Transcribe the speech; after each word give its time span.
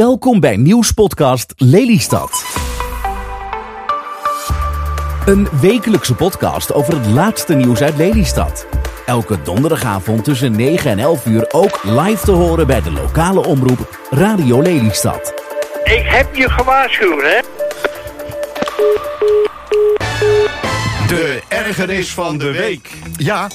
Welkom 0.00 0.40
bij 0.40 0.56
nieuwspodcast 0.56 1.52
Lelystad. 1.56 2.44
Een 5.26 5.48
wekelijkse 5.60 6.14
podcast 6.14 6.72
over 6.72 6.96
het 6.96 7.06
laatste 7.06 7.54
nieuws 7.54 7.80
uit 7.80 7.96
Lelystad. 7.96 8.66
Elke 9.06 9.42
donderdagavond 9.42 10.24
tussen 10.24 10.52
9 10.52 10.90
en 10.90 10.98
11 10.98 11.26
uur 11.26 11.52
ook 11.52 11.82
live 11.84 12.24
te 12.24 12.30
horen 12.30 12.66
bij 12.66 12.82
de 12.82 12.90
lokale 12.90 13.46
omroep 13.46 14.06
Radio 14.10 14.62
Lelystad. 14.62 15.34
Ik 15.84 16.02
heb 16.04 16.34
je 16.34 16.50
gewaarschuwd, 16.50 17.22
hè? 17.22 17.40
De 21.08 21.42
ergernis 21.48 22.10
van 22.10 22.38
de 22.38 22.52
week. 22.52 22.90
Ja, 23.16 23.48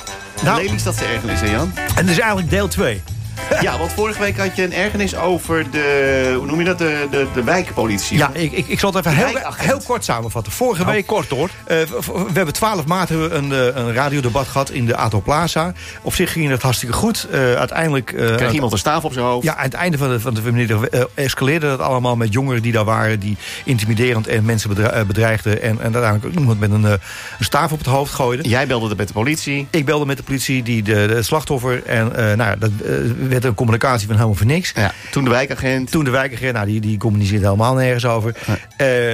nou, 0.44 0.64
Lelystadse 0.64 1.06
ergernis, 1.06 1.42
hè 1.42 1.52
Jan? 1.52 1.72
en 1.76 2.06
dat 2.06 2.10
is 2.10 2.20
eigenlijk 2.20 2.50
deel 2.50 2.68
2. 2.68 3.02
Ja, 3.62 3.78
want 3.78 3.92
vorige 3.94 4.20
week 4.20 4.38
had 4.38 4.56
je 4.56 4.64
een 4.64 4.74
ergernis 4.74 5.16
over 5.16 5.72
de, 5.72 6.34
hoe 6.38 6.46
noem 6.46 6.60
je 6.60 6.66
dat, 6.66 6.78
de, 6.78 7.08
de, 7.12 7.28
de 7.34 7.44
wijkpolitie. 7.44 8.18
Ja, 8.18 8.30
ik, 8.34 8.52
ik, 8.52 8.68
ik 8.68 8.80
zal 8.80 8.94
het 8.94 9.06
even 9.06 9.18
heel, 9.18 9.40
heel 9.56 9.82
kort 9.86 10.04
samenvatten. 10.04 10.52
Vorige 10.52 10.86
week... 10.86 11.06
kort 11.06 11.30
hoor. 11.30 11.50
we 11.66 12.30
hebben 12.34 12.54
12 12.54 12.86
maart 12.86 13.10
hebben 13.10 13.30
we 13.30 13.36
een, 13.36 13.52
eh, 13.52 13.82
een 13.84 13.94
radiodebat 13.94 14.48
gehad 14.48 14.70
in 14.70 14.86
de 14.86 14.96
Ato 14.96 15.20
Plaza. 15.22 15.74
Op 16.02 16.14
zich 16.16 16.32
ging 16.32 16.50
het 16.50 16.62
hartstikke 16.62 16.96
goed. 16.96 17.28
Eh, 17.32 17.54
uiteindelijk... 17.54 18.12
eh, 18.12 18.36
Kreeg 18.36 18.52
iemand 18.52 18.72
een 18.72 18.78
staaf 18.78 19.04
op 19.04 19.14
zijn 19.14 19.26
hoofd. 19.26 19.46
Ja, 19.46 19.56
aan 19.56 19.64
het 19.64 19.74
einde 19.74 19.98
van 19.98 20.10
de, 20.10 20.20
van 20.20 20.34
de 20.34 20.52
middag 20.52 20.84
eh, 20.86 21.02
escaleerde 21.14 21.68
dat 21.68 21.80
allemaal 21.80 22.16
met 22.16 22.34
jongeren 22.34 22.62
die 22.62 22.72
daar 22.72 22.86
waren... 22.86 23.20
die 23.20 23.38
intimiderend 23.64 24.28
en 24.28 24.46
mensen 24.46 24.70
bedre- 24.70 24.88
eh, 24.88 25.06
bedreigden... 25.06 25.62
en, 25.62 25.70
en 25.72 25.94
uiteindelijk 25.94 26.26
ook 26.26 26.40
iemand 26.40 26.60
met 26.60 26.72
een, 26.72 26.86
eh, 26.86 26.92
een 27.40 27.46
staaf 27.46 27.72
op 27.72 27.78
het 27.78 27.88
hoofd 27.88 28.14
gooide. 28.14 28.50
Jij 28.50 28.68
belde 28.68 28.96
met 28.96 29.08
de 29.08 29.14
politie. 29.14 29.68
Ik 29.70 29.86
belde 29.86 30.06
met 30.06 30.18
de 30.18 30.24
politie, 30.24 30.64
die 30.64 30.84
de, 30.84 31.06
de 31.08 31.22
slachtoffer... 31.24 31.84
en 31.86 32.16
eh, 32.16 32.24
nou, 32.26 32.50
ja, 32.50 32.56
dat 32.56 32.70
eh, 32.86 32.94
werd 33.28 33.44
een 33.44 33.54
communicatie 33.54 34.08
van 34.08 34.16
helemaal 34.16 34.36
voor 34.38 34.46
niks. 34.46 34.72
Ja, 34.76 34.94
toen 35.12 35.24
de 35.24 35.30
wijkagent. 35.30 35.92
Toen 35.92 36.04
de 36.04 36.10
wijkagent, 36.10 36.54
nou, 36.54 36.66
die, 36.66 36.80
die 36.82 36.98
communiceert 36.98 37.42
helemaal 37.42 37.74
nergens 37.74 38.06
over. 38.06 38.36
Eh, 38.78 39.14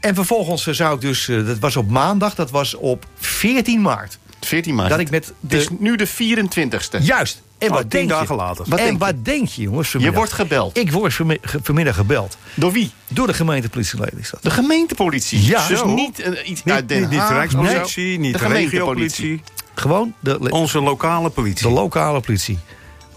en 0.00 0.14
vervolgens 0.14 0.66
eh, 0.66 0.74
zou 0.74 0.94
ik 0.94 1.00
dus, 1.00 1.28
eh, 1.28 1.46
dat 1.46 1.58
was 1.58 1.76
op 1.76 1.90
maandag, 1.90 2.34
dat 2.34 2.50
was 2.50 2.74
op 2.74 3.06
14 3.18 3.80
maart. 3.82 4.18
14 4.40 4.74
maart. 4.74 4.88
Dat 4.90 4.98
ik 4.98 5.10
met 5.10 5.32
Het 5.42 5.52
is 5.52 5.66
de... 5.66 5.74
nu 5.78 5.96
de 5.96 6.08
24ste. 6.08 6.98
Juist. 7.00 7.42
En 7.58 7.68
Oh, 7.68 7.74
wat 7.74 7.90
denk 7.90 8.08
je? 8.08 8.14
dagen 8.14 8.36
later. 8.36 8.64
Wat 8.68 8.78
en 8.78 8.84
denk 8.84 8.98
je? 8.98 9.04
wat 9.04 9.24
denk 9.24 9.48
je, 9.48 9.62
jongens? 9.62 9.92
Je 9.92 10.12
wordt 10.12 10.32
gebeld. 10.32 10.78
Ik 10.78 10.92
word 10.92 11.18
vanmiddag 11.62 11.94
gebeld. 11.94 12.36
Door 12.54 12.72
wie? 12.72 12.90
Door 13.08 13.26
de 13.26 13.34
gemeentepolitie 13.34 14.00
Lelystad. 14.00 14.42
De 14.42 14.50
gemeentepolitie. 14.50 15.46
Ja. 15.46 15.68
dus 15.68 15.78
Zo. 15.78 15.94
niet 15.94 16.18
iets 16.44 16.64
Niet, 16.64 16.74
uit 16.74 16.88
Den 16.88 17.00
niet, 17.00 17.10
niet 17.10 17.28
de. 17.28 17.34
Rijkspolitie, 17.34 18.18
niet 18.18 18.32
de 18.32 18.38
de, 18.38 18.44
gemeentepolitie. 18.44 19.24
regiopolitie. 19.24 19.42
Gewoon 19.74 20.14
de, 20.20 20.50
Onze 20.50 20.80
lokale 20.80 21.26
de 21.28 21.34
politie. 21.34 21.70
lokale 21.70 22.20
politie. 22.20 22.58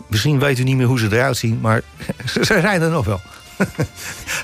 Misschien 0.07 0.39
weet 0.39 0.59
u 0.59 0.63
niet 0.63 0.77
meer 0.77 0.85
hoe 0.87 0.99
ze 0.99 1.07
eruit 1.11 1.37
zien, 1.37 1.59
maar 1.61 1.81
ze 2.33 2.43
zijn 2.43 2.81
er 2.81 2.89
nog 2.89 3.05
wel. 3.05 3.21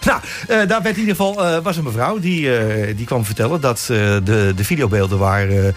nou, 0.05 0.19
eh, 0.47 0.67
daar 0.67 0.81
werd 0.81 0.95
in 0.95 0.99
ieder 0.99 1.15
geval 1.15 1.45
eh, 1.45 1.63
was 1.63 1.77
een 1.77 1.83
mevrouw 1.83 2.19
die, 2.19 2.57
eh, 2.57 2.97
die 2.97 3.05
kwam 3.05 3.25
vertellen 3.25 3.61
dat 3.61 3.83
de, 3.87 4.53
de 4.55 4.63
videobeelden 4.63 5.17
waren 5.17 5.75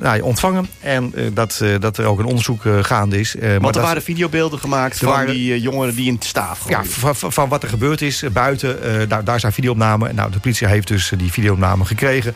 nou, 0.00 0.16
ja, 0.16 0.22
ontvangen 0.22 0.68
en 0.80 1.14
dat, 1.32 1.64
dat 1.80 1.98
er 1.98 2.04
ook 2.06 2.18
een 2.18 2.24
onderzoek 2.24 2.62
gaande 2.80 3.20
is. 3.20 3.34
Maar 3.34 3.50
Want 3.50 3.64
er 3.66 3.72
dat- 3.72 3.82
waren 3.82 4.02
videobeelden 4.02 4.58
gemaakt 4.58 4.98
van 4.98 5.08
waren- 5.08 5.34
die 5.34 5.60
jongeren 5.60 5.94
die 5.94 6.06
in 6.06 6.16
de 6.18 6.26
staaf 6.26 6.68
ja, 6.68 6.82
gooiden. 6.82 7.32
van, 7.32 7.48
wat 7.48 7.62
er 7.62 7.68
gebeurd 7.68 8.02
is 8.02 8.24
buiten. 8.32 9.08
daar, 9.08 9.24
daar 9.24 9.40
zijn 9.40 9.52
videoopnamen. 9.52 10.14
Nou, 10.14 10.30
de 10.30 10.38
politie 10.38 10.66
heeft 10.66 10.88
dus 10.88 11.12
die 11.16 11.32
videoopnamen 11.32 11.86
gekregen. 11.86 12.34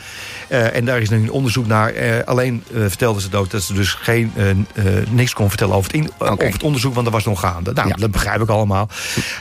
Eh, 0.49 0.75
en 0.77 0.85
daar 0.85 1.01
is 1.01 1.09
nu 1.11 1.17
een 1.23 1.31
onderzoek 1.31 1.67
naar. 1.67 1.89
Eh, 1.93 2.25
alleen 2.27 2.65
eh, 2.75 2.81
vertelde 2.81 3.21
ze 3.21 3.37
ook 3.37 3.51
dat 3.51 3.63
ze 3.63 3.73
dus 3.75 3.93
geen, 3.95 4.33
niks 5.11 5.33
kon 5.33 5.49
vertellen 5.49 5.75
over 5.75 5.93
het, 5.93 6.01
in- 6.01 6.11
over 6.19 6.53
het 6.53 6.63
onderzoek. 6.63 6.93
Want 6.95 7.05
dat 7.05 7.15
was 7.15 7.25
nog 7.25 7.41
gaande. 7.41 7.73
Nou, 7.73 7.89
Ja. 7.89 7.95
dat 7.95 8.11
begrijp 8.11 8.41
ik 8.41 8.49
allemaal. 8.49 8.89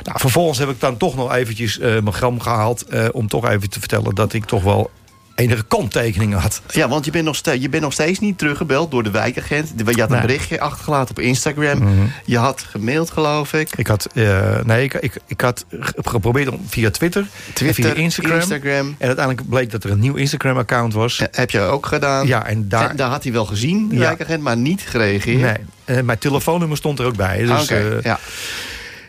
Nou, 0.04 0.20
vervolgens 0.20 0.58
heb 0.60 0.70
ik 0.70 0.80
dan 0.80 0.98
toch 0.98 1.16
nog 1.16 1.34
eventjes 1.34 1.78
mijn 1.78 2.14
gram 2.14 2.40
gehaald. 2.40 2.86
eh, 2.86 3.06
om 3.12 3.28
toch 3.28 3.50
even 3.50 3.70
te 3.70 3.80
vertellen 3.80 4.16
dat 4.16 4.34
ik 4.34 4.46
toch 4.46 4.64
wel 4.64 4.92
enige 5.36 5.64
kanttekeningen 5.68 6.38
had. 6.40 6.62
Ja, 6.74 6.88
want 6.90 7.06
je 7.06 7.12
bent, 7.12 7.26
nog 7.26 7.36
steeds, 7.36 7.62
je 7.62 7.70
bent 7.70 7.84
nog 7.84 7.94
steeds 7.94 8.20
niet 8.20 8.38
teruggebeld 8.38 8.92
door 8.92 9.04
de 9.04 9.12
wijkagent. 9.12 9.74
Je 9.78 9.84
had 9.84 9.88
een 9.88 9.96
Nee. 9.98 10.08
Mhm. 10.18 10.22
berichtje 10.28 10.60
achtergelaten 10.60 11.10
op 11.10 11.20
Instagram. 11.24 12.10
Je 12.26 12.38
had 12.38 12.62
gemaild, 12.70 13.12
geloof 13.12 13.54
ik. 13.54 13.70
Ik 13.76 13.88
had, 13.88 14.08
eh, 14.14 14.60
nee, 14.64 14.84
ik, 14.84 14.94
ik, 14.94 15.14
ik 15.28 15.42
had 15.42 15.66
ge- 15.70 15.94
geprobeerd 16.02 16.50
om 16.50 16.60
via 16.68 16.90
Twitter, 16.92 17.26
via 17.54 17.94
Instagram. 17.94 18.36
Instagram. 18.36 18.96
En 18.98 19.08
uiteindelijk 19.08 19.50
bleek 19.50 19.72
dat 19.72 19.84
er 19.84 19.90
een 19.92 20.00
nieuw 20.00 20.16
Instagram-account 20.16 20.94
was. 20.94 21.20
Eh, 21.20 21.28
Heb 21.32 21.50
je 21.50 21.60
ook 21.60 21.86
gedaan. 21.86 22.28
Ja, 22.28 22.46
en 22.46 22.70
daar... 22.70 22.90
En 22.90 22.96
daar 22.96 23.10
had 23.10 23.24
hij 23.24 23.32
wel 23.32 23.46
gezien, 23.46 23.88
de 23.90 23.96
Ja. 23.96 24.02
wijkagent, 24.02 24.42
maar 24.44 24.58
niet 24.58 24.82
gereageerd. 24.82 25.42
Nee, 25.42 25.98
eh, 25.98 26.04
mijn 26.04 26.18
telefoonnummer 26.18 26.78
stond 26.78 27.00
er 27.00 27.06
ook 27.06 27.16
bij. 27.16 27.38
Dus, 27.38 27.50
Ah, 27.50 27.62
Oké, 27.62 28.00
ja. 28.04 28.20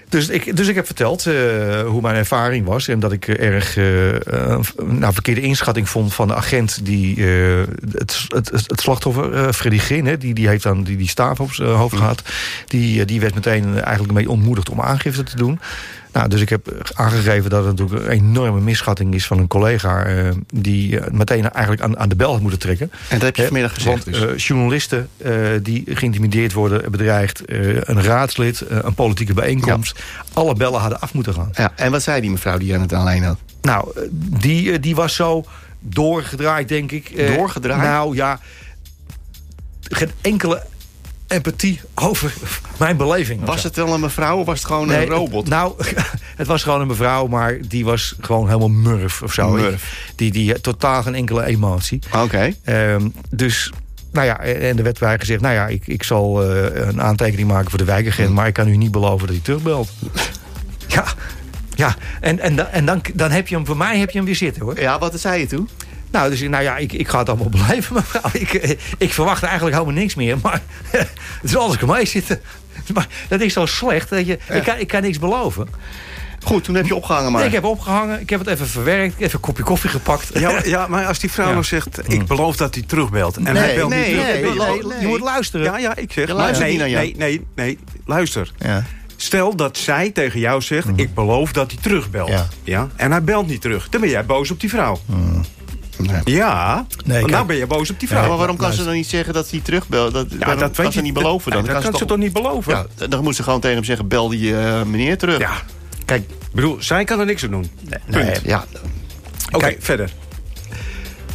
Dus, 0.08 0.28
ik, 0.28 0.56
dus 0.56 0.68
ik 0.68 0.74
heb 0.74 0.86
verteld 0.86 1.26
eh, 1.26 1.34
hoe 1.80 2.00
mijn 2.00 2.16
ervaring 2.16 2.66
was. 2.66 2.88
En 2.88 3.00
dat 3.00 3.12
ik 3.12 3.28
erg 3.28 3.76
eh, 3.76 3.84
nou, 4.76 5.12
verkeerde 5.12 5.40
inschatting 5.40 5.88
vond 5.88 6.14
van 6.14 6.28
de 6.28 6.34
agent... 6.34 6.84
die 6.84 7.16
eh, 7.16 7.62
het, 7.92 8.24
het, 8.28 8.50
het, 8.50 8.80
slachtoffer, 8.80 9.52
Freddy 9.52 9.78
Grin, 9.78 10.06
hè, 10.06 10.18
die, 10.18 10.34
die 10.34 10.48
heeft 10.48 10.62
dan 10.62 10.82
die, 10.82 10.96
die 10.96 11.08
staaf 11.08 11.40
op 11.40 11.52
zijn 11.52 11.68
hoofd 11.68 11.96
gehad... 11.96 12.22
Die, 12.66 13.04
die 13.04 13.20
werd 13.20 13.34
meteen 13.34 13.82
eigenlijk 13.82 14.12
mee 14.14 14.30
ontmoedigd 14.30 14.68
om 14.68 14.80
aangifte 14.80 15.22
te 15.22 15.36
doen... 15.36 15.60
Nou, 16.16 16.28
dus 16.28 16.40
ik 16.40 16.48
heb 16.48 16.90
aangegeven 16.94 17.50
dat 17.50 17.64
het 17.64 17.76
natuurlijk 17.78 18.06
een 18.06 18.10
enorme 18.12 18.60
misschatting 18.60 19.14
is 19.14 19.26
van 19.26 19.38
een 19.38 19.46
collega... 19.46 20.04
eh, 20.04 20.28
die 20.54 21.00
eh, 21.00 21.10
meteen 21.10 21.50
eigenlijk 21.50 21.82
aan, 21.84 21.98
aan 21.98 22.08
de 22.08 22.16
bel 22.16 22.32
had 22.32 22.40
moeten 22.40 22.58
trekken. 22.58 22.90
En 23.08 23.18
dat 23.18 23.22
heb 23.22 23.36
je 23.36 23.40
Hè, 23.42 23.46
vanmiddag 23.48 23.74
gezegd 23.74 24.04
Want 24.04 24.16
dus. 24.16 24.30
eh, 24.30 24.36
journalisten 24.36 25.08
eh, 25.16 25.32
die 25.62 25.82
geïntimideerd 25.88 26.52
worden, 26.52 26.90
bedreigd... 26.90 27.44
eh, 27.44 27.74
een 27.74 28.02
raadslid, 28.02 28.60
eh, 28.60 28.78
een 28.82 28.94
politieke 28.94 29.34
bijeenkomst... 29.34 29.98
alle 30.32 30.54
bellen 30.54 30.80
hadden 30.80 31.00
af 31.00 31.14
moeten 31.14 31.34
gaan. 31.34 31.50
ja. 31.52 31.72
En 31.76 31.90
wat 31.90 32.02
zei 32.02 32.20
die 32.20 32.30
mevrouw 32.30 32.58
die 32.58 32.74
aan 32.74 32.80
het 32.80 32.92
alleen 32.92 33.22
had? 33.22 33.38
Nou, 33.62 33.90
eh, 33.96 34.02
die, 34.40 34.72
eh, 34.72 34.78
die 34.80 34.94
was 34.94 35.14
zo 35.14 35.44
doorgedraaid, 35.80 36.68
denk 36.68 36.92
ik. 36.92 37.08
Eh, 37.08 37.34
Doorgedraaid? 37.36 37.82
Nou 37.82 38.14
ja, 38.14 38.40
geen 39.80 40.10
enkele 40.20 40.62
empathie 41.28 41.80
over 41.94 42.34
mijn 42.78 42.96
beleving. 42.96 43.44
Was 43.44 43.62
het 43.62 43.76
wel 43.76 43.94
een 43.94 44.00
mevrouw 44.00 44.38
of 44.38 44.46
was 44.46 44.58
het 44.58 44.66
gewoon 44.66 44.86
Nee, 44.86 45.02
een 45.02 45.08
robot? 45.12 45.48
Nou, 45.48 45.74
het 46.36 46.46
was 46.46 46.62
gewoon 46.62 46.80
een 46.80 46.86
mevrouw, 46.86 47.26
maar 47.26 47.58
die 47.68 47.84
was 47.84 48.14
gewoon 48.20 48.46
helemaal 48.46 48.68
murf 48.68 49.22
of 49.22 49.32
zo. 49.32 49.50
Murf. 49.50 50.10
Die, 50.16 50.32
die 50.32 50.50
had 50.52 50.62
totaal 50.62 51.02
geen 51.02 51.14
enkele 51.14 51.44
emotie. 51.44 51.98
Oké. 52.16 52.52
Ehm, 52.64 53.08
dus, 53.30 53.72
nou 54.12 54.26
ja, 54.26 54.40
en 54.40 54.76
er 54.76 54.82
werd 54.82 54.98
bij 54.98 55.18
gezegd... 55.18 55.40
nou 55.40 55.54
ja, 55.54 55.66
ik, 55.66 55.86
ik 55.86 56.02
zal 56.02 56.42
eh, 56.52 56.86
een 56.86 57.02
aantekening 57.02 57.48
maken 57.48 57.68
voor 57.70 57.78
de 57.78 57.84
wijkagent... 57.84 58.34
maar 58.34 58.46
ik 58.46 58.54
kan 58.54 58.68
u 58.68 58.76
niet 58.76 58.90
beloven 58.90 59.26
dat 59.26 59.36
hij 59.36 59.44
terugbelt. 59.44 59.88
ja, 60.86 61.04
ja. 61.74 61.96
En, 62.20 62.38
en, 62.40 62.56
dan- 62.56 62.66
en 62.66 62.86
dan, 62.86 63.00
dan 63.14 63.30
heb 63.30 63.48
je 63.48 63.54
hem, 63.54 63.66
voor 63.66 63.76
mij 63.76 63.98
heb 63.98 64.10
je 64.10 64.16
hem 64.16 64.26
weer 64.26 64.36
zitten, 64.36 64.62
hoor. 64.62 64.80
Ja, 64.80 64.98
wat 64.98 65.20
zei 65.20 65.40
je 65.40 65.46
toen? 65.46 65.68
Nou, 66.10 66.30
dus, 66.30 66.40
nou 66.40 66.62
ja, 66.62 66.76
ik, 66.76 66.92
ik 66.92 67.08
ga 67.08 67.18
het 67.18 67.28
allemaal 67.28 67.48
blijven, 67.64 67.94
mevrouw. 67.94 68.30
Ik, 68.32 68.52
ik 68.98 69.12
verwacht 69.12 69.42
eigenlijk 69.42 69.74
helemaal 69.76 69.98
niks 70.00 70.14
meer. 70.14 70.36
Maar 70.42 70.60
het 70.90 71.10
is 71.42 71.56
alles 71.56 71.76
kan 71.76 71.88
mee 71.88 72.06
zitten. 72.06 72.40
Maar 72.94 73.06
dat 73.28 73.40
is 73.40 73.52
zo 73.52 73.66
slecht. 73.66 74.10
Dat 74.10 74.26
je, 74.26 74.38
ik, 74.50 74.62
kan, 74.64 74.78
ik 74.78 74.86
kan 74.88 75.02
niks 75.02 75.18
beloven. 75.18 75.68
Goed, 76.44 76.64
toen 76.64 76.74
heb 76.74 76.86
je 76.86 76.94
opgehangen 76.94 77.32
maar. 77.32 77.44
Ik 77.44 77.52
heb 77.52 77.64
opgehangen, 77.64 78.20
ik 78.20 78.30
heb 78.30 78.38
het 78.38 78.48
even 78.48 78.66
verwerkt. 78.66 79.04
Ik 79.12 79.18
heb 79.18 79.20
even 79.20 79.34
een 79.34 79.40
kopje 79.40 79.62
koffie 79.62 79.90
gepakt. 79.90 80.30
Ja, 80.34 80.50
maar- 80.50 80.68
ja, 80.68 80.86
maar 80.86 81.06
als 81.06 81.18
die 81.18 81.30
vrouw 81.30 81.46
Ja. 81.46 81.52
nou 81.52 81.64
zegt, 81.64 82.12
ik 82.12 82.26
beloof 82.26 82.56
dat 82.56 82.74
hij 82.74 82.84
terugbelt. 82.86 83.36
En 83.36 83.42
Nee, 83.42 83.54
hij 83.56 83.74
belt 83.74 83.90
nee, 83.90 83.98
niet 84.14 84.24
terug. 84.24 84.40
nee, 84.42 84.52
je- 84.52 84.58
nee, 84.58 84.82
nee. 84.92 85.00
Je 85.00 85.06
moet 85.06 85.20
luisteren. 85.20 85.66
Ja, 85.66 85.78
ja, 85.78 85.96
ik 85.96 86.12
zeg. 86.12 86.26
Je 86.26 86.34
luistert 86.34 86.60
nee, 86.62 86.70
niet 86.70 86.78
naar 86.80 86.88
jou. 86.90 87.04
nee, 87.04 87.14
nee, 87.16 87.44
nee, 87.54 87.78
luister. 88.04 88.52
Ja. 88.58 88.84
Stel 89.16 89.56
dat 89.56 89.78
zij 89.78 90.10
tegen 90.10 90.40
jou 90.40 90.62
zegt, 90.62 90.88
ik 90.96 91.14
beloof 91.14 91.52
dat 91.52 91.70
hij 91.70 91.80
terugbelt. 91.82 92.28
Ja. 92.28 92.46
Ja. 92.64 92.88
En 92.96 93.10
hij 93.10 93.22
belt 93.24 93.46
niet 93.46 93.60
terug. 93.60 93.88
Dan 93.88 94.00
ben 94.00 94.10
jij 94.10 94.24
boos 94.26 94.50
op 94.50 94.60
die 94.60 94.68
vrouw. 94.70 95.00
Nee. 95.98 96.20
Ja, 96.24 96.74
Nee, 96.74 97.06
want 97.06 97.20
kijk. 97.20 97.26
nou 97.26 97.46
ben 97.46 97.56
je 97.56 97.66
boos 97.66 97.90
op 97.90 97.98
die 98.00 98.08
vrouw. 98.08 98.22
Ja, 98.22 98.28
maar 98.28 98.36
waarom 98.36 98.56
kan 98.56 98.72
ze 98.72 98.84
dan 98.84 98.92
niet 98.94 99.06
zeggen 99.06 99.34
dat 99.34 99.50
hij 99.50 99.60
terugbelt? 99.60 100.12
Dat, 100.12 100.26
Ja, 100.38 100.54
dat 100.54 100.76
kan 100.76 100.92
ze 100.92 101.00
niet 101.00 101.14
beloven 101.14 101.52
dan? 101.52 101.64
Dat, 101.64 101.72
kan 101.72 101.82
ze 101.82 101.90
toch- 101.90 102.08
toch 102.08 102.18
niet 102.18 102.32
beloven? 102.32 102.86
Ja, 102.98 103.06
dan 103.08 103.22
moet 103.22 103.36
ze 103.36 103.42
gewoon 103.42 103.60
tegen 103.60 103.76
hem 103.76 103.84
zeggen, 103.84 104.08
bel 104.08 104.28
die 104.28 104.58
eh, 104.58 104.82
meneer 104.82 105.18
terug. 105.18 105.38
Ja. 105.38 105.52
Kijk, 106.04 106.30
bedoel, 106.52 106.76
zij 106.80 107.04
kan 107.04 107.20
er 107.20 107.26
niks 107.26 107.44
aan 107.44 107.50
doen. 107.50 107.70
Punt. 108.10 108.40
Ja, 108.44 108.64
Oké, 109.50 109.76
verder. 109.78 110.10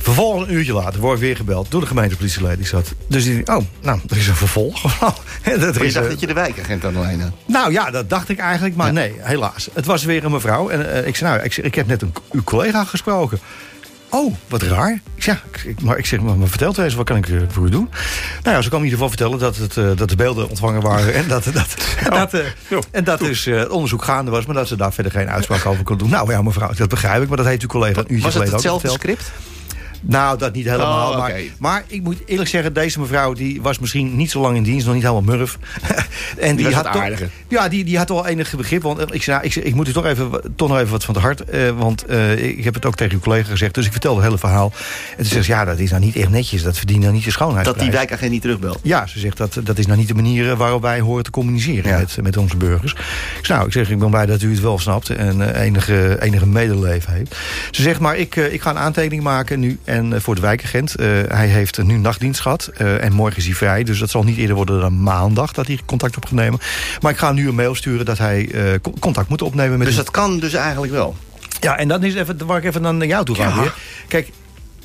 Vervolgens 0.01 0.47
een 0.49 0.53
uurtje 0.55 0.73
later 0.73 0.99
word 0.99 1.15
ik 1.15 1.21
weer 1.23 1.35
gebeld 1.35 1.71
door 1.71 1.81
de 1.81 1.87
gemeentepolitieleden. 1.87 2.57
Die 2.57 2.67
zat. 2.67 2.93
Dus 3.07 3.23
die 3.23 3.47
oh, 3.47 3.65
nou, 3.81 3.99
er 4.09 4.17
is 4.17 4.27
een 4.27 4.35
vervolg. 4.35 4.81
dat 4.81 4.99
maar 5.43 5.73
je 5.73 5.85
is, 5.85 5.93
dacht 5.93 6.05
eh, 6.05 6.11
dat 6.11 6.19
je 6.19 6.27
de 6.27 6.33
wijkagent 6.33 6.85
aan 6.85 6.95
alleen 6.95 7.21
had. 7.21 7.31
Nou 7.45 7.71
ja, 7.71 7.91
dat 7.91 8.09
dacht 8.09 8.29
ik 8.29 8.39
eigenlijk. 8.39 8.75
Maar 8.75 8.93
nee, 8.93 9.13
helaas. 9.17 9.69
Het 9.73 9.85
was 9.85 10.03
weer 10.03 10.23
een 10.25 10.31
mevrouw. 10.31 10.69
En 10.69 10.93
eh, 10.93 11.07
ik 11.07 11.15
zei, 11.15 11.31
nou, 11.31 11.43
ik, 11.43 11.57
ik 11.57 11.75
heb 11.75 11.87
net 11.87 12.01
een, 12.01 12.13
uw 12.31 12.43
collega 12.43 12.83
gesproken. 12.83 13.39
Oh, 14.13 14.35
wat 14.47 14.61
raar. 14.61 14.99
Ik 15.15 15.23
zeg, 15.23 15.43
ja, 15.63 15.69
ik- 15.69 15.81
maar 15.81 15.97
ik 15.97 16.05
zeg, 16.05 16.19
maar, 16.21 16.35
maar 16.37 16.47
vertelt 16.47 16.77
eens, 16.77 16.93
wat 16.93 17.05
kan 17.05 17.17
ik 17.17 17.29
eh, 17.29 17.37
voor 17.47 17.65
u 17.65 17.69
doen? 17.69 17.89
Nou 18.43 18.55
ja, 18.55 18.61
ze 18.61 18.67
kwam 18.69 18.79
in 18.83 18.85
ieder 18.89 18.99
geval 18.99 19.09
vertellen 19.17 19.39
dat, 19.39 19.55
het, 19.57 19.77
eh, 19.77 19.97
dat 19.97 20.09
de 20.09 20.15
beelden 20.15 20.49
ontvangen 20.49 20.81
waren. 20.81 21.13
En 21.13 21.27
dat, 21.27 21.43
dat, 21.53 21.75
en 22.05 22.09
dat, 22.09 22.33
eh, 22.33 22.45
en 22.91 23.03
dat 23.03 23.19
dus 23.19 23.45
eh, 23.45 23.57
het 23.59 23.69
onderzoek 23.69 24.03
gaande 24.03 24.31
was. 24.31 24.45
Maar 24.45 24.55
dat 24.55 24.67
ze 24.67 24.75
daar 24.75 24.93
verder 24.93 25.11
geen 25.11 25.29
uitspraak 25.29 25.65
over 25.65 25.83
kon 25.83 25.97
doen. 25.97 26.09
Nou 26.09 26.31
ja, 26.31 26.41
mevrouw, 26.41 26.71
dat 26.73 26.89
begrijp 26.89 27.21
ik. 27.21 27.27
Maar 27.27 27.37
dat 27.37 27.45
heeft 27.45 27.61
uw 27.61 27.67
collega 27.67 27.99
een 27.99 28.13
uurtje 28.13 28.23
Was 28.31 28.33
het 28.33 28.43
geleden 28.43 28.53
ook 28.69 28.81
hetzelfde 28.81 28.87
verteld. 29.07 29.19
script? 29.21 29.41
Nou, 30.01 30.37
dat 30.37 30.53
niet 30.53 30.65
helemaal. 30.65 31.11
Oh, 31.11 31.17
maar, 31.17 31.41
maar 31.59 31.83
ik 31.87 32.03
moet 32.03 32.17
eerlijk 32.25 32.49
zeggen, 32.49 32.73
deze 32.73 32.99
mevrouw 32.99 33.33
die 33.33 33.61
was 33.61 33.79
misschien 33.79 34.15
niet 34.15 34.31
zo 34.31 34.41
lang 34.41 34.55
in 34.55 34.63
dienst, 34.63 34.85
nog 34.85 34.93
niet 34.95 35.03
helemaal 35.03 35.35
murf. 35.35 35.57
en 36.39 36.55
die, 36.55 36.73
had 36.75 36.91
toch, 36.91 37.03
ja, 37.47 37.69
die, 37.69 37.83
die 37.83 37.97
had 37.97 38.09
wel 38.09 38.27
enig 38.27 38.55
begrip. 38.55 38.81
Want 38.81 38.99
eh, 38.99 39.05
ik 39.11 39.23
zei, 39.23 39.37
nou, 39.37 39.49
ik, 39.49 39.55
ik 39.65 39.75
moet 39.75 39.87
u 39.87 39.91
toch, 39.91 40.05
even, 40.05 40.29
toch 40.55 40.67
nog 40.67 40.77
even 40.77 40.91
wat 40.91 41.03
van 41.03 41.13
het 41.13 41.23
hart. 41.23 41.41
eh, 41.41 41.69
want 41.69 42.05
eh, 42.05 42.47
ik 42.47 42.63
heb 42.63 42.73
het 42.73 42.85
ook 42.85 42.95
tegen 42.95 43.13
uw 43.13 43.19
collega 43.19 43.49
gezegd. 43.49 43.73
Dus 43.73 43.85
ik 43.85 43.91
vertelde 43.91 44.17
het 44.19 44.25
hele 44.25 44.39
verhaal. 44.39 44.71
En 45.09 45.15
toen 45.17 45.25
zegt 45.25 45.45
ze, 45.45 45.51
ja, 45.51 45.65
dat 45.65 45.79
is 45.79 45.89
nou 45.89 46.03
niet 46.03 46.15
echt 46.15 46.29
netjes. 46.29 46.63
Dat 46.63 46.77
verdient 46.77 47.01
nou 47.01 47.13
niet 47.13 47.23
de 47.23 47.31
schoonheid. 47.31 47.65
Dat 47.65 47.79
die 47.79 47.91
wijkagent 47.91 48.31
niet 48.31 48.41
terugbelt. 48.41 48.79
Ja, 48.83 49.07
ze 49.07 49.19
zegt 49.19 49.37
dat 49.37 49.59
dat 49.63 49.77
is 49.77 49.85
nou 49.85 49.97
niet 49.99 50.07
de 50.07 50.13
manier 50.13 50.55
waarop 50.55 50.81
wij 50.81 50.99
horen 50.99 51.23
te 51.23 51.31
communiceren 51.31 51.91
Ja. 51.91 51.97
met, 51.97 52.17
met 52.21 52.37
onze 52.37 52.57
burgers. 52.57 52.95
Ik 53.41 53.47
nou, 53.47 53.65
ik 53.65 53.71
zeg, 53.71 53.89
ik 53.89 53.99
ben 53.99 54.09
blij 54.09 54.25
dat 54.25 54.41
u 54.41 54.51
het 54.51 54.61
wel 54.61 54.79
snapt 54.79 55.09
en 55.09 55.55
enige, 55.55 56.17
enige 56.21 56.47
medeleven 56.47 57.13
heeft. 57.13 57.35
Ze 57.71 57.81
zegt, 57.81 57.99
maar 57.99 58.17
ik, 58.17 58.35
ik 58.35 58.61
ga 58.61 58.69
een 58.69 58.77
aantekening 58.77 59.23
maken 59.23 59.59
nu 59.59 59.79
en 59.91 60.13
eh, 60.13 60.19
voor 60.19 60.35
de 60.35 60.41
wijkagent. 60.41 60.95
Eh, 60.95 61.07
hij 61.27 61.47
heeft 61.47 61.83
nu 61.83 61.97
nachtdienst 61.97 62.39
gehad 62.39 62.69
eh, 62.77 63.03
en 63.03 63.13
morgen 63.13 63.37
is 63.37 63.45
hij 63.45 63.53
vrij. 63.55 63.83
Dus 63.83 63.99
dat 63.99 64.09
zal 64.09 64.23
niet 64.23 64.37
eerder 64.37 64.55
worden 64.55 64.79
dan 64.79 65.03
maandag 65.03 65.51
dat 65.51 65.67
hij 65.67 65.79
contact 65.85 66.15
op 66.15 66.23
gaat 66.23 66.31
nemen. 66.33 66.59
Maar 67.01 67.11
ik 67.11 67.17
ga 67.17 67.31
nu 67.31 67.47
een 67.47 67.55
mail 67.55 67.75
sturen 67.75 68.05
dat 68.05 68.17
hij 68.17 68.49
eh, 68.51 68.63
co- 68.81 68.93
contact 68.99 69.29
moet 69.29 69.41
opnemen 69.41 69.77
met 69.77 69.87
Dus 69.87 69.95
dat 69.95 70.11
kan 70.11 70.39
dus 70.39 70.53
eigenlijk 70.53 70.91
wel. 70.93 71.15
Ja, 71.59 71.77
en 71.77 71.87
dat 71.87 72.03
is 72.03 72.15
even 72.15 72.45
waar 72.45 72.57
ik 72.57 72.63
even 72.63 72.81
naar 72.81 73.05
jou 73.07 73.25
toe 73.25 73.35
ga 73.35 73.47
Ja. 73.47 73.61
weer. 73.61 73.73
Kijk, 74.07 74.29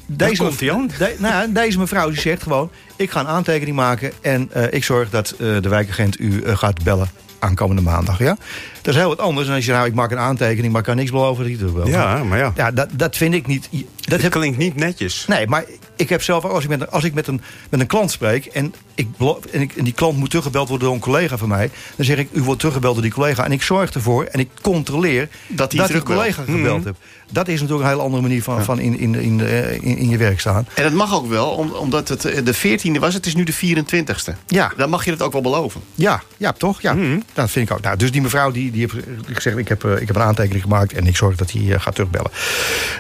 deze, 0.07 0.43
komt 0.43 0.59
de- 0.59 1.15
nou, 1.19 1.35
ja, 1.35 1.47
deze 1.47 1.79
mevrouw 1.79 2.11
die 2.11 2.21
zegt 2.21 2.43
gewoon... 2.43 2.71
ik 2.97 3.11
ga 3.11 3.21
een 3.21 3.27
aantekening 3.27 3.77
maken 3.77 4.13
en 4.23 4.49
eh, 4.53 4.63
ik 4.71 4.85
zorg 4.85 5.11
dat 5.11 5.31
eh, 5.31 5.37
de 5.61 5.69
wijkagent 5.69 6.21
u 6.21 6.43
gaat 6.47 6.83
bellen 6.83 7.09
aankomende 7.39 7.83
maandag. 7.83 8.19
Ja? 8.19 8.37
Dat 8.83 8.95
is 8.95 9.01
heel 9.01 9.09
wat 9.09 9.19
anders 9.19 9.47
dan 9.47 9.57
als 9.57 9.65
je 9.65 9.73
nou, 9.73 9.87
ik 9.87 9.95
maak 9.95 10.11
een 10.11 10.19
aantekening... 10.19 10.73
maar 10.73 10.81
ik 10.81 10.87
kan 10.87 10.97
niks 10.97 11.11
beloven 11.11 11.75
dat. 11.75 11.87
Ja, 11.87 12.25
maar 12.25 12.39
ja. 12.39 12.53
ja 12.57 12.71
dat, 12.71 12.89
dat 12.93 13.17
vind 13.17 13.35
ik 13.35 13.47
niet... 13.47 13.69
Dat 14.01 14.23
heb, 14.23 14.33
klinkt 14.33 14.59
niet 14.59 14.77
netjes. 14.77 15.27
nee, 15.27 15.47
maar 15.47 15.65
ik 15.97 16.09
heb 16.09 16.23
zelf 16.23 16.45
als 16.45 16.65
ik 16.65 16.69
met, 16.69 16.91
als 16.91 17.05
ik 17.05 17.15
met, 17.15 17.27
een, 17.27 17.41
met 17.71 17.81
een 17.81 17.87
klant 17.87 18.11
spreek... 18.11 18.45
En, 18.47 18.75
ik, 18.97 19.07
en, 19.53 19.61
ik, 19.61 19.77
en 19.77 19.85
die 19.85 19.93
klant 19.93 20.17
moet 20.19 20.29
teruggebeld 20.29 20.69
worden 20.69 20.87
door 20.87 20.97
een 20.97 21.03
collega 21.03 21.37
van 21.37 21.49
mij... 21.49 21.71
dan 21.97 22.05
zeg 22.07 22.17
ik, 22.19 22.29
u 22.33 22.43
wordt 22.43 22.59
teruggebeld 22.59 22.95
door 22.95 23.03
die 23.03 23.13
collega... 23.13 23.45
en 23.45 23.53
ik 23.53 23.63
zorg 23.63 23.91
ervoor 23.91 24.25
en 24.25 24.41
ik 24.41 24.49
controleer 24.63 25.29
Dat 25.49 25.73
dat, 25.73 25.89
die 25.89 26.03
collega 26.03 26.43
gebeld 26.43 26.85
heeft. 26.85 26.99
Dat 27.31 27.49
is 27.49 27.61
natuurlijk 27.61 27.83
een 27.87 27.91
hele 27.91 28.03
andere 28.03 28.23
manier 28.23 28.43
van, 28.43 28.65
van 28.65 28.79
in, 28.79 28.99
in, 28.99 29.15
in, 29.15 29.41
eh, 29.41 29.73
in, 29.73 29.83
in 29.97 30.09
je 30.09 30.17
werk 30.17 30.41
staan. 30.41 30.67
En 30.75 30.83
dat 30.83 30.93
mag 30.93 31.15
ook 31.15 31.29
wel, 31.29 31.49
om- 31.51 31.71
omdat 31.73 32.09
het 32.09 32.25
eh, 32.25 32.45
de 32.45 32.55
14e 32.55 32.99
was. 33.01 33.15
Het 33.15 33.27
is 33.27 33.35
nu 33.35 33.45
de 33.45 33.55
24e. 33.55 34.33
Ja. 34.47 34.73
Dan 34.77 34.91
mag 34.91 35.05
je 35.05 35.11
dat 35.11 35.23
ook 35.23 35.33
wel 35.33 35.41
beloven. 35.43 35.81
Ja, 35.95 36.23
ja 36.37 36.53
toch? 36.53 36.81
Ja, 36.81 36.97
dat 37.33 37.51
vind 37.51 37.71
ik 37.71 37.77
ook. 37.77 37.83
Nou, 37.83 37.97
dus 37.97 38.11
die 38.13 38.23
mevrouw 38.23 38.51
die, 38.51 38.71
die 38.71 38.81
heeft 38.81 38.95
gezegd... 39.33 39.57
Ik 39.57 39.69
heb, 39.69 39.85
eh, 39.85 40.01
ik 40.01 40.07
heb 40.07 40.17
een 40.17 40.23
aantekening 40.23 40.63
gemaakt 40.63 40.93
en 40.93 41.07
ik 41.07 41.17
zorg 41.17 41.37
dat 41.37 41.51
hij 41.51 41.73
eh, 41.75 41.81
gaat 41.81 41.95
terugbellen. 41.95 42.31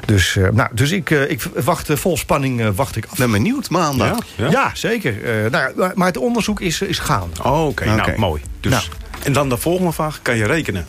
Dus, 0.06 0.36
eh, 0.36 0.48
nou, 0.52 0.68
dus 0.72 0.90
ik, 0.90 1.10
eh, 1.10 1.30
ik 1.30 1.42
wacht 1.64 1.90
eh, 1.90 1.96
vol 1.96 2.16
spanning 2.16 2.60
eh, 2.60 2.68
wacht 2.74 2.96
ik 2.96 3.06
af. 3.10 3.16
Ben 3.18 3.30
benieuwd, 3.30 3.70
maandag. 3.70 4.18
Ja? 4.36 4.44
Ja, 4.44 4.50
Ja? 4.50 4.70
zeker. 4.74 5.44
Eh, 5.44 5.50
nou, 5.50 5.85
maar 5.94 6.06
het 6.06 6.16
onderzoek 6.16 6.60
is, 6.60 6.80
is 6.80 6.98
gaande. 6.98 7.42
Oh, 7.42 7.66
Oké, 7.66 7.84
nou 7.84 8.18
mooi. 8.18 8.42
Dus, 8.60 8.72
Nou. 8.72 8.84
En 9.22 9.32
dan 9.32 9.48
de 9.48 9.56
volgende 9.56 9.92
vraag, 9.92 10.18
kan 10.22 10.36
je 10.36 10.46
rekenen? 10.46 10.86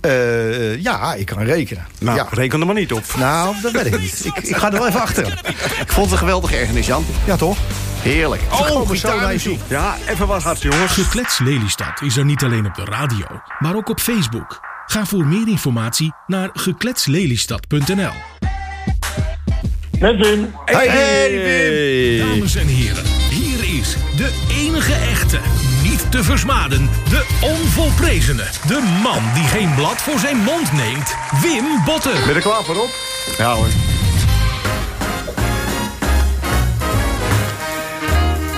Eh, 0.00 0.82
ja, 0.82 1.14
ik 1.14 1.26
kan 1.26 1.42
rekenen. 1.42 1.86
Nou, 2.00 2.16
ja. 2.16 2.26
reken 2.30 2.60
er 2.60 2.66
maar 2.66 2.74
niet 2.74 2.92
op. 2.92 3.04
Nou, 3.16 3.54
dat 3.62 3.72
weet 3.72 3.86
ik 3.86 4.00
niet. 4.00 4.24
Ik, 4.24 4.36
ik 4.36 4.56
ga 4.56 4.66
er 4.66 4.78
wel 4.78 4.86
even 4.86 5.00
achter. 5.00 5.40
Ik 5.80 5.92
vond 5.92 6.04
het 6.04 6.12
een 6.12 6.18
geweldige 6.18 6.56
ergernis, 6.56 6.86
Jan. 6.86 7.04
Ja, 7.26 7.36
toch? 7.36 7.58
Heerlijk. 8.02 8.42
je 9.32 9.40
toe. 9.40 9.56
Ja, 9.68 9.96
even 10.08 10.26
wat 10.26 10.42
hard, 10.42 10.62
jongens. 10.62 10.92
Geklets 10.92 11.38
Lelystad 11.38 12.00
is 12.00 12.16
er 12.16 12.24
niet 12.24 12.42
alleen 12.42 12.66
op 12.66 12.74
de 12.74 12.84
radio, 12.84 13.26
maar 13.58 13.74
ook 13.74 13.88
op 13.88 14.00
Facebook. 14.00 14.60
Ga 14.86 15.04
voor 15.04 15.26
meer 15.26 15.48
informatie 15.48 16.12
naar 16.26 16.50
gekletslelystad.nl. 16.52 18.12
Met 19.98 20.16
Wim. 20.16 20.54
Hey, 20.64 22.18
Dames 22.18 22.54
en 22.54 22.66
heren, 22.66 23.04
is 23.92 24.16
de 24.16 24.30
enige 24.50 24.92
echte, 24.92 25.38
niet 25.82 26.10
te 26.10 26.24
versmaden, 26.24 26.90
de 27.08 27.26
onvolprezene. 27.40 28.44
De 28.66 29.00
man 29.02 29.22
die 29.34 29.44
geen 29.44 29.74
blad 29.74 30.02
voor 30.02 30.18
zijn 30.18 30.36
mond 30.36 30.72
neemt, 30.72 31.16
Wim 31.42 31.84
Botten. 31.84 32.12
Ben 32.12 32.28
je 32.28 32.34
er 32.34 32.40
klaar 32.40 32.64
voor 32.64 32.76
op? 32.76 32.90
Ja 33.38 33.54
hoor. 33.54 33.66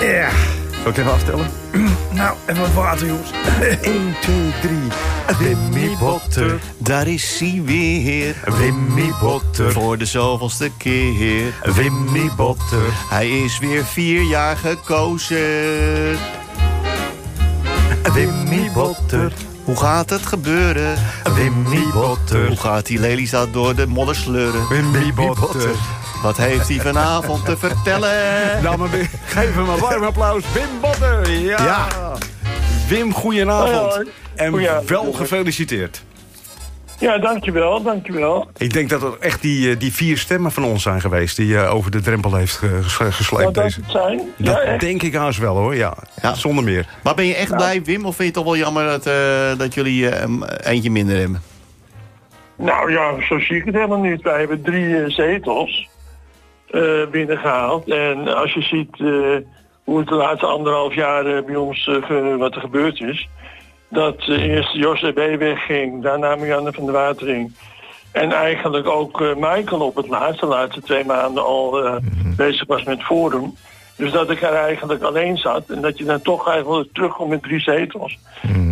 Ja. 0.01 0.54
Zal 0.85 0.93
ik 0.93 0.99
even 0.99 1.13
aftellen? 1.13 1.47
Nou, 2.13 2.37
even 2.45 2.61
wat 2.61 2.73
water, 2.73 3.07
jongens. 3.07 3.31
1, 3.81 4.15
2, 4.21 4.35
3. 4.61 4.77
Wimmy 5.39 5.97
Botter. 5.99 6.59
Daar 6.77 7.07
is 7.07 7.39
hij 7.39 7.61
weer. 7.65 8.35
Wimmy 8.57 9.11
Botter. 9.21 9.71
Voor 9.71 9.97
de 9.97 10.05
zoveelste 10.05 10.71
keer. 10.77 11.53
Wimmy 11.63 12.29
Botter. 12.35 12.91
Hij 13.09 13.29
is 13.29 13.59
weer 13.59 13.85
vier 13.85 14.21
jaar 14.21 14.57
gekozen. 14.57 16.17
Wimmy 18.13 18.71
Botter. 18.73 19.33
Hoe 19.65 19.75
gaat 19.77 20.09
het 20.09 20.25
gebeuren? 20.25 20.97
Wimmy 21.35 21.83
Botter. 21.93 22.47
Hoe 22.47 22.57
gaat 22.57 22.85
die 22.85 22.99
Lelystad 22.99 23.53
door 23.53 23.75
de 23.75 23.87
modder 23.87 24.15
sleuren? 24.15 24.67
Wimmy 24.67 25.13
Botter. 25.13 25.69
Wat 26.21 26.37
heeft 26.37 26.67
hij 26.67 26.79
vanavond 26.79 27.45
te 27.45 27.57
vertellen? 27.57 28.13
Nou, 28.63 28.77
maar 28.77 28.89
weer- 28.89 29.09
geef 29.25 29.53
hem 29.55 29.69
een 29.69 29.79
warm 29.79 30.03
applaus. 30.03 30.43
Wim 30.53 30.79
Botter. 30.81 31.31
Ja. 31.31 31.63
Ja. 31.63 31.87
Wim, 32.87 33.13
goedenavond. 33.13 33.93
Hoi, 33.93 33.93
hoi. 33.93 34.07
En 34.35 34.85
wel 34.87 35.11
gefeliciteerd. 35.13 36.03
Ja, 36.99 37.17
dankjewel, 37.17 37.81
dankjewel. 37.83 38.47
Ik 38.57 38.73
denk 38.73 38.89
dat 38.89 39.01
het 39.01 39.17
echt 39.17 39.41
die, 39.41 39.69
eh, 39.71 39.79
die 39.79 39.93
vier 39.93 40.17
stemmen 40.17 40.51
van 40.51 40.63
ons 40.63 40.83
zijn 40.83 41.01
geweest... 41.01 41.35
die 41.35 41.57
eh, 41.57 41.73
over 41.75 41.91
de 41.91 42.01
drempel 42.01 42.35
heeft 42.35 42.55
ges- 42.81 43.15
gesleept. 43.15 43.53
Dat 43.53 43.63
deze. 43.63 43.79
het 43.81 43.91
zijn? 43.91 44.21
Ja, 44.37 44.65
Dat 44.65 44.79
denk 44.79 45.01
ik 45.03 45.13
haast 45.13 45.39
wel, 45.39 45.55
hoor. 45.55 45.75
Ja, 45.75 45.93
Ja. 46.21 46.33
zonder 46.33 46.63
meer. 46.63 46.85
Maar 47.03 47.15
ben 47.15 47.25
je 47.25 47.35
echt 47.35 47.55
blij, 47.55 47.83
Wim? 47.83 48.05
Of 48.05 48.15
vind 48.15 48.17
je 48.17 48.23
het 48.23 48.33
toch 48.33 48.43
wel 48.43 48.57
jammer 48.57 48.85
dat, 48.85 49.05
eh, 49.05 49.57
dat 49.57 49.73
jullie 49.73 50.09
eh, 50.09 50.21
een 50.21 50.43
eentje 50.63 50.91
minder 50.91 51.17
hebben? 51.17 51.41
Nou 52.57 52.91
ja, 52.91 53.21
zo 53.27 53.39
zie 53.39 53.55
ik 53.57 53.65
het 53.65 53.75
helemaal 53.75 54.01
niet. 54.01 54.21
Wij 54.21 54.39
hebben 54.39 54.61
drie 54.61 54.97
eh, 55.03 55.09
zetels 55.09 55.87
eh, 56.71 56.81
binnengehaald. 57.11 57.89
En 57.89 58.35
als 58.35 58.53
je 58.53 58.61
ziet 58.61 58.99
eh, 58.99 59.47
hoe 59.83 59.99
het 59.99 60.07
de 60.07 60.15
laatste 60.15 60.45
anderhalf 60.45 60.93
jaar 60.93 61.25
eh, 61.25 61.45
bij 61.45 61.55
ons 61.55 61.87
eh, 61.87 62.35
wat 62.37 62.55
er 62.55 62.61
gebeurd 62.61 62.99
is. 63.01 63.29
Dat 63.89 64.15
eh, 64.19 64.43
eerst 64.43 64.73
Jos 64.73 65.01
E.B. 65.01 65.39
wegging, 65.39 66.03
daarna 66.03 66.35
Marianne 66.35 66.71
van 66.73 66.83
der 66.85 66.93
Watering. 66.93 67.53
En 68.11 68.31
eigenlijk 68.31 68.87
ook 68.87 69.21
eh, 69.21 69.27
Michael 69.35 69.81
op 69.81 69.95
het 69.95 70.07
laatste, 70.07 70.45
de 70.45 70.51
laatste 70.51 70.81
twee 70.81 71.05
maanden 71.05 71.43
al 71.45 71.85
eh, 71.85 71.95
bezig 72.37 72.67
was 72.67 72.83
met 72.83 73.03
Forum. 73.03 73.55
Dus 73.97 74.11
dat 74.11 74.29
ik 74.29 74.41
er 74.41 74.53
eigenlijk 74.53 75.03
alleen 75.03 75.37
zat 75.37 75.63
en 75.69 75.81
dat 75.81 75.97
je 75.97 76.03
dan 76.03 76.21
toch 76.21 76.49
eigenlijk 76.49 76.93
terugkomt 76.93 77.29
met 77.29 77.43
drie 77.43 77.59
zetels. 77.59 78.17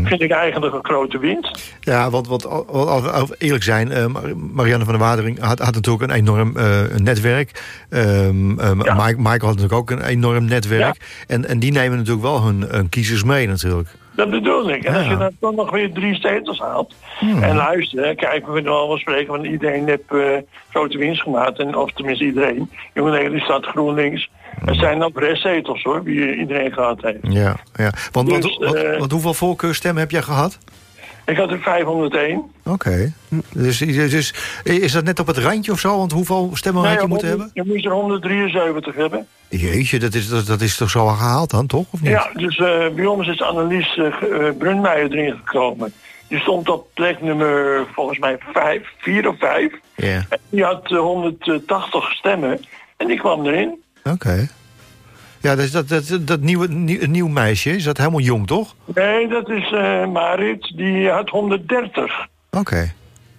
Vind 0.03 0.21
ik 0.21 0.31
eigenlijk 0.31 0.73
een 0.73 0.85
grote 0.85 1.17
winst. 1.19 1.73
Ja, 1.79 2.09
want, 2.09 2.45
al- 2.47 3.27
eerlijk 3.37 3.63
zijn, 3.63 4.11
Mar- 4.11 4.37
Marianne 4.37 4.85
van 4.85 4.93
der 4.93 5.03
Watering 5.03 5.39
had, 5.39 5.59
had 5.59 5.73
natuurlijk 5.73 6.03
een 6.03 6.17
enorm 6.17 6.53
netwerk. 6.97 7.61
Ehm, 7.89 8.59
ehm, 8.59 8.83
Ja. 8.83 8.93
Michael 9.17 9.23
had 9.27 9.39
natuurlijk 9.41 9.73
ook 9.73 9.91
een 9.91 10.01
enorm 10.01 10.45
netwerk. 10.45 11.23
En, 11.27 11.45
en 11.47 11.59
die 11.59 11.71
nemen 11.71 11.97
natuurlijk 11.97 12.25
wel 12.25 12.43
hun, 12.43 12.61
hun 12.69 12.89
kiezers 12.89 13.23
mee 13.23 13.47
natuurlijk. 13.47 13.89
Dat 14.15 14.29
bedoel 14.29 14.69
ik. 14.69 14.83
En 14.83 14.95
als 14.95 15.07
je 15.07 15.17
dan 15.17 15.31
toch 15.39 15.55
nog 15.55 15.71
weer 15.71 15.91
drie 15.91 16.15
zetels 16.15 16.59
haalt. 16.59 16.93
En 17.19 17.55
luister, 17.55 18.05
hè, 18.05 18.15
kijk, 18.15 18.45
we 18.45 18.53
kunnen 18.53 18.71
allemaal 18.71 18.97
spreken 18.97 19.35
van 19.35 19.45
iedereen 19.45 19.87
heeft 19.87 20.01
eh, 20.07 20.37
grote 20.69 20.97
winst 20.97 21.21
gemaakt. 21.21 21.59
En, 21.59 21.75
of 21.75 21.91
tenminste 21.91 22.25
iedereen. 22.25 22.69
Jonge 22.93 23.11
Nederland 23.11 23.43
staat 23.43 23.65
GroenLinks. 23.65 24.29
Er 24.65 24.75
zijn 24.75 25.03
ook 25.03 25.19
restzetels 25.19 25.83
hoor, 25.83 26.03
wie 26.03 26.35
iedereen 26.35 26.73
gehad 26.73 27.01
heeft. 27.01 27.17
Ja, 27.21 27.55
ja. 27.75 27.91
Want, 28.11 28.29
want, 28.29 28.43
Dus, 28.43 28.57
want, 28.57 28.75
eh, 28.75 28.99
want 28.99 29.11
hoeveel 29.11 29.33
voorkeurstemmen 29.33 30.01
heb 30.01 30.11
jij 30.11 30.21
gehad? 30.21 30.57
Ik 31.25 31.37
had 31.37 31.51
er 31.51 31.59
501. 31.59 32.51
Oké. 32.63 33.13
Dus, 33.53 33.77
dus 33.77 34.33
is 34.63 34.91
dat 34.91 35.03
net 35.03 35.19
op 35.19 35.27
het 35.27 35.37
randje 35.37 35.71
of 35.71 35.79
zo? 35.79 35.97
Want 35.97 36.11
hoeveel 36.11 36.49
stemmen 36.53 36.83
had 36.83 37.01
je 37.01 37.07
moeten 37.07 37.27
hebben? 37.27 37.49
Je 37.53 37.63
moest 37.65 37.85
er 37.85 37.91
173 37.91 38.95
hebben. 38.95 39.27
Jeetje, 39.57 39.99
dat 39.99 40.13
is, 40.13 40.27
dat, 40.29 40.45
dat 40.45 40.61
is 40.61 40.77
toch 40.77 40.89
zo 40.89 41.07
gehaald 41.07 41.49
dan, 41.49 41.67
toch? 41.67 41.85
Of 41.89 42.01
niet? 42.01 42.11
Ja, 42.11 42.29
dus 42.33 42.57
eh, 42.57 42.87
bij 42.95 43.05
ons 43.05 43.27
is 43.27 43.41
Annelies 43.41 43.97
eh, 43.97 44.13
ge- 44.13 44.27
eh, 44.27 44.57
Brunmeijer 44.57 45.11
erin 45.11 45.35
gekomen. 45.43 45.93
Die 46.27 46.39
stond 46.39 46.69
op 46.69 46.87
plek 46.93 47.21
nummer 47.21 47.85
volgens 47.93 48.19
mij 48.19 48.37
5, 48.53 48.81
4 48.97 49.27
of 49.29 49.35
5. 49.39 49.71
Ja. 49.95 50.25
Die 50.49 50.63
had 50.63 50.91
eh, 50.91 50.97
180 50.99 52.11
stemmen 52.11 52.59
en 52.97 53.07
die 53.07 53.17
kwam 53.19 53.45
erin. 53.45 53.81
Oké. 54.03 54.47
Ja, 55.41 55.55
dat, 55.55 55.65
is 55.65 55.71
dat, 55.71 55.87
dat, 55.87 56.17
dat 56.21 56.39
nieuwe, 56.41 56.67
nieuw, 56.67 57.05
nieuw 57.07 57.27
meisje, 57.27 57.75
is 57.75 57.83
dat 57.83 57.97
helemaal 57.97 58.19
jong, 58.19 58.47
toch? 58.47 58.75
Nee, 58.95 59.27
dat 59.27 59.49
is 59.49 59.71
eh, 59.71 60.05
Marit, 60.07 60.71
die 60.75 61.09
had 61.09 61.29
130. 61.29 62.27
Oké, 62.51 62.93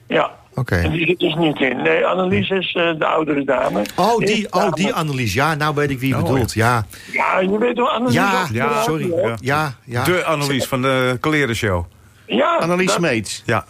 Ja. 0.07 0.31
Oké. 0.55 0.75
En 0.77 0.91
die 0.91 1.07
zit 1.07 1.19
dus 1.19 1.35
niet 1.35 1.61
in. 1.61 1.83
Nee, 1.83 2.07
Annelies 2.07 2.49
is 2.51 2.75
eh, 2.75 2.91
de 2.99 3.07
oudere 3.07 3.45
dame. 3.45 3.83
Oh, 3.97 4.19
die, 4.19 4.47
oh, 4.53 4.73
die 4.73 4.93
Annelies. 4.95 5.35
Ja, 5.35 5.55
nou 5.55 5.75
weet 5.75 5.91
ik 5.91 5.99
wie 5.99 6.09
je 6.17 6.23
bedoelt. 6.23 6.53
Ja, 6.53 6.87
Ja, 7.13 7.39
je 7.41 7.59
weet 7.59 7.77
wel, 7.77 7.91
Annelies... 7.91 8.15
ja, 8.15 8.47
Ja, 8.53 8.83
sorry. 8.83 9.13
ja. 9.15 9.35
Ja, 9.41 9.75
ja. 9.85 10.05
De 10.05 10.25
Annelies 10.25 10.65
van 10.67 10.83
de 10.83 11.17
Kleredenshow. 11.21 11.85
Ja, 12.27 12.57
Annelies 12.57 12.87
dat- 12.87 12.97
Smeets. 12.97 13.43
Ja. 13.47 13.65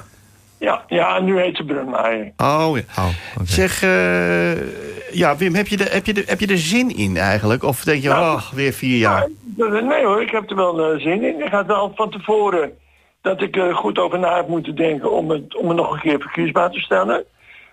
Ja, 0.59 0.83
ja, 0.89 1.21
nu 1.21 1.39
heet 1.41 1.57
ze 1.57 1.65
Brunmeijer. 1.65 2.33
Oh 2.37 2.77
ja. 2.77 2.83
Oh, 2.99 3.09
oké. 3.39 3.47
Zeg, 3.51 3.83
eh, 3.83 4.53
Ja, 5.13 5.37
Wim, 5.37 5.55
heb 5.55 5.67
je, 5.67 5.77
de, 5.77 5.85
heb, 5.91 6.07
je 6.07 6.13
de, 6.15 6.23
heb 6.27 6.41
je 6.41 6.47
er 6.47 6.59
zin 6.59 6.97
in 6.97 7.17
eigenlijk? 7.17 7.63
Of 7.63 7.85
denk 7.85 8.03
je, 8.03 8.09
Nou, 8.09 8.37
oh, 8.37 8.53
weer 8.53 8.73
vier 8.73 8.99
jaar? 8.99 9.29
Nou, 9.57 9.83
Nee 9.85 10.05
hoor, 10.05 10.23
ik 10.23 10.31
heb 10.31 10.51
er 10.51 10.57
wel 10.57 10.93
eh, 10.93 11.01
zin 11.01 11.23
in. 11.23 11.45
Ik 11.45 11.51
had 11.53 11.67
wel 11.67 11.93
van 11.95 12.11
tevoren 12.11 12.71
dat 13.25 13.43
ik 13.43 13.57
er 13.57 13.75
goed 13.75 13.99
over 13.99 14.19
na 14.19 14.37
heb 14.37 14.49
moeten 14.49 14.75
denken 14.75 15.13
om 15.13 15.31
het, 15.31 15.57
om 15.57 15.69
het 15.69 15.77
nog 15.77 15.93
een 15.93 16.01
keer 16.01 16.21
verkiesbaar 16.21 16.71
te 16.71 16.81
stellen. 16.81 17.25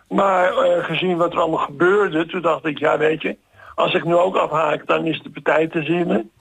Maar 0.07 0.53
eh, 0.53 0.83
gezien 0.83 1.17
wat 1.17 1.33
er 1.33 1.39
allemaal 1.39 1.65
gebeurde, 1.65 2.25
toen 2.25 2.41
dacht 2.41 2.65
ik, 2.65 2.79
ja 2.79 2.97
weet 2.97 3.21
je, 3.21 3.37
als 3.75 3.93
ik 3.93 4.03
nu 4.03 4.15
ook 4.15 4.35
afhaak, 4.35 4.87
dan 4.87 5.05
is 5.05 5.21
de 5.21 5.29
partij 5.29 5.67
te 5.67 5.83
zinnen. 5.83 6.31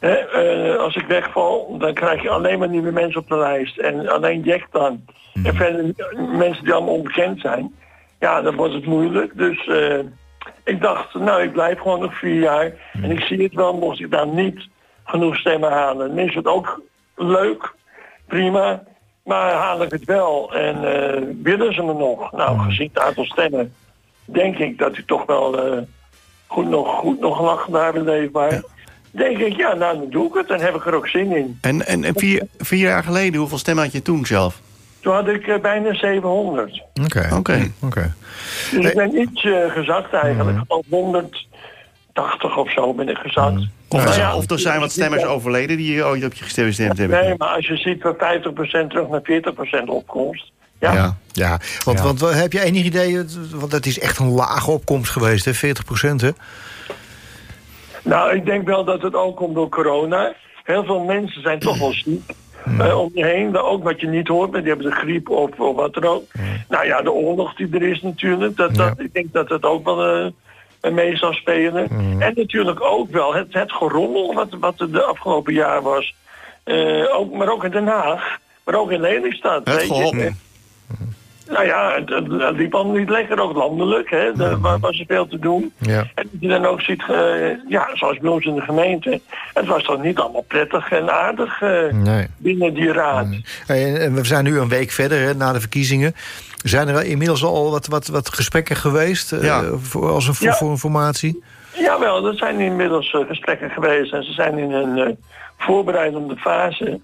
Hè, 0.00 0.14
eh, 0.14 0.78
als 0.78 0.96
ik 0.96 1.06
wegval, 1.06 1.78
dan 1.78 1.94
krijg 1.94 2.22
je 2.22 2.30
alleen 2.30 2.58
maar 2.58 2.68
nieuwe 2.68 2.92
mensen 2.92 3.20
op 3.20 3.28
de 3.28 3.36
lijst. 3.36 3.78
En 3.78 4.08
alleen 4.08 4.42
Jack 4.42 4.66
dan. 4.70 5.04
En 5.44 5.54
verder 5.54 5.94
mensen 6.38 6.64
die 6.64 6.72
allemaal 6.72 6.94
onbekend 6.94 7.40
zijn. 7.40 7.74
Ja, 8.20 8.42
dan 8.42 8.56
wordt 8.56 8.74
het 8.74 8.86
moeilijk. 8.86 9.36
Dus 9.36 9.66
eh, 9.66 9.98
ik 10.64 10.80
dacht, 10.80 11.14
nou, 11.14 11.42
ik 11.42 11.52
blijf 11.52 11.78
gewoon 11.78 12.00
nog 12.00 12.18
vier 12.18 12.40
jaar. 12.40 12.72
En 12.92 13.10
ik 13.10 13.20
zie 13.20 13.42
het 13.42 13.54
wel, 13.54 13.78
mocht 13.78 14.00
ik 14.00 14.10
dan 14.10 14.34
niet 14.34 14.68
genoeg 15.04 15.36
stemmen 15.36 15.70
halen. 15.70 16.08
Dan 16.08 16.18
is 16.18 16.34
het 16.34 16.46
ook 16.46 16.80
leuk, 17.16 17.74
prima. 18.32 18.82
Maar 19.24 19.52
haal 19.52 19.82
ik 19.82 19.90
het 19.90 20.04
wel 20.04 20.54
en 20.54 20.76
eh, 20.76 21.22
willen 21.42 21.74
ze 21.74 21.82
me 21.82 21.94
nog? 21.94 22.32
Nou, 22.32 22.56
hmm. 22.56 22.64
gezien 22.64 22.90
het 22.92 23.02
aantal 23.02 23.24
stemmen, 23.24 23.74
denk 24.24 24.58
ik 24.58 24.78
dat 24.78 24.96
u 24.96 25.04
toch 25.04 25.26
wel 25.26 25.62
eh, 25.62 25.82
goed 26.46 26.68
nog, 26.68 26.88
goed 26.98 27.20
nog 27.20 27.40
lacht 27.40 27.68
naar 27.68 27.92
beleefbaar. 27.92 28.52
Ja. 28.52 28.62
Denk 29.10 29.38
ik, 29.38 29.56
ja, 29.56 29.74
nou 29.74 30.08
doe 30.08 30.28
ik 30.28 30.34
het, 30.34 30.50
en 30.50 30.60
heb 30.60 30.74
ik 30.74 30.86
er 30.86 30.94
ook 30.94 31.08
zin 31.08 31.36
in. 31.36 31.58
En, 31.60 31.86
en, 31.86 32.04
en 32.04 32.12
vier, 32.14 32.46
vier 32.58 32.86
jaar 32.88 33.04
geleden, 33.04 33.40
hoeveel 33.40 33.58
stemmen 33.58 33.84
had 33.84 33.92
je 33.92 34.02
toen 34.02 34.26
zelf? 34.26 34.60
Toen 35.00 35.14
had 35.14 35.28
ik 35.28 35.46
eh, 35.46 35.60
bijna 35.60 35.94
700. 35.94 36.82
Oké, 37.04 37.28
oké, 37.34 37.72
oké. 37.82 38.14
Dus 38.70 38.84
ik 38.84 38.94
ben 38.94 39.20
iets 39.20 39.46
gezakt 39.68 40.12
eigenlijk, 40.12 40.56
hmm. 40.56 40.64
al 40.66 40.84
100 40.88 41.46
80 42.12 42.56
of 42.56 42.72
zo 42.72 42.94
ben 42.94 43.08
ik 43.08 43.16
gezakt. 43.16 43.54
Mm. 43.54 43.70
Of, 43.88 44.04
nou, 44.04 44.12
er, 44.12 44.18
ja, 44.18 44.36
of, 44.36 44.50
er 44.50 44.58
zijn 44.58 44.80
wat 44.80 44.90
stemmers 44.90 45.24
overleden 45.24 45.76
die 45.76 46.04
ooit 46.04 46.24
op 46.24 46.34
je 46.34 46.44
gestemd 46.44 46.98
hebben. 46.98 47.24
Nee, 47.24 47.34
maar 47.36 47.48
als 47.48 47.66
je 47.66 47.76
ziet 47.76 48.02
van 48.02 48.14
50% 48.14 48.86
terug 48.88 49.08
naar 49.08 49.42
40% 49.82 49.84
opkomst. 49.86 50.52
Ja. 50.78 51.16
ja. 51.32 51.60
Want, 51.84 52.00
want 52.00 52.22
eh, 52.22 52.40
heb 52.40 52.52
je 52.52 52.60
enig 52.60 52.84
idee, 52.84 53.24
want 53.50 53.70
dat 53.70 53.86
is 53.86 53.98
echt 53.98 54.18
een 54.18 54.30
lage 54.30 54.70
opkomst 54.70 55.10
geweest, 55.10 55.44
hè? 55.44 55.54
40 55.54 56.20
hè? 56.20 56.30
Nou, 58.02 58.34
ik 58.36 58.44
denk 58.44 58.66
wel 58.66 58.84
dat 58.84 59.02
het 59.02 59.14
ook 59.14 59.36
komt 59.36 59.54
door 59.54 59.68
corona. 59.68 60.34
Heel 60.64 60.84
veel 60.84 61.00
mensen 61.04 61.42
zijn 61.42 61.58
toch 61.58 61.78
wel 61.78 61.92
ziek. 61.92 62.32
Mm. 62.64 62.80
Eh, 62.80 63.00
om 63.00 63.10
je 63.14 63.24
heen, 63.24 63.50
nou, 63.50 63.66
ook 63.66 63.84
wat 63.84 64.00
je 64.00 64.08
niet 64.08 64.28
hoort, 64.28 64.50
maar 64.50 64.60
die 64.60 64.68
hebben 64.68 64.90
de 64.90 64.96
griep 64.96 65.28
of, 65.28 65.50
wat 65.56 65.94
dan 65.94 66.04
ook. 66.04 66.24
Mm. 66.32 66.42
Nou 66.68 66.86
ja, 66.86 67.02
de 67.02 67.12
oorlog 67.12 67.54
die 67.54 67.68
er 67.70 67.82
is 67.82 68.02
natuurlijk. 68.02 68.56
Dat, 68.56 68.74
dat. 68.74 69.00
Ik 69.00 69.12
denk 69.12 69.32
dat 69.32 69.48
het 69.48 69.64
ook 69.64 69.84
wel... 69.84 70.06
Eh, 70.06 70.26
mee 70.90 71.16
zal 71.16 71.32
spelen. 71.32 71.88
En 72.18 72.32
natuurlijk 72.34 72.80
ook 72.84 73.10
wel 73.10 73.34
het, 73.34 73.46
het 73.50 73.72
gerommel 73.72 74.34
wat, 74.34 74.48
wat 74.60 74.80
er 74.80 74.92
de 74.92 75.02
afgelopen 75.02 75.52
jaar 75.52 75.82
was. 75.82 76.14
Eh, 76.64 77.14
ook, 77.16 77.32
maar 77.32 77.48
ook 77.52 77.64
in 77.64 77.70
Den 77.70 77.86
Haag, 77.86 78.38
maar 78.64 78.74
ook 78.74 78.90
in 78.90 79.00
Lelystad. 79.00 79.60
Het 79.64 79.74
weet 79.76 79.86
je. 79.88 79.94
gehobbel. 79.94 80.30
Nou 81.50 81.66
ja, 81.66 81.94
het, 81.94 82.08
het, 82.08 82.40
het 82.42 82.56
liep 82.56 82.74
allemaal 82.74 82.96
niet 82.96 83.08
lekker, 83.08 83.40
ook 83.40 83.56
landelijk. 83.56 84.10
Hè. 84.10 84.42
Er 84.42 84.60
wa- 84.60 84.78
was 84.78 84.98
er 84.98 85.04
veel 85.08 85.26
te 85.26 85.38
doen. 85.38 85.72
Ja. 85.78 85.98
En 86.14 86.28
dat 86.30 86.40
je 86.40 86.48
dan 86.48 86.64
ook 86.66 86.80
ziet, 86.80 87.02
eh, 87.08 87.48
ja, 87.68 87.88
zoals 87.94 88.18
bij 88.18 88.30
ons 88.30 88.44
in 88.44 88.54
de 88.54 88.60
gemeente. 88.60 89.20
Het 89.54 89.66
was 89.66 89.82
toch 89.82 90.02
niet 90.02 90.18
allemaal 90.18 90.44
prettig 90.48 90.90
en 90.92 91.12
aardig 91.12 91.62
eh, 91.62 91.92
Nee. 91.92 92.26
binnen 92.36 92.74
die 92.74 92.92
raad. 92.92 93.26
Hey, 93.66 93.84
en- 93.94 94.00
en 94.00 94.14
we 94.14 94.24
zijn 94.24 94.44
nu 94.44 94.58
een 94.58 94.68
week 94.68 94.90
verder 94.90 95.20
hè, 95.20 95.34
na 95.34 95.52
de 95.52 95.60
verkiezingen. 95.60 96.14
Zijn 96.62 96.88
er 96.88 97.04
inmiddels 97.04 97.44
al 97.44 97.70
wat, 97.70 97.86
wat, 97.86 98.06
wat 98.06 98.28
gesprekken 98.34 98.76
geweest 98.76 99.32
eh, 99.32 99.42
Ja. 99.42 99.62
voor, 99.76 100.10
als 100.10 100.26
een, 100.26 100.34
voor, 100.34 100.46
Ja. 100.46 100.52
voor 100.54 100.70
informatie? 100.70 101.42
Jawel, 101.76 102.26
er 102.26 102.36
zijn 102.36 102.60
inmiddels 102.60 103.12
eh, 103.12 103.26
gesprekken 103.26 103.70
geweest 103.70 104.12
en 104.12 104.24
ze 104.24 104.32
zijn 104.32 104.58
in 104.58 104.72
een 104.72 104.98
eh, 104.98 105.12
voorbereidende 105.58 106.36
fase. 106.36 107.00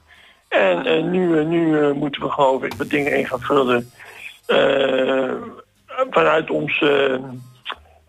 En 0.49 0.87
eh, 0.87 1.03
nu, 1.05 1.45
nu 1.45 1.81
eh, 1.81 1.93
moeten 1.93 2.23
we 2.23 2.29
geloof 2.31 2.62
ik 2.62 2.75
wat 2.75 2.91
dingen 2.91 3.17
in 3.19 3.27
gaan 3.27 3.41
vullen. 3.41 3.91
eh, 4.47 5.31
vanuit 6.11 6.50
ons, 6.50 6.81
eh, 6.83 7.15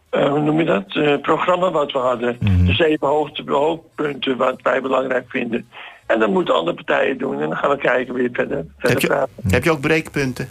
eh, 0.10 0.29
hoe 0.29 0.39
noem 0.39 0.60
je 0.60 0.65
dat, 0.65 0.96
eh, 0.96 1.22
programma 1.22 1.72
wat 1.72 1.91
we 1.91 1.98
hadden. 2.00 2.38
De 2.65 2.74
zeven 2.74 3.08
hoofdpunten 3.50 4.38
wat 4.38 4.62
wij 4.62 4.82
belangrijk 4.82 5.25
vinden. 5.29 5.70
En 6.06 6.20
dat 6.20 6.29
moeten 6.29 6.56
andere 6.56 6.75
partijen 6.75 7.18
doen 7.18 7.41
en 7.41 7.50
dan 7.50 7.58
gaan 7.58 7.70
we 7.70 7.77
kijken 7.77 8.13
weer 8.13 8.29
verder, 8.34 8.65
Heb 8.77 9.00
je, 9.00 9.08
praten. 9.08 9.34
heb 9.50 9.63
je 9.63 9.72
ook 9.72 9.79
breekpunten? 9.82 10.50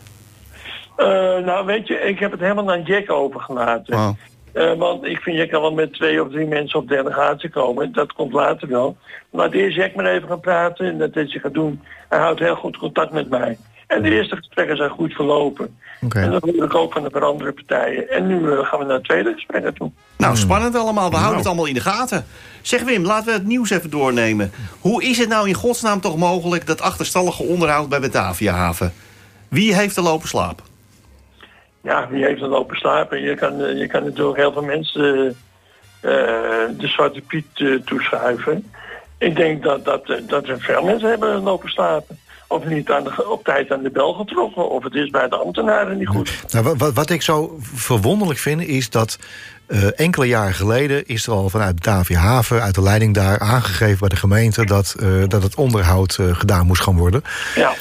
Eh, 0.98 1.44
nou 1.44 1.66
weet 1.66 1.86
je, 1.86 1.94
ik 1.94 2.18
heb 2.18 2.30
het 2.30 2.40
helemaal 2.40 2.72
aan 2.72 2.82
Jack 2.82 3.10
overgelaten. 3.10 3.96
Wow. 3.96 4.14
Eh, 4.52 4.72
want 4.74 5.04
ik 5.04 5.18
vind, 5.18 5.36
je 5.36 5.46
kan 5.46 5.60
wel 5.60 5.72
met 5.72 5.92
twee 5.92 6.22
of 6.22 6.30
drie 6.30 6.46
mensen 6.46 6.78
op 6.78 6.88
delegatie 6.88 7.50
komen. 7.50 7.92
Dat 7.92 8.12
komt 8.12 8.32
later 8.32 8.68
wel. 8.68 8.96
Laat 9.30 9.52
eerst 9.52 9.76
Jack 9.76 9.94
maar 9.94 10.06
even 10.06 10.28
gaan 10.28 10.40
praten 10.40 10.86
en 10.86 10.98
dat 10.98 11.16
is 11.16 11.32
je 11.32 11.38
gaat 11.38 11.54
doen. 11.54 11.82
Hij 12.08 12.18
houdt 12.18 12.40
heel 12.40 12.54
goed 12.54 12.76
contact 12.76 13.12
met 13.12 13.30
mij. 13.30 13.58
En 13.86 14.02
de 14.02 14.10
eerste 14.10 14.36
gesprekken 14.36 14.76
zijn 14.76 14.90
goed 14.90 15.12
verlopen. 15.12 15.76
Oké. 16.00 16.20
En 16.20 16.30
dat 16.30 16.42
hoor 16.42 16.64
ik 16.64 16.74
ook 16.74 16.92
van 16.92 17.02
de 17.02 17.20
andere 17.20 17.52
partijen. 17.52 18.10
En 18.10 18.26
nu 18.26 18.50
eh, 18.50 18.58
gaan 18.66 18.78
we 18.78 18.84
naar 18.84 18.94
het 18.94 19.04
tweede 19.04 19.32
gesprek 19.32 19.62
naartoe. 19.62 19.90
Nou, 20.16 20.36
spannend 20.36 20.76
allemaal. 20.76 21.10
We 21.10 21.16
houden 21.16 21.38
het 21.38 21.46
allemaal 21.46 21.66
in 21.66 21.74
de 21.74 21.80
gaten. 21.80 22.24
Zeg 22.62 22.82
Wim, 22.82 23.04
laten 23.04 23.26
we 23.26 23.32
het 23.32 23.46
nieuws 23.46 23.70
even 23.70 23.90
doornemen. 23.90 24.52
Hoe 24.80 25.04
is 25.04 25.18
het 25.18 25.28
nou 25.28 25.48
in 25.48 25.54
godsnaam 25.54 26.00
toch 26.00 26.16
mogelijk... 26.16 26.66
dat 26.66 26.80
achterstallige 26.80 27.42
onderhoud 27.42 27.88
bij 27.88 28.00
Batavia 28.00 28.52
Haven? 28.52 28.92
Wie 29.48 29.74
heeft 29.74 29.96
er 29.96 30.02
lopen 30.02 30.28
slapen? 30.28 30.67
Ja, 31.82 32.08
wie 32.10 32.24
heeft 32.24 32.40
er 32.40 32.48
lopen 32.48 32.76
slapen? 32.76 33.20
Je 33.22 33.34
kan, 33.34 33.62
eh, 33.64 33.78
je 33.78 33.86
kan 33.86 34.04
natuurlijk 34.04 34.36
heel 34.36 34.52
veel 34.52 34.62
mensen 34.62 35.36
eh, 36.00 36.10
de 36.78 36.86
Zwarte 36.86 37.20
Piet 37.20 37.46
eh, 37.54 37.74
toeschuiven. 37.84 38.72
Ik 39.18 39.36
denk 39.36 39.62
dat, 39.62 39.84
dat, 39.84 40.10
eh, 40.10 40.16
dat 40.26 40.46
er 40.48 40.60
veel 40.60 40.82
mensen 40.82 41.08
hebben 41.08 41.42
lopen 41.42 41.68
slapen. 41.70 42.18
Of 42.48 42.64
niet 42.64 42.90
aan 42.90 43.04
de, 43.04 43.30
op 43.30 43.44
tijd 43.44 43.72
aan 43.72 43.82
de 43.82 43.90
bel 43.90 44.12
getrokken. 44.12 44.70
Of 44.70 44.84
het 44.84 44.94
is 44.94 45.10
bij 45.10 45.28
de 45.28 45.36
ambtenaren 45.36 45.98
niet 45.98 46.08
goed. 46.08 46.32
Nou, 46.50 46.64
wa- 46.64 46.76
wa- 46.76 46.92
wat 46.92 47.10
ik 47.10 47.22
zo 47.22 47.56
verwonderlijk 47.60 48.38
vind 48.38 48.60
is 48.62 48.90
dat 48.90 49.18
eh, 49.66 50.00
enkele 50.00 50.26
jaren 50.26 50.54
geleden 50.54 51.06
is 51.06 51.26
er 51.26 51.32
al 51.32 51.48
vanuit 51.48 51.86
Haven, 52.14 52.62
uit 52.62 52.74
de 52.74 52.82
leiding 52.82 53.14
daar, 53.14 53.38
aangegeven 53.38 53.98
bij 53.98 54.08
de 54.08 54.16
gemeente 54.16 54.64
dat, 54.64 54.94
eh, 55.00 55.08
dat 55.26 55.42
het 55.42 55.54
onderhoud 55.54 56.16
eh, 56.20 56.34
gedaan 56.36 56.66
moest 56.66 56.82
gaan 56.82 56.96
worden. 56.96 57.22
Ja, 57.54 57.72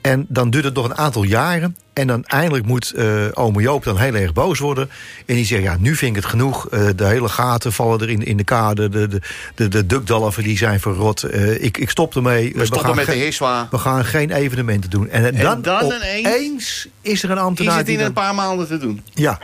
En 0.00 0.26
dan 0.28 0.50
duurt 0.50 0.64
het 0.64 0.74
nog 0.74 0.84
een 0.84 0.96
aantal 0.96 1.22
jaren. 1.22 1.76
En 1.94 2.06
dan 2.06 2.24
eindelijk 2.24 2.66
moet 2.66 2.92
eh 2.92 3.26
ome 3.32 3.62
Joop 3.62 3.84
dan 3.84 3.98
heel 3.98 4.14
erg 4.14 4.32
boos 4.32 4.58
worden. 4.58 4.90
En 5.26 5.34
die 5.34 5.44
zegt, 5.44 5.62
ja, 5.62 5.76
nu 5.78 5.94
vind 5.96 6.16
ik 6.16 6.22
het 6.22 6.30
genoeg. 6.30 6.68
Eh, 6.68 6.86
de 6.96 7.04
hele 7.04 7.28
gaten 7.28 7.72
vallen 7.72 8.00
er 8.00 8.10
in, 8.10 8.24
in 8.24 8.36
de 8.36 8.44
kade. 8.44 8.88
De, 8.88 9.08
de, 9.08 9.20
de, 9.54 9.68
de 9.68 9.86
dukdalven 9.86 10.42
die 10.42 10.56
zijn 10.56 10.80
verrot. 10.80 11.22
Eh, 11.22 11.64
ik, 11.64 11.78
ik 11.78 11.90
stop 11.90 12.16
ermee. 12.16 12.52
We 12.54 12.64
stoppen 12.64 12.96
met 12.96 13.06
de 13.06 13.12
Hiswa. 13.12 13.68
We 13.70 13.78
gaan 13.78 14.04
geen 14.04 14.30
evenementen 14.30 14.90
doen. 14.90 15.08
En, 15.08 15.36
dan, 15.36 15.62
dan 15.62 15.92
ineens 16.18 16.88
is 17.00 17.22
er 17.22 17.30
een 17.30 17.36
Is 17.36 17.42
ambtenaar 17.42 17.76
het 17.76 17.86
die 17.86 17.98
in 17.98 18.04
een 18.04 18.12
paar 18.12 18.34
maanden 18.34 18.66
te 18.66 18.78
doen? 18.78 19.04
Ja, 19.12 19.38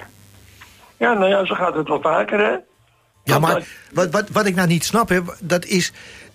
ja 0.97 1.13
nou 1.13 1.31
ja, 1.31 1.47
zo 1.47 1.55
gaat 1.55 1.75
het 1.75 1.89
wel 1.89 2.01
vaker, 2.01 2.39
hè? 2.39 2.57
ja 3.25 3.39
maar 3.39 3.63
wat, 3.93 4.11
wat, 4.11 4.29
wat 4.33 4.47
ik 4.47 4.55
nou 4.55 4.69
niet 4.69 4.85
snap, 4.85 5.09
hè, 5.09 5.21
dat 5.41 5.65
is... 5.65 5.93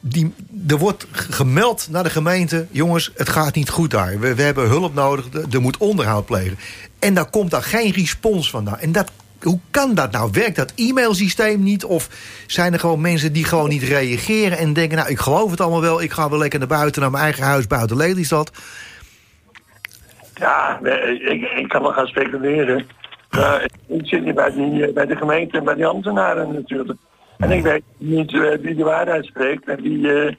Die, 0.08 0.34
er 0.68 0.78
wordt 0.78 1.08
gemeld 1.12 1.88
naar 1.92 2.04
de 2.04 2.10
gemeente... 2.10 2.68
jongens, 2.72 3.12
het 3.16 3.30
gaat 3.30 3.56
niet 3.56 3.70
goed 3.70 3.92
daar. 3.92 4.20
We, 4.20 4.36
we 4.36 4.42
hebben 4.42 4.68
hulp 4.68 4.94
nodig, 4.94 5.26
er 5.52 5.62
moet 5.62 5.78
onderhoud 5.78 6.26
plegen. 6.26 6.58
En 7.00 7.14
daar 7.14 7.30
komt 7.30 7.52
daar 7.52 7.64
geen 7.64 7.92
respons 7.92 8.50
van. 8.50 8.64
Nou, 8.64 8.80
en 8.80 8.92
dat, 8.92 9.12
hoe 9.42 9.60
kan 9.72 9.96
dat 9.96 10.12
nou? 10.12 10.30
Werkt 10.32 10.56
dat 10.56 10.74
e-mailsysteem 10.76 11.64
niet? 11.64 11.86
Of 11.86 12.10
zijn 12.48 12.74
er 12.74 12.80
gewoon 12.80 13.02
mensen 13.02 13.34
die 13.34 13.44
gewoon 13.44 13.70
niet 13.70 13.84
reageren... 13.84 14.58
en 14.58 14.74
denken, 14.74 14.98
nou, 14.98 15.10
ik 15.10 15.20
geloof 15.20 15.52
het 15.52 15.62
allemaal 15.62 15.82
wel... 15.82 16.02
ik 16.02 16.12
ga 16.12 16.30
wel 16.30 16.40
lekker 16.40 16.60
naar 16.60 16.68
buiten, 16.68 17.02
naar 17.02 17.12
mijn 17.12 17.24
eigen 17.24 17.44
huis 17.44 17.68
buiten 17.68 17.98
Lelystad. 17.98 18.52
Ja, 20.34 20.80
ik, 21.20 21.42
ik 21.42 21.66
kan 21.68 21.82
wel 21.82 21.94
gaan 21.94 22.08
speculeren. 22.08 22.88
Maar 23.30 23.70
ik 23.88 24.08
zit 24.08 24.26
niet 24.26 24.36
bij, 24.36 24.52
die, 24.52 24.94
bij 24.94 25.06
de 25.06 25.16
gemeente 25.16 25.58
en 25.58 25.64
bij 25.64 25.76
die 25.76 25.86
ambtenaren 25.86 26.54
natuurlijk. 26.54 27.00
En 27.38 27.52
ik 27.52 27.64
weet 27.64 27.84
niet 27.98 28.34
eh, 28.34 28.58
wie 28.62 28.76
de 28.76 28.84
waarheid 28.84 29.26
spreekt 29.26 29.68
en 29.68 29.82
wie... 29.82 30.12
eh, 30.26 30.36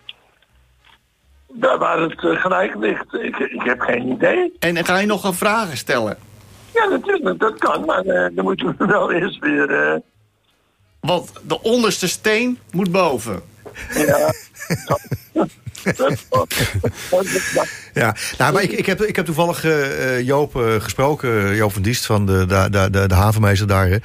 daar 1.52 1.78
waar 1.78 2.00
het 2.00 2.24
eh, 2.24 2.40
gelijk 2.40 2.74
ligt. 2.74 3.14
Ik, 3.14 3.36
ik 3.36 3.62
heb 3.62 3.80
geen 3.80 4.08
idee. 4.08 4.52
En 4.58 4.84
ga 4.84 4.98
je 4.98 5.06
nog 5.06 5.24
een 5.24 5.34
vragen 5.34 5.76
stellen? 5.76 6.18
Ja, 6.74 6.88
natuurlijk, 6.88 7.38
dat 7.38 7.58
kan. 7.58 7.84
Maar 7.84 8.04
dan 8.04 8.44
moeten 8.44 8.74
we 8.78 8.86
wel 8.96 9.12
eerst 9.12 9.38
weer... 9.38 10.00
Want 11.00 11.32
de 11.42 11.62
onderste 11.62 12.08
steen 12.08 12.58
moet 12.70 12.92
boven. 12.92 13.42
ja, 13.94 14.32
Ja, 17.94 18.14
nou, 18.38 18.52
maar 18.52 18.62
ik, 18.62 18.72
ik, 18.72 18.86
heb, 18.86 19.02
ik 19.02 19.16
heb 19.16 19.24
toevallig 19.24 19.64
eh, 19.64 20.16
eh, 20.16 20.26
Joop 20.26 20.56
eh, 20.56 20.74
gesproken, 20.80 21.54
Joop 21.54 21.72
van 21.72 21.82
Diest 21.82 22.06
van 22.06 22.26
de, 22.26 22.46
de, 22.46 22.88
de, 22.90 23.06
de, 23.06 23.14
havenmeester 23.14 23.66
daar. 23.66 23.88
hè. 23.88 23.96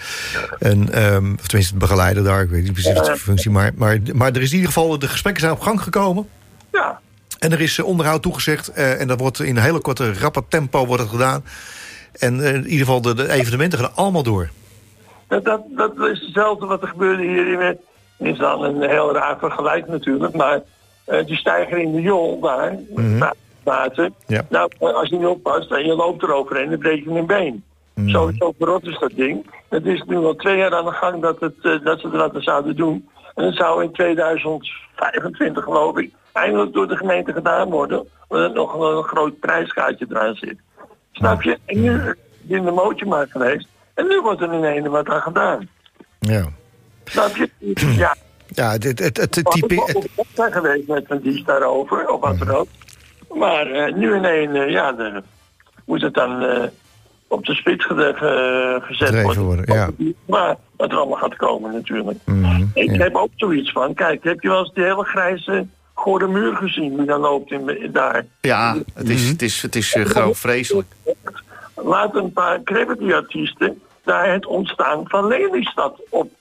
En, 0.59 0.93
ehm, 0.93 1.33
of 1.33 1.47
tenminste, 1.47 1.73
de 1.73 1.79
begeleider 1.79 2.23
daar, 2.23 2.41
ik 2.41 2.49
weet 2.49 2.63
niet 2.63 2.73
precies 2.73 2.93
wat 2.93 3.05
zijn 3.05 3.17
functie. 3.17 3.51
Maar, 3.51 3.71
maar, 3.75 3.99
maar 4.13 4.31
er 4.31 4.41
is 4.41 4.49
in 4.49 4.55
ieder 4.55 4.71
geval, 4.71 4.99
de 4.99 5.07
gesprekken 5.07 5.41
zijn 5.41 5.53
op 5.53 5.61
gang 5.61 5.81
gekomen. 5.81 6.29
ja. 6.71 6.99
En 7.39 7.51
er 7.51 7.61
is 7.61 7.79
onderhoud 7.79 8.21
toegezegd. 8.21 8.67
en 8.71 9.07
dat 9.07 9.19
wordt 9.19 9.39
in 9.39 9.57
een 9.57 9.63
hele 9.63 9.79
korte, 9.79 10.13
rappe 10.13 10.43
tempo 10.49 10.85
wordt 10.85 11.01
het 11.01 11.11
gedaan. 11.11 11.43
En 12.19 12.39
in 12.39 12.63
ieder 12.63 12.85
geval, 12.85 13.01
de, 13.01 13.13
de 13.13 13.31
evenementen 13.31 13.79
gaan 13.79 13.95
allemaal 13.95 14.23
door. 14.23 14.49
Dat, 15.27 15.45
dat, 15.45 15.61
dat 15.69 15.91
is 15.97 16.19
hetzelfde 16.19 16.65
wat 16.65 16.81
er 16.81 16.87
gebeurde 16.87 17.23
hier 17.23 17.47
in 17.47 17.77
is 18.21 18.37
dan 18.37 18.63
een 18.63 18.89
heel 18.89 19.13
raar 19.13 19.37
vergelijk 19.39 19.87
natuurlijk, 19.87 20.33
maar 20.35 20.59
eh, 21.05 21.25
die 21.25 21.35
stijger 21.35 21.77
in 21.77 21.91
de 21.91 22.01
jol 22.01 22.39
daar, 22.39 22.75
water. 23.63 24.11
Ja. 24.27 24.45
Nou, 24.49 24.71
als 24.79 25.09
je 25.09 25.17
niet 25.17 25.27
oppast 25.27 25.71
en 25.71 25.85
je 25.85 25.95
loopt 25.95 26.23
eroverheen, 26.23 26.69
dan 26.69 26.79
breek 26.79 27.03
je 27.03 27.09
een 27.09 27.25
been. 27.25 27.63
Zo, 28.05 28.31
zo 28.37 28.53
verrot 28.57 28.83
is 28.83 28.99
dat 28.99 29.11
ding. 29.15 29.45
Het 29.69 29.85
is 29.85 30.03
nu 30.07 30.17
al 30.17 30.35
twee 30.35 30.57
jaar 30.57 30.75
aan 30.75 30.85
de 30.85 30.91
gang 30.91 31.21
dat, 31.21 31.39
het, 31.39 31.53
eh, 31.61 31.83
dat 31.83 31.99
ze 31.99 32.09
dat 32.09 32.35
zouden 32.37 32.75
doen. 32.75 33.09
En 33.35 33.45
het 33.45 33.55
zou 33.55 33.83
in 33.83 33.91
2025 33.91 35.63
geloof 35.63 35.97
ik 35.97 36.11
eindelijk 36.31 36.73
door 36.73 36.87
de 36.87 36.95
gemeente 36.95 37.33
gedaan 37.33 37.69
worden. 37.69 38.07
Omdat 38.27 38.49
er 38.49 38.55
nog 38.55 38.73
een, 38.73 38.97
een 38.97 39.03
groot 39.03 39.39
prijskaartje 39.39 40.05
eraan 40.09 40.35
zit. 40.35 40.57
Snap 41.11 41.41
je? 41.41 41.59
En 41.65 41.81
nu 41.81 41.95
is 41.95 42.05
het 42.05 42.17
in 42.47 42.63
de 42.63 42.71
mootje 42.71 43.05
maar 43.05 43.27
geweest. 43.29 43.67
En 43.93 44.07
nu 44.07 44.21
wordt 44.21 44.41
er 44.41 44.53
in 44.53 44.63
ene 44.63 44.89
wat 44.89 45.09
aan 45.09 45.21
gedaan. 45.21 45.69
Ja. 46.19 46.45
Snap 47.03 47.35
je? 47.35 47.49
Ja. 47.75 48.15
Ja, 48.53 48.71
het, 48.71 48.83
het, 48.83 48.99
het, 48.99 49.17
het 49.17 49.37
Ik 49.37 49.47
type... 49.47 50.07
op 50.15 50.27
zijn 50.33 50.51
geweest 50.51 50.87
met 50.87 51.05
een 51.07 51.21
dienst 51.21 51.45
daarover, 51.45 52.09
of 52.09 52.19
wat 52.21 52.39
dan 52.39 52.49
ook. 52.49 52.67
Maar 53.33 53.71
eh, 53.71 53.93
nu 53.93 54.15
in 54.15 54.23
een, 54.23 54.55
eh, 54.55 54.69
ja, 54.69 54.91
de, 54.91 55.23
moet 55.85 56.01
het 56.01 56.13
dan 56.13 56.43
eh, 56.43 56.63
op 57.27 57.45
de 57.45 57.55
spits 57.55 57.85
gezet 57.85 59.21
worden. 59.21 59.43
worden, 59.43 59.73
ja. 59.73 59.89
Maar 60.25 60.55
wat 60.77 60.91
er 60.91 60.97
allemaal 60.97 61.17
gaat 61.17 61.35
komen 61.35 61.73
natuurlijk. 61.73 62.17
Mhm, 62.25 62.65
Ik 62.73 62.91
ja. 62.91 62.97
heb 62.97 63.15
ook 63.15 63.31
zoiets 63.35 63.71
van, 63.71 63.93
kijk, 63.93 64.23
heb 64.23 64.41
je 64.41 64.47
wel 64.47 64.59
eens 64.59 64.73
die 64.73 64.83
hele 64.83 65.03
grijze 65.03 65.67
gore 65.93 66.27
muur 66.27 66.55
gezien 66.55 66.97
die 66.97 67.05
dan 67.05 67.19
loopt 67.19 67.51
in, 67.51 67.89
daar? 67.91 68.25
Ja, 68.41 68.77
het 68.93 69.09
is, 69.09 69.29
het 69.29 69.41
is, 69.41 69.61
het 69.61 69.75
is 69.75 69.95
gewoon 69.99 70.35
vreselijk. 70.35 70.87
Laat 71.75 72.15
een 72.15 72.33
paar 72.33 72.59
celebrity-artiesten 72.65 73.81
daar 74.03 74.31
het 74.33 74.45
ontstaan 74.45 75.03
van 75.07 75.27
Lelystad 75.27 76.01
op. 76.09 76.31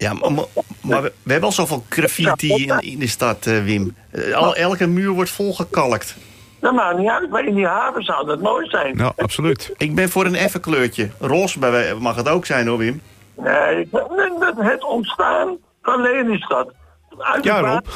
Ja, 0.00 0.12
maar, 0.12 0.32
maar- 0.32 0.44
maar 0.82 1.02
we, 1.02 1.12
we 1.22 1.30
hebben 1.32 1.48
al 1.48 1.54
zoveel 1.54 1.84
graffiti 1.88 2.54
in, 2.64 2.78
in 2.80 2.98
de 2.98 3.06
stad, 3.06 3.46
eh, 3.46 3.62
Wim. 3.64 3.96
Eh, 4.10 4.32
al, 4.34 4.54
elke 4.54 4.86
muur 4.86 5.10
wordt 5.10 5.30
volgekalkt. 5.30 6.16
Dat 6.60 6.72
maakt 6.74 6.98
niet 6.98 7.08
uit, 7.08 7.30
maar 7.30 7.44
in 7.44 7.54
die 7.54 7.66
haven 7.66 8.02
zou 8.02 8.26
dat 8.26 8.40
mooi 8.40 8.68
zijn. 8.68 8.96
Nou, 8.96 9.12
absoluut. 9.16 9.72
Ik 9.76 9.94
ben 9.94 10.08
voor 10.10 10.24
een 10.24 10.34
effen 10.34 10.60
kleurtje. 10.60 11.10
Roze 11.18 11.58
bij 11.58 11.70
wij- 11.70 11.94
mag 11.94 12.16
het 12.16 12.28
ook 12.28 12.46
zijn 12.46 12.66
hoor, 12.66 12.78
Wim. 12.78 13.02
Nee, 13.36 13.88
dat- 13.90 14.54
het 14.56 14.84
ontstaan 14.84 15.56
van 15.82 16.00
Lelystad. 16.02 16.72
Uit 17.18 17.44
Ja, 17.44 17.60
Rob. 17.60 17.86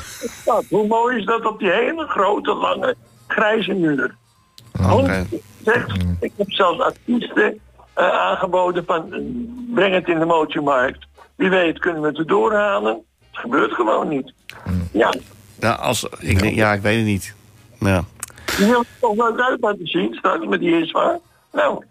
stad. 0.42 0.64
Hoe 0.70 0.86
mooi 0.86 1.18
is 1.18 1.24
dat 1.24 1.46
op 1.46 1.58
die 1.58 1.70
hele 1.70 2.06
grote, 2.06 2.54
lange, 2.54 2.94
grijze 3.26 3.72
muur? 3.72 4.14
Oké. 4.92 5.26
Zeg, 5.64 5.86
ik 6.20 6.32
heb 6.36 6.50
zelfs 6.52 6.80
artiesten 6.80 7.58
eh, 7.94 8.08
aangeboden 8.08 8.84
van 8.84 9.04
breng 9.74 9.94
het 9.94 10.08
in 10.08 10.18
de 10.18 10.24
motormarkt. 10.24 11.06
Wie 11.36 11.50
weet 11.50 11.78
kunnen 11.78 12.02
we 12.02 12.08
het 12.08 12.18
erdoor 12.18 12.54
halen. 12.54 12.92
Het 13.30 13.40
gebeurt 13.40 13.72
gewoon 13.72 14.08
niet. 14.08 14.32
Ja, 14.92 15.14
Nou, 15.60 15.78
als, 15.78 16.06
ik, 16.18 16.38
denk- 16.40 16.54
ja, 16.54 16.72
ik 16.72 16.80
weet 16.82 16.96
het 16.96 17.04
niet. 17.06 17.34
Ja. 17.80 18.04
die 18.56 18.66
wil 18.66 18.78
het 18.78 18.88
toch 19.00 19.16
leuk 19.16 19.40
uit 19.40 19.60
laten 19.60 19.86
zien 19.86 20.14
straks 20.14 20.46
met 20.46 20.60
die 20.60 20.80
is 20.80 20.90
waar. 20.90 21.18
Nou, 21.52 21.84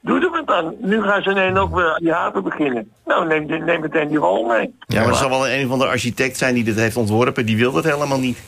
doe 0.00 0.20
er 0.20 0.30
wat 0.30 0.56
aan. 0.56 0.74
Nu 0.80 1.02
gaan 1.02 1.22
ze 1.22 1.30
ineens 1.30 1.58
ook 1.58 1.74
weer 1.74 1.90
aan 1.92 2.02
die 2.02 2.12
haven 2.12 2.42
beginnen. 2.42 2.90
Nou, 3.06 3.26
neem, 3.26 3.64
neem 3.64 3.80
meteen 3.80 4.08
die 4.08 4.18
rol 4.18 4.46
mee. 4.46 4.74
ja, 4.86 5.00
maar 5.00 5.08
er 5.08 5.14
zal 5.14 5.28
wel 5.30 5.48
een 5.48 5.68
van 5.68 5.78
de 5.78 5.86
architect 5.86 6.36
zijn 6.36 6.54
die 6.54 6.64
dit 6.64 6.76
heeft 6.76 6.96
ontworpen. 6.96 7.46
Die 7.46 7.56
wil 7.56 7.72
dat 7.72 7.84
helemaal 7.84 8.18
niet. 8.18 8.38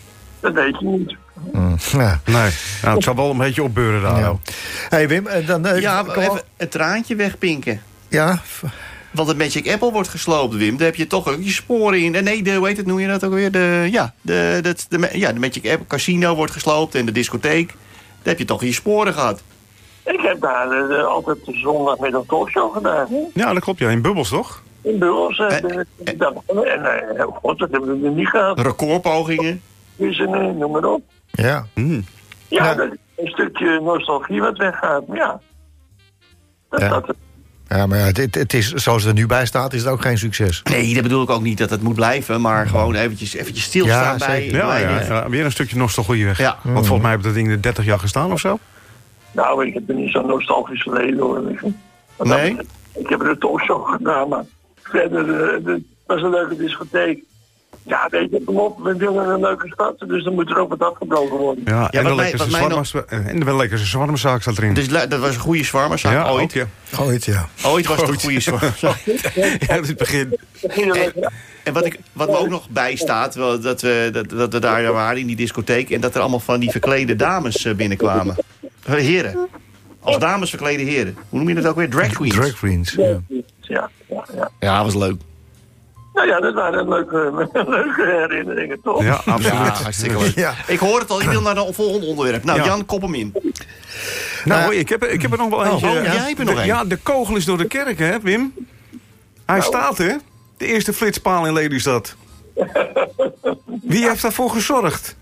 Dat 0.41 0.53
weet 0.53 0.79
je 0.81 0.87
niet. 0.87 1.17
Ja. 1.93 2.21
Nee, 2.25 2.51
nou, 2.83 2.95
het 2.95 3.03
zal 3.05 3.15
wel 3.17 3.31
een 3.31 3.37
beetje 3.39 3.63
opbeuren 3.63 4.03
daar. 4.03 4.19
Ja. 4.19 4.37
hey 4.89 5.09
Wim, 5.09 5.27
eh, 5.27 5.47
dan... 5.47 5.67
eh, 5.67 5.81
Ja, 5.81 6.01
op. 6.01 6.17
even 6.17 6.41
een 6.57 6.69
traantje 6.69 7.15
wegpinken. 7.17 7.83
Ja, 8.09 8.39
Want 9.19 9.31
het 9.31 9.39
Magic 9.39 9.73
Apple 9.73 9.93
wordt 9.93 10.09
gesloopt, 10.09 10.55
Wim. 10.57 10.77
Daar 10.77 10.87
heb 10.87 10.95
je 10.97 11.07
toch 11.07 11.29
ook 11.29 11.43
je 11.43 11.51
sporen 11.51 12.01
in. 12.03 12.15
En 12.15 12.25
nee, 12.25 12.43
de, 12.43 12.55
hoe 12.55 12.67
heet 12.67 12.77
het, 12.77 12.87
noem 12.87 12.99
je 12.99 13.07
dat 13.07 13.25
ook 13.25 13.33
weer? 13.33 13.51
De, 13.53 13.89
ja, 13.91 14.15
de, 14.21 14.59
de, 14.63 14.75
de, 14.89 15.09
ja, 15.19 15.33
de 15.33 15.39
Magic 15.41 15.69
Apple 15.71 15.87
Casino 15.87 16.35
wordt 16.35 16.53
gesloopt 16.53 16.95
en 16.95 17.07
de 17.07 17.13
discotheek. 17.13 17.69
Daar 17.69 17.77
heb 18.23 18.39
je 18.39 18.45
toch 18.45 18.61
je 18.63 18.73
sporen 18.73 19.13
gehad. 19.15 19.43
Ik 20.05 20.21
heb 20.21 20.41
daar 20.41 20.91
eh, 20.91 21.05
altijd 21.05 21.45
de 21.45 21.53
zondag 21.59 21.99
met 21.99 22.15
een 22.15 22.27
talkshow 22.27 22.73
gedaan. 22.75 23.07
hè? 23.11 23.19
Ja, 23.35 23.53
dat 23.53 23.63
klopt. 23.63 23.79
Ja, 23.79 23.91
in 23.91 24.03
bubbels 24.03 24.29
toch? 24.29 24.63
In 24.83 24.99
Buls. 24.99 25.39
eh, 25.39 25.47
Eh, 25.47 25.79
eh, 26.05 26.19
dat- 26.19 26.43
En 26.47 27.17
eh, 27.17 27.27
oh 27.29 27.37
god, 27.37 27.59
dat 27.59 27.71
hebben 27.71 28.01
we 28.01 28.09
niet 28.09 28.29
gehad. 28.29 28.61
Recordpogingen. 28.61 29.63
Dus, 29.97 30.19
eh, 30.19 30.27
noem 30.31 30.71
maar 30.71 30.85
op. 30.85 31.03
ja. 31.31 31.67
Hmm. 31.75 32.05
Ja, 32.49 32.65
Ja. 32.65 32.75
dat 32.75 32.89
een 33.17 33.27
stukje 33.29 33.81
nostalgie 33.81 34.41
wat 34.41 34.57
weggaat. 34.57 35.03
Ja. 35.13 35.41
Dat, 36.71 36.81
Ja. 36.81 36.89
dat, 36.89 37.15
Ja, 37.69 37.87
maar 37.87 37.99
het, 37.99 38.35
het 38.35 38.55
is, 38.55 38.73
zoals 38.73 39.03
het 39.03 39.11
er 39.13 39.19
nu 39.19 39.27
bij 39.27 39.47
staat, 39.47 39.73
is 39.73 39.83
het 39.83 39.91
ook 39.91 40.03
geen 40.03 40.19
succes. 40.19 40.63
Nee, 40.71 40.95
dat 40.95 41.03
bedoel 41.03 41.23
ik 41.23 41.31
ook 41.31 41.43
niet 41.43 41.59
dat 41.59 41.71
het 41.71 41.83
moet 41.83 41.95
blijven. 41.95 42.41
Maar 42.41 42.67
gewoon 42.67 42.95
eventjes, 42.95 43.35
eventjes 43.35 43.65
stilstaan 43.65 44.19
Ja, 44.19 44.27
bij... 44.27 44.45
Ja, 44.51 44.67
bij 44.67 44.81
ja, 44.81 44.99
dit. 44.99 45.07
ja, 45.07 45.29
weer 45.29 45.45
een 45.45 45.53
stukje 45.53 45.77
nostalgie 45.77 46.25
weg. 46.25 46.39
Ja. 46.39 46.59
Want 46.63 46.79
volgens 46.87 47.01
mij 47.03 47.11
heeft 47.11 47.25
dat 47.25 47.35
ding 47.35 47.51
er 47.51 47.63
30 47.63 47.85
jaar 47.85 47.99
gestaan 47.99 48.33
of 48.33 48.41
zo. 48.41 48.59
nou, 49.33 49.67
ik 49.67 49.75
heb 49.75 49.89
er 49.89 49.95
niet 49.95 50.11
zo'n 50.11 50.27
nostalgisch 50.27 50.83
verleden 50.83 51.19
hoor. 51.19 51.43
Nee? 52.23 52.57
ik 52.95 53.09
heb 53.09 53.21
er 53.21 53.29
een 53.29 53.39
talkshow 53.39 53.89
gedaan, 53.89 54.29
maar 54.29 54.45
verder, 54.83 55.43
eh, 55.45 55.65
het 55.65 55.83
was 56.07 56.23
een 56.23 56.31
leuke 56.31 56.57
discotheek. 56.57 57.23
Ja, 57.89 58.09
weet 58.11 58.31
je, 58.31 58.43
kom 58.45 58.59
op, 58.59 58.79
we 58.83 58.97
willen 58.97 59.29
een 59.29 59.41
leuke 59.41 59.69
stad, 59.73 59.95
dus 59.99 60.25
dan 60.25 60.35
moet 60.35 60.51
er 60.51 60.59
ook 60.59 60.69
wat 60.69 60.91
afgebroken 60.91 61.37
worden. 61.37 61.65
Ja, 61.67 61.91
en, 61.91 62.03
wat 62.03 62.11
de 62.13 62.17
mij- 62.17 62.61
mij 62.61 62.69
nog- 62.69 62.87
zwarmers- 62.87 63.27
en 63.27 63.41
de 63.41 63.57
lekkerste 63.57 63.87
zwarmzaak 63.87 64.41
staat 64.43 64.59
erin. 64.59 64.75
Dus 64.75 64.89
dat 64.89 65.19
was 65.19 65.35
een 65.35 65.41
goede 65.41 65.65
zwarmerzaak 65.65 66.13
ja, 66.13 66.29
ooit. 66.31 66.43
ook, 66.43 66.51
ja. 66.51 66.67
Ooit, 67.01 67.25
ja. 67.25 67.49
Ooit 67.65 67.87
was 67.87 68.01
het 68.01 68.09
een 68.09 68.21
goede 68.21 68.41
zwarmerzaak. 68.41 68.99
ja, 69.69 69.75
het 69.81 69.97
begin. 69.97 70.39
Begin 70.63 70.95
En, 71.65 71.73
wat, 71.73 71.85
ik, 71.87 71.99
wat 72.13 72.29
me 72.29 72.37
ook 72.37 72.49
nog 72.49 72.69
bijstaat, 72.69 73.35
wel, 73.35 73.61
dat 73.61 73.81
we, 73.81 74.09
dat, 74.13 74.29
dat 74.29 74.53
we 74.53 74.59
daar 74.59 74.93
waren 74.93 75.21
in 75.21 75.27
die 75.27 75.37
discotheek... 75.37 75.91
en 75.91 76.01
dat 76.01 76.15
er 76.15 76.21
allemaal 76.21 76.41
van 76.41 76.61
die 76.61 76.71
verklede 76.71 77.17
dames 77.17 77.65
eh, 77.65 77.75
binnenkwamen. 77.75 78.37
Eh, 78.85 78.95
Heren. 78.95 79.49
Als 80.01 80.19
dames 80.19 80.51
verklede 80.51 80.83
heren. 80.83 81.17
Hoe 81.29 81.39
noem 81.39 81.49
je 81.49 81.55
dat 81.55 81.67
ook 81.67 81.77
weer? 81.77 81.91
Drag 81.91 82.13
queens. 82.13 82.35
Drag 82.35 82.53
queens. 82.53 82.93
Ja. 82.93 83.21
Ja, 83.61 83.91
ja, 84.09 84.25
ja. 84.35 84.51
Ja, 84.61 84.85
was 84.85 84.95
leuk. 84.95 85.21
Nou 86.19 86.31
ja, 86.31 86.41
dat 86.41 86.55
waren 86.55 86.89
leuke, 86.89 87.49
leuke 87.77 88.05
herinneringen, 88.29 88.81
toch? 88.83 89.03
Ja, 89.03 89.15
absoluut. 89.15 89.45
Ja, 89.45 89.73
hartstikke 89.83 90.19
leuk. 90.19 90.35
Ja. 90.35 90.55
Ik 90.67 90.79
hoor 90.79 91.01
het 91.01 91.11
al, 91.11 91.21
ik 91.23 91.29
wil 91.29 91.41
naar 91.41 91.57
het 91.57 91.75
volgende 91.75 92.07
onderwerp. 92.07 92.45
Nou, 92.45 92.59
Ja. 92.59 92.65
Jan, 92.65 92.87
kop 92.87 93.03
hem 93.03 93.15
in. 93.15 93.35
Nou, 94.45 94.75
ik 94.75 94.89
heb, 94.89 95.03
er- 95.03 95.11
ik 95.11 95.23
heb 95.23 95.33
er 95.33 95.39
nog 95.39 95.49
wel 95.51 95.65
eentje. 95.65 95.87
oh, 95.89 95.95
Ja. 95.95 96.03
jij 96.03 96.17
hebt 96.17 96.39
er 96.39 96.45
nog 96.45 96.55
De- 96.55 96.61
een. 96.61 96.67
Ja, 96.67 96.85
de 96.85 96.97
kogel 96.97 97.37
is 97.37 97.45
door 97.45 97.59
de 97.59 97.67
kerk, 97.67 97.99
hè, 97.99 98.21
Wim? 98.21 98.55
Hij 99.47 99.61
staat, 99.61 99.99
hè? 99.99 100.15
De 100.57 100.67
eerste 100.67 100.93
flitspaal 100.93 101.47
in 101.47 101.53
Lelystad. 101.53 102.17
Wie 103.83 104.09
heeft 104.09 104.23
daarvoor 104.23 104.51
gezorgd? 104.51 105.17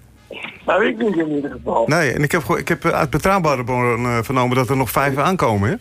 Nou, 0.66 0.86
ik 0.86 0.98
niet 0.98 1.16
in 1.16 1.30
ieder 1.30 1.50
geval. 1.50 1.84
Nee, 1.86 2.12
en 2.12 2.22
ik 2.22 2.32
heb, 2.32 2.44
gewoon- 2.44 2.60
ik 2.60 2.68
heb 2.68 2.84
uit 2.84 3.10
betrouwbare 3.10 3.64
bron 3.64 4.04
eh, 4.06 4.18
vernomen 4.22 4.56
dat 4.56 4.68
er 4.68 4.76
nog 4.76 4.90
vijf 4.90 5.16
aankomen, 5.16 5.68
hè? 5.70 5.74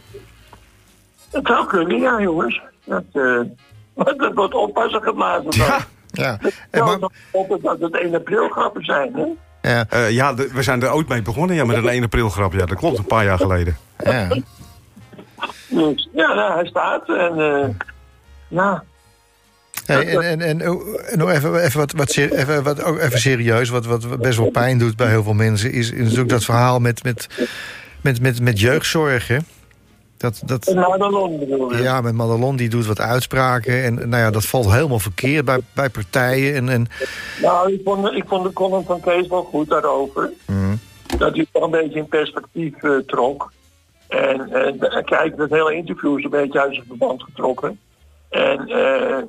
Het 1.31 1.47
zou 1.47 1.67
kunnen, 1.67 1.99
ja, 1.99 2.21
jongens. 2.21 2.61
Dat, 2.85 3.03
eh 3.13 3.39
dat 3.95 4.33
wordt 4.33 4.53
oppassen 4.53 5.01
dan. 5.03 5.45
Ja. 5.49 5.77
Ja. 6.11 6.37
Het 6.41 6.53
En 6.69 6.83
maar, 6.83 6.99
dat 7.61 7.79
het 7.79 7.99
1 7.99 8.15
april 8.15 8.49
grappen 8.49 8.83
zijn, 8.83 9.13
hè? 9.13 9.25
ja. 9.71 9.85
Eh, 9.89 10.11
ja, 10.11 10.35
we 10.35 10.63
zijn 10.63 10.83
er 10.83 10.93
ooit 10.93 11.07
mee 11.07 11.21
begonnen, 11.21 11.55
ja, 11.55 11.65
met 11.65 11.77
een 11.77 11.87
1 11.87 12.03
april 12.03 12.29
grap. 12.29 12.53
Ja, 12.53 12.65
dat 12.65 12.77
klopt, 12.77 12.97
een 12.97 13.05
paar 13.05 13.23
jaar 13.25 13.37
geleden. 13.37 13.77
ja. 14.03 14.27
Dus, 15.67 16.09
ja, 16.13 16.33
nou, 16.33 16.53
hij 16.53 16.65
staat 16.65 17.09
en... 17.09 17.39
eh 17.39 17.69
ja, 18.47 18.83
Hey, 19.85 20.17
en, 20.17 20.41
en, 20.41 20.61
en 20.61 20.69
oh, 20.69 21.15
nog 21.15 21.29
even, 21.29 21.63
even, 21.63 21.79
wat, 21.79 21.91
wat, 21.91 22.15
even, 22.15 22.63
wat, 22.63 22.83
ook 22.83 22.99
even 22.99 23.19
serieus, 23.19 23.69
wat, 23.69 23.85
wat 23.85 24.19
best 24.19 24.37
wel 24.37 24.49
pijn 24.49 24.77
doet 24.77 24.95
bij 24.95 25.09
heel 25.09 25.23
veel 25.23 25.33
mensen, 25.33 25.71
is, 25.71 25.91
is 25.91 26.01
natuurlijk 26.01 26.29
dat 26.29 26.45
verhaal 26.45 26.79
met, 26.79 27.03
met, 27.03 27.27
met, 28.01 28.21
met, 28.21 28.41
met 28.41 28.59
jeugdzorg. 28.59 29.27
Hè? 29.27 29.37
Dat, 30.25 30.41
dat, 30.45 30.67
een 30.67 30.75
Madelon 30.75 31.39
bedoel 31.39 31.75
je. 31.75 31.81
ja, 31.81 32.01
met 32.01 32.13
Madelon 32.13 32.55
die 32.55 32.69
doet 32.69 32.85
wat 32.85 32.99
uitspraken. 32.99 33.83
En 33.83 33.95
nou 33.95 34.23
ja, 34.23 34.31
dat 34.31 34.45
valt 34.45 34.71
helemaal 34.71 34.99
verkeerd 34.99 35.45
bij, 35.45 35.59
bij 35.73 35.89
partijen. 35.89 36.55
En, 36.55 36.69
en, 36.69 36.87
Nou, 37.41 37.73
ik 37.73 37.81
vond, 37.83 38.11
ik 38.11 38.23
vond 38.27 38.43
de 38.43 38.53
column 38.53 38.85
van 38.85 38.99
Kees 38.99 39.27
wel 39.27 39.43
goed 39.43 39.69
daarover. 39.69 40.31
Dat 41.17 41.35
hij 41.35 41.47
toch 41.51 41.63
een 41.63 41.71
beetje 41.71 41.99
in 41.99 42.07
perspectief 42.07 42.83
eh, 42.83 42.97
trok. 42.97 43.51
En 44.07 44.49
kijk, 45.05 45.37
dat 45.37 45.49
hele 45.49 45.75
interview 45.75 46.17
is 46.17 46.23
een 46.23 46.29
beetje 46.29 46.61
uit 46.61 46.73
zijn 46.73 46.85
verband 46.87 47.23
getrokken. 47.23 47.79
En 48.29 48.67
eh 48.67 49.23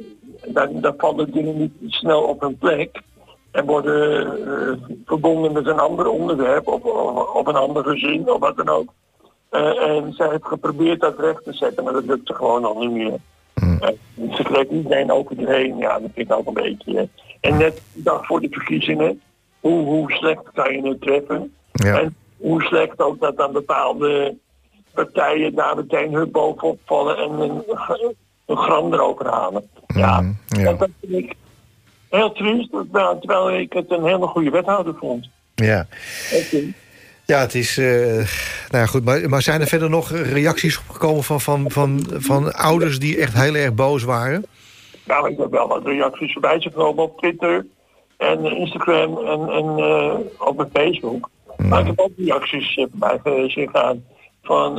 dan, 0.45 0.81
dan 0.81 0.95
vallen 0.97 1.33
dingen 1.33 1.59
niet 1.59 1.73
snel 1.87 2.23
op 2.23 2.41
hun 2.41 2.59
plek. 2.59 3.03
En 3.51 3.65
worden 3.65 4.27
eh, 4.27 4.97
verbonden 5.05 5.53
met 5.53 5.67
een 5.67 5.79
ander 5.79 6.09
onderwerp 6.09 6.67
of, 6.67 6.83
of, 6.83 7.35
of 7.35 7.47
een 7.47 7.57
ander 7.57 7.85
gezin 7.85 8.31
of 8.31 8.39
wat 8.39 8.57
dan 8.57 8.69
ook. 8.69 8.93
Eh, 9.57 9.97
en 9.97 10.13
zij 10.13 10.29
heeft 10.29 10.47
geprobeerd 10.47 11.01
dat 11.01 11.19
recht 11.19 11.45
te 11.45 11.53
zetten, 11.53 11.85
maar 11.85 11.93
dat 11.93 12.05
lukte 12.05 12.35
gewoon 12.35 12.65
al 12.65 12.79
niet 12.79 12.91
meer. 12.91 13.19
Eh, 13.55 13.89
ze 14.37 14.43
kreeg 14.43 14.69
iedereen 14.69 15.11
over 15.11 15.37
de 15.37 15.47
heen. 15.47 15.77
Ja, 15.77 15.99
dat 15.99 16.11
vind 16.15 16.31
ik 16.31 16.37
ook 16.37 16.47
een 16.47 16.55
beetje. 16.55 17.09
En 17.41 17.57
net 17.57 17.83
de 17.93 18.03
dag 18.03 18.27
voor 18.27 18.41
de 18.41 18.49
verkiezingen, 18.51 19.21
hoe, 19.61 19.85
hoe 19.85 20.13
slecht 20.13 20.43
kan 20.55 20.73
je 20.73 20.89
het 20.89 21.01
treffen? 21.01 21.55
Ja. 21.73 22.01
En 22.01 22.17
hoe 22.37 22.63
slecht 22.63 23.01
ook 23.01 23.21
dat 23.21 23.37
dan 23.37 23.53
bepaalde 23.53 24.37
partijen 24.95 25.55
daar 25.55 25.77
meteen 25.77 26.15
hun 26.15 26.31
bovenop 26.31 26.79
vallen 26.85 27.17
en 27.17 27.31
een 27.31 27.63
een 28.47 28.57
gram 28.57 28.93
erover 28.93 29.27
halen. 29.27 29.69
Ja, 29.87 30.21
Mm, 30.21 30.39
ja. 30.47 30.73
Dat 30.73 30.89
vind 31.01 31.25
ik 31.25 31.35
heel 32.11 32.33
triest, 32.33 32.71
nou, 32.93 33.21
terwijl 33.21 33.59
ik 33.59 33.73
het 33.73 33.91
een 33.91 34.05
hele 34.05 34.27
goede 34.27 34.51
wethouder 34.51 34.95
vond. 34.95 35.29
Ja. 35.55 35.87
Ja, 37.27 37.39
het 37.39 37.55
is. 37.55 37.79
eh, 37.79 37.87
nou 38.69 38.83
ja, 38.83 38.87
goed. 38.87 39.05
Maar, 39.05 39.29
maar 39.29 39.43
zijn 39.43 39.61
er 39.61 39.67
verder 39.67 39.91
nog 39.91 40.11
reacties 40.11 40.79
opgekomen 40.79 41.25
van, 41.25 41.41
van, 41.41 41.71
van, 41.71 42.07
van 42.11 42.53
ouders 42.53 42.99
die 42.99 43.19
echt 43.19 43.35
heel 43.35 43.55
erg 43.55 43.75
boos 43.75 44.03
waren? 44.03 44.45
Nou, 45.07 45.31
ik 45.31 45.39
heb 45.39 45.51
wel 45.51 45.69
wat 45.69 45.87
reacties 45.87 46.33
voorbij 46.33 46.61
zien 46.61 46.73
komen 46.73 47.03
op 47.03 47.19
Twitter 47.19 47.67
en 48.17 48.45
Instagram 48.45 49.19
en, 49.19 49.49
en 49.49 49.79
eh, 49.79 50.15
op 50.39 50.69
Facebook. 50.73 51.31
Maar 51.57 51.81
ik 51.81 51.87
heb 51.87 52.01
ook 52.01 52.11
reacties 52.17 52.75
eh, 52.75 52.87
voorbij 52.91 53.21
eh, 53.23 53.49
zien 53.49 53.69
gaan 53.73 54.05
van 54.43 54.75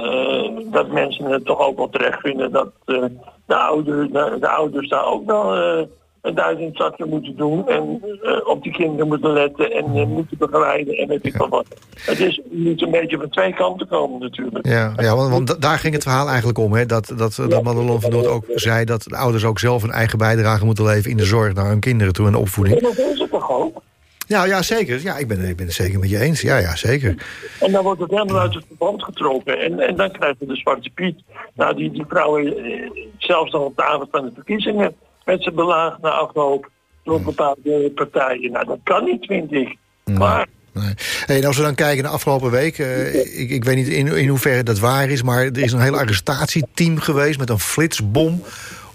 dat 0.71 0.91
mensen 0.91 1.25
het 1.25 1.45
toch 1.45 1.59
ook 1.59 1.77
wel 1.77 1.89
terecht 1.89 2.19
vinden 2.19 2.51
dat 2.51 2.69
de, 2.85 3.55
ouder, 3.55 4.11
de, 4.11 4.37
de 4.39 4.49
ouders 4.49 4.89
daar 4.89 5.05
ook 5.05 5.25
wel 5.25 5.87
het 6.35 6.75
zakje 6.75 7.05
moeten 7.05 7.35
doen 7.35 7.67
en 7.67 8.01
eh, 8.23 8.47
op 8.47 8.63
die 8.63 8.71
kinderen 8.71 9.07
moeten 9.07 9.31
letten 9.31 9.71
en 9.71 9.85
eh, 9.95 10.05
moeten 10.05 10.37
begeleiden 10.37 10.93
en 10.93 11.07
weet 11.07 11.25
ik 11.25 11.35
wel 11.35 11.49
wat. 11.49 11.65
Het 11.95 12.19
is, 12.19 12.41
moet 12.51 12.81
een 12.81 12.91
beetje 12.91 13.17
van 13.17 13.29
twee 13.29 13.53
kanten 13.53 13.87
komen 13.87 14.19
natuurlijk. 14.19 14.65
Ja, 14.67 14.93
ja 14.97 15.15
want, 15.15 15.31
want 15.31 15.47
da- 15.47 15.55
daar 15.59 15.79
ging 15.79 15.93
het 15.93 16.03
verhaal 16.03 16.27
eigenlijk 16.27 16.57
om. 16.57 16.73
Hè? 16.73 16.85
Dat, 16.85 17.13
dat, 17.17 17.35
dat 17.49 17.63
Madelon 17.63 18.01
van 18.01 18.11
Noord 18.11 18.27
ook 18.27 18.45
zei 18.47 18.85
dat 18.85 19.03
de 19.03 19.17
ouders 19.17 19.45
ook 19.45 19.59
zelf 19.59 19.83
een 19.83 19.91
eigen 19.91 20.17
bijdrage 20.17 20.65
moeten 20.65 20.85
leveren 20.85 21.11
in 21.11 21.17
de 21.17 21.25
zorg 21.25 21.53
naar 21.53 21.67
hun 21.67 21.79
kinderen 21.79 22.13
toe 22.13 22.25
en 22.25 22.31
de 22.31 22.37
opvoeding. 22.37 22.77
En 22.77 22.83
dat 22.83 22.97
is 22.97 23.19
het 23.19 23.29
toch 23.29 23.51
ook? 23.51 23.81
Ja, 24.27 24.45
ja 24.45 24.61
zeker. 24.61 25.01
Ja, 25.01 25.17
ik, 25.17 25.27
ben, 25.27 25.49
ik 25.49 25.55
ben 25.55 25.65
het 25.65 25.75
zeker 25.75 25.99
met 25.99 26.09
je 26.09 26.19
eens. 26.19 26.41
Ja, 26.41 26.57
ja, 26.57 26.75
zeker. 26.75 27.25
En 27.59 27.71
dan 27.71 27.83
wordt 27.83 28.01
het 28.01 28.11
helemaal 28.11 28.39
uit 28.39 28.53
het 28.53 28.65
verband 28.67 29.03
getrokken. 29.03 29.59
En, 29.59 29.79
en 29.79 29.95
dan 29.95 30.11
krijg 30.11 30.35
je 30.39 30.45
de 30.45 30.55
Zwarte 30.55 30.89
Piet. 30.89 31.21
Nou, 31.53 31.75
die, 31.75 31.91
die 31.91 32.05
vrouwen, 32.07 32.57
eh, 32.57 32.89
zelfs 33.17 33.51
nog 33.51 33.61
op 33.61 33.75
de 33.75 33.83
avond 33.83 34.07
van 34.11 34.25
de 34.25 34.31
verkiezingen, 34.33 34.95
werd 35.27 35.43
ze 35.43 35.51
belaagd 35.51 36.01
na 36.01 36.09
afloop 36.09 36.69
door 37.03 37.21
bepaalde 37.21 37.91
partijen. 37.95 38.51
Nou, 38.51 38.65
dat 38.65 38.79
kan 38.83 39.03
niet, 39.03 39.25
vind 39.25 39.51
ik. 39.51 39.77
Maar 40.03 40.47
Nee. 40.71 40.93
Hey, 41.25 41.37
en 41.37 41.45
als 41.45 41.57
we 41.57 41.63
dan 41.63 41.75
kijken 41.75 41.95
naar 42.03 42.11
de 42.11 42.17
afgelopen 42.17 42.51
week... 42.51 42.77
eh, 42.79 43.39
ik, 43.39 43.49
ik 43.49 43.63
weet 43.63 43.75
niet 43.75 43.87
in, 43.87 44.07
in 44.07 44.27
hoeverre 44.27 44.63
dat 44.63 44.79
waar 44.79 45.09
is... 45.09 45.23
maar 45.23 45.45
er 45.45 45.57
is 45.57 45.71
een 45.71 45.81
heel 45.81 45.97
arrestatieteam 45.97 46.97
geweest 46.99 47.39
met 47.39 47.49
een 47.49 47.59
flitsbom... 47.59 48.43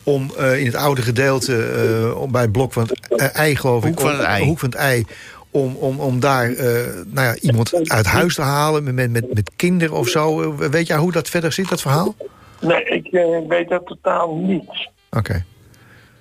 om 0.03 0.31
eh, 0.39 0.59
in 0.59 0.67
het 0.67 0.75
oude 0.75 1.03
gedeelte 1.03 1.65
eh, 1.67 2.21
om 2.21 2.33
bij 2.33 2.43
het 2.43 2.53
blok 2.53 2.73
van 2.73 2.89
het 3.09 3.21
ei, 3.33 3.57
geloof 3.57 3.85
ik... 3.85 3.89
Hoek 3.89 4.01
van 4.01 4.11
om- 4.11 4.17
het 4.17 4.27
ei. 4.27 4.45
Hoek 4.45 4.59
van 4.59 4.69
het 4.69 4.79
ei 4.79 5.05
om, 5.51 5.77
om, 5.77 6.01
om 6.01 6.21
daar 6.21 6.53
eh, 6.53 6.67
nou 7.07 7.27
ja, 7.27 7.37
iemand 7.41 7.91
uit 7.91 8.07
huis 8.07 8.35
te 8.35 8.43
halen 8.43 8.95
met, 8.95 9.11
met, 9.11 9.35
met 9.35 9.51
kinderen 9.57 9.97
of 9.97 10.09
zo. 10.09 10.57
Weet 10.57 10.87
jij 10.87 10.97
hoe 10.97 11.13
dat 11.13 11.29
verder 11.29 11.53
zit, 11.53 11.69
dat 11.69 11.81
verhaal? 11.81 12.15
nee, 12.61 12.85
ik 12.85 13.07
eh, 13.07 13.25
weet 13.49 13.69
dat 13.69 13.87
totaal 13.87 14.37
niet. 14.37 14.89
Oké. 15.11 15.45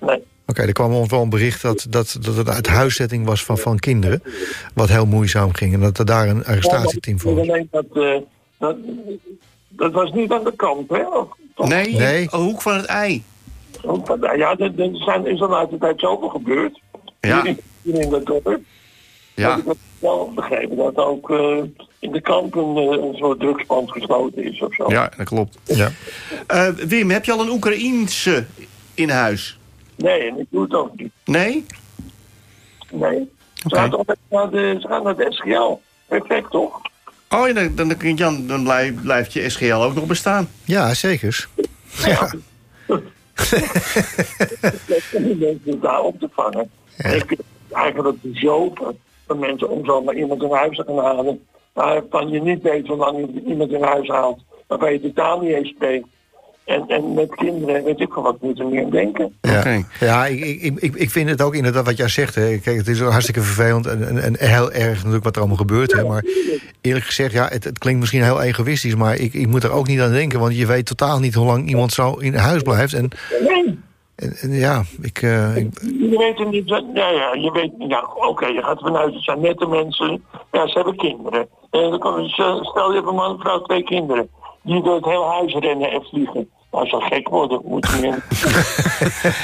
Nee. 0.06 0.22
Oké, 0.46 0.62
er 0.62 0.72
kwam 0.72 0.92
ons 0.92 1.08
wel 1.10 1.22
een 1.22 1.28
bericht 1.28 1.62
dat, 1.62 1.86
dat, 1.88 2.16
dat 2.20 2.36
het 2.36 2.48
uit 2.48 2.66
huiszetting 2.66 3.26
was 3.26 3.44
van, 3.44 3.58
van 3.58 3.78
kinderen. 3.78 4.22
Wat 4.74 4.88
heel 4.88 5.06
moeizaam 5.06 5.52
ging. 5.54 5.74
En 5.74 5.80
dat 5.80 5.98
er 5.98 6.04
daar 6.04 6.28
een 6.28 6.44
arrestatieteam 6.44 7.20
voor 7.20 7.34
was. 7.34 7.46
Dat, 7.70 7.84
eh, 7.92 8.16
dat, 8.58 8.76
dat 9.68 9.92
was 9.92 10.12
niet 10.12 10.32
aan 10.32 10.44
de 10.44 10.52
kant, 10.56 10.90
hè? 10.90 11.02
Toch? 11.54 11.68
Nee, 11.68 11.96
Nee. 11.96 12.28
een 12.30 12.40
hoek 12.40 12.62
van 12.62 12.76
het 12.76 12.84
ei. 12.86 13.22
Ja, 14.36 14.56
er, 14.58 14.72
zijn, 14.92 15.26
is 15.26 15.38
dan 15.38 15.54
uit 15.54 15.70
de 15.70 15.78
tijd 15.78 16.00
zoveel 16.00 16.28
gebeurd. 16.28 16.80
Ja. 17.20 17.42
Hier 17.82 18.00
in- 18.00 18.20
dorp. 18.24 18.60
Ja. 19.34 19.56
Ik 19.56 19.64
heb 19.66 19.76
wel 19.98 20.32
begrepen 20.34 20.76
dat 20.76 20.96
ook 20.96 21.30
eh, 21.30 21.56
in 21.98 22.12
de 22.12 22.20
kamp 22.20 22.54
een, 22.54 22.76
eh, 22.76 23.02
een 23.04 23.14
soort 23.14 23.40
drugspand 23.40 23.90
gesloten 23.90 24.44
is 24.44 24.60
of 24.62 24.74
zo. 24.74 24.84
Ja, 24.90 25.12
dat 25.16 25.26
klopt. 25.26 25.58
Ja. 25.64 25.90
Eh, 26.46 26.68
Wim, 26.68 27.10
heb 27.10 27.24
je 27.24 27.32
al 27.32 27.40
een 27.40 27.50
Oekraïense 27.50 28.44
in 28.94 29.08
huis? 29.10 29.58
Nee, 29.96 30.20
en 30.30 30.38
ik 30.38 30.46
doe 30.50 30.62
het 30.62 30.74
ook 30.74 30.96
niet. 30.96 31.12
Nee? 31.24 31.66
Nee. 32.90 33.30
Ze 33.54 33.74
gaan 33.76 33.90
toch 33.90 34.04
naar 34.30 34.50
de, 34.50 34.76
ze 34.80 34.88
gaan 34.88 35.02
naar 35.02 35.16
de 35.16 35.26
SGL. 35.32 35.80
Perfect, 36.08 36.50
toch? 36.50 36.80
Oh, 37.28 37.46
ja, 37.48 37.52
dan, 37.52 37.88
dan, 37.88 38.14
Jan, 38.14 38.46
dan 38.46 38.62
blijf- 38.62 39.02
blijft 39.02 39.32
je 39.32 39.48
SGL 39.50 39.74
ook 39.74 39.94
nog 39.94 40.06
bestaan. 40.06 40.48
Ja, 40.64 40.94
zeker. 40.94 41.48
Ja. 42.06 42.32
om 45.12 45.38
mensen 45.38 45.80
daar 45.80 46.00
op 46.00 46.20
te 46.20 46.28
vangen. 46.32 46.70
En 46.96 47.14
ik 47.14 47.24
vind 47.26 47.40
het 47.40 47.72
eigenlijk 47.72 48.18
zopen 48.32 48.98
van 49.26 49.38
mensen 49.38 49.70
om 49.70 49.84
zomaar 49.84 50.14
iemand 50.14 50.42
in 50.42 50.50
huis 50.52 50.76
te 50.76 50.84
gaan 50.86 50.98
halen. 50.98 51.46
Waarvan 51.72 52.28
je 52.28 52.40
niet 52.40 52.62
weet 52.62 52.86
hoe 52.86 52.96
lang 52.96 53.18
je 53.18 53.42
iemand 53.46 53.70
in 53.72 53.82
huis 53.82 54.08
haalt. 54.08 54.40
Waarvan 54.66 54.92
je 54.92 55.00
de 55.00 55.12
taal 55.12 55.40
niet 55.40 55.52
eens 55.54 55.68
spreekt. 55.68 56.06
En, 56.64 56.84
en 56.88 57.14
met 57.14 57.34
kinderen 57.34 57.84
weet 57.84 58.00
ik 58.00 58.12
wel 58.14 58.22
wat 58.22 58.40
moeten 58.40 58.68
meer 58.68 58.90
denken. 58.90 59.34
Ja, 59.40 59.58
Oké. 59.58 59.84
ja 60.00 60.26
ik, 60.26 60.40
ik, 60.40 60.74
ik, 60.80 60.94
ik 60.94 61.10
vind 61.10 61.28
het 61.30 61.42
ook 61.42 61.54
inderdaad 61.54 61.84
wat 61.84 61.96
jij 61.96 62.08
zegt. 62.08 62.34
Hè. 62.34 62.58
Kijk, 62.58 62.76
het 62.76 62.88
is 62.88 63.00
hartstikke 63.00 63.40
vervelend 63.40 63.86
en, 63.86 64.08
en, 64.08 64.18
en 64.18 64.36
heel 64.48 64.72
erg 64.72 64.96
natuurlijk 64.96 65.24
wat 65.24 65.32
er 65.34 65.38
allemaal 65.40 65.58
gebeurt. 65.58 65.92
Hè. 65.92 66.04
Maar 66.04 66.24
eerlijk 66.80 67.04
gezegd, 67.04 67.32
ja, 67.32 67.46
het, 67.48 67.64
het 67.64 67.78
klinkt 67.78 68.00
misschien 68.00 68.22
heel 68.22 68.42
egoïstisch... 68.42 68.94
maar 68.94 69.14
ik, 69.16 69.34
ik 69.34 69.46
moet 69.46 69.64
er 69.64 69.72
ook 69.72 69.86
niet 69.86 70.00
aan 70.00 70.12
denken. 70.12 70.40
Want 70.40 70.56
je 70.58 70.66
weet 70.66 70.86
totaal 70.86 71.18
niet 71.18 71.34
hoe 71.34 71.46
lang 71.46 71.68
iemand 71.68 71.92
zo 71.92 72.12
in 72.14 72.34
huis 72.34 72.62
blijft. 72.62 72.92
En, 72.94 73.08
Nee. 73.48 73.78
en, 74.14 74.36
en 74.40 74.52
ja, 74.52 74.82
ik, 75.00 75.22
eh, 75.22 75.56
ik- 75.56 75.80
Je 75.82 76.14
weet 76.18 76.38
het 76.38 76.50
niet. 76.50 76.68
dat- 76.68 76.84
Ja, 76.94 77.08
ja, 77.10 77.34
je 77.34 77.50
weet. 77.52 77.70
Ja, 77.88 78.06
oké, 78.14 78.46
je 78.46 78.62
gaat 78.62 78.80
vanuit. 78.80 79.14
Het 79.14 79.22
zijn 79.24 79.40
nette 79.40 79.66
mensen. 79.66 80.22
Ja, 80.52 80.66
ze 80.66 80.72
hebben 80.78 80.96
kinderen. 80.96 81.46
En 81.70 81.90
dan 81.90 81.98
kan, 81.98 82.28
stel 82.28 82.88
je 82.90 82.94
hebt 82.94 83.08
een 83.08 83.14
man, 83.14 83.38
vrouw, 83.38 83.62
twee 83.62 83.82
kinderen. 83.84 84.28
Die 84.64 84.82
door 84.82 84.94
het 84.94 85.04
hele 85.04 85.24
huis 85.24 85.52
rennen 85.54 85.90
en 85.90 86.02
vliegen. 86.10 86.48
Nou, 86.72 86.86
zo 86.88 86.98
gek 86.98 87.28
worden. 87.28 87.60
Moet 87.64 87.88
je 87.88 88.00
niet. 88.02 88.20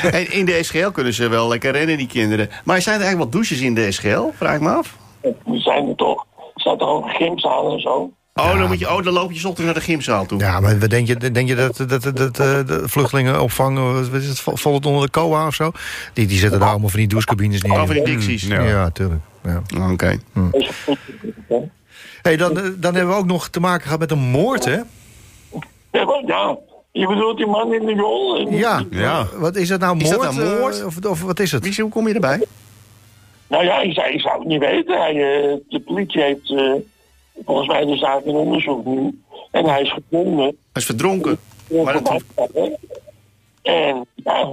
En 0.15 0.33
in 0.33 0.45
de 0.45 0.63
SGL 0.63 0.89
kunnen 0.91 1.15
ze 1.15 1.29
wel 1.29 1.49
lekker 1.49 1.73
rennen, 1.73 1.97
die 1.97 2.07
kinderen. 2.07 2.49
Maar 2.65 2.83
zijn 2.83 2.95
er 3.01 3.03
eigenlijk 3.03 3.33
wat 3.33 3.41
douches 3.41 3.61
in 3.61 3.75
de 3.75 3.93
SGL? 3.93 4.29
Vraag 4.37 4.55
ik 4.55 4.61
me 4.61 4.71
af. 4.71 4.97
Die 5.45 5.61
zijn 5.61 5.89
er 5.89 5.95
toch. 5.97 6.27
Er 6.55 6.61
zijn 6.61 6.79
toch 6.79 6.89
ook 6.89 7.09
gymzalen 7.11 7.73
en 7.73 7.81
zo. 7.81 8.13
Oh, 8.35 8.59
dan, 8.59 8.67
moet 8.69 8.79
je, 8.79 8.91
oh, 8.91 9.03
dan 9.03 9.13
loop 9.13 9.33
je 9.33 9.37
ochtends 9.39 9.61
naar 9.61 9.75
de 9.75 9.81
gymzaal 9.81 10.27
toe. 10.27 10.39
ja, 10.41 10.61
maar 10.61 10.79
wat 10.79 10.91
denk 10.91 11.07
je, 11.07 11.17
denk 11.31 11.49
je 11.49 11.55
dat, 11.55 11.77
dat, 11.77 11.89
dat, 12.03 12.17
dat 12.17 12.39
eh, 12.39 12.67
de 12.67 12.83
vluchtelingenopvang... 12.85 13.79
eh, 13.79 13.95
wat 14.11 14.21
is 14.21 14.29
het, 14.29 14.41
val- 14.41 14.57
valt 14.57 14.75
het 14.77 14.87
onder 14.87 15.03
de 15.03 15.11
COA 15.11 15.47
of 15.47 15.55
zo? 15.55 15.71
Die, 16.13 16.27
die 16.27 16.39
zetten 16.39 16.61
daar 16.61 16.69
allemaal 16.69 16.89
van 16.89 16.99
die 16.99 17.09
douchecabines 17.09 17.63
neer. 17.63 17.73
Oh, 17.73 17.87
van 17.87 17.95
die 17.95 18.05
Dixies. 18.05 18.43
ja, 18.47 18.63
ja, 18.63 18.91
tuurlijk. 18.91 19.21
Ja. 19.45 19.63
Oké. 19.93 20.19
Dus, 20.53 20.71
Hey, 22.23 22.37
dan, 22.37 22.59
eh, 22.59 22.65
dan 22.77 22.95
hebben 22.95 23.15
we 23.15 23.21
ook 23.21 23.27
nog 23.27 23.49
te 23.49 23.61
maken 23.61 23.83
gehad 23.83 23.99
met 23.99 24.11
een 24.11 24.19
moord, 24.19 24.65
hè? 24.65 24.77
ja, 26.01 26.05
maar 26.05 26.23
ja, 26.27 26.59
je 26.93 27.07
bedoelt 27.07 27.37
die 27.37 27.47
man 27.47 27.73
in 27.75 27.87
de 27.87 27.95
rol. 27.95 28.37
En- 28.39 28.57
Ja. 28.57 28.83
Ja. 28.91 29.27
Wat 29.37 29.57
is 29.57 29.69
dat 29.69 29.81
nou, 29.81 29.93
moord? 29.97 30.05
Is 30.05 30.11
dat 30.11 30.35
nou 30.35 30.55
eh, 30.55 30.61
moord? 30.61 30.85
of, 30.85 31.05
of 31.07 31.23
wat 31.23 31.41
is 31.41 31.53
het? 31.53 31.65
Wie, 31.65 31.83
hoe 31.83 31.91
kom 31.91 32.09
je 32.09 32.15
erbij? 32.15 32.45
Nou 33.47 33.65
ja, 33.65 33.81
ik 33.81 33.93
zou, 33.93 34.09
ik 34.09 34.21
zou 34.21 34.39
het 34.39 34.49
niet 34.49 34.61
weten. 34.61 35.01
Hij, 35.01 35.11
eh, 35.11 35.57
de 35.69 35.81
politie 35.81 36.23
heeft 36.23 36.51
eh, 36.51 36.73
volgens 37.45 37.69
mij 37.69 37.85
de 37.85 37.97
zaak 37.97 38.25
in 38.25 38.35
onderzoek 38.35 38.85
nu. 38.85 39.23
En 39.51 39.65
hij 39.65 39.83
is 39.83 39.93
gevonden. 39.93 40.45
Hij 40.45 40.57
is 40.73 40.85
verdronken. 40.85 41.39
Maar 41.85 42.03
dat, 42.03 42.23
En 43.63 44.07
ja, 44.15 44.51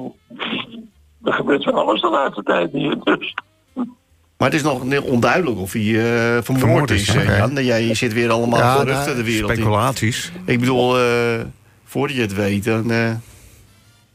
er 1.23 1.33
gebeurt 1.33 1.63
van 1.63 1.73
alles 1.73 2.01
de 2.01 2.09
laatste 2.09 2.43
tijd 2.43 2.71
hier. 2.71 2.97
Dus 3.03 3.33
maar 4.37 4.47
het 4.51 4.57
is 4.57 4.63
nog 4.63 5.03
onduidelijk 5.03 5.59
of 5.59 5.71
hij 5.73 5.81
eh, 5.81 5.93
vermoord, 6.43 6.45
Vermoord 6.59 6.91
is. 6.91 7.07
is, 7.09 7.15
oké. 7.15 7.37
Jan. 7.37 7.63
Jij 7.65 7.93
zit 7.95 8.13
weer 8.13 8.29
allemaal 8.29 8.59
Ja, 8.59 8.73
geruchten 8.75 9.05
nou, 9.05 9.15
de 9.17 9.23
wereld 9.23 9.49
in. 9.51 9.55
Speculaties. 9.57 10.31
Ik 10.45 10.59
bedoel, 10.59 10.99
eh, 10.99 11.39
voordat 11.85 12.15
je 12.15 12.21
het 12.21 12.33
weet, 12.35 12.63
dan 12.63 12.91
eh, 12.91 13.11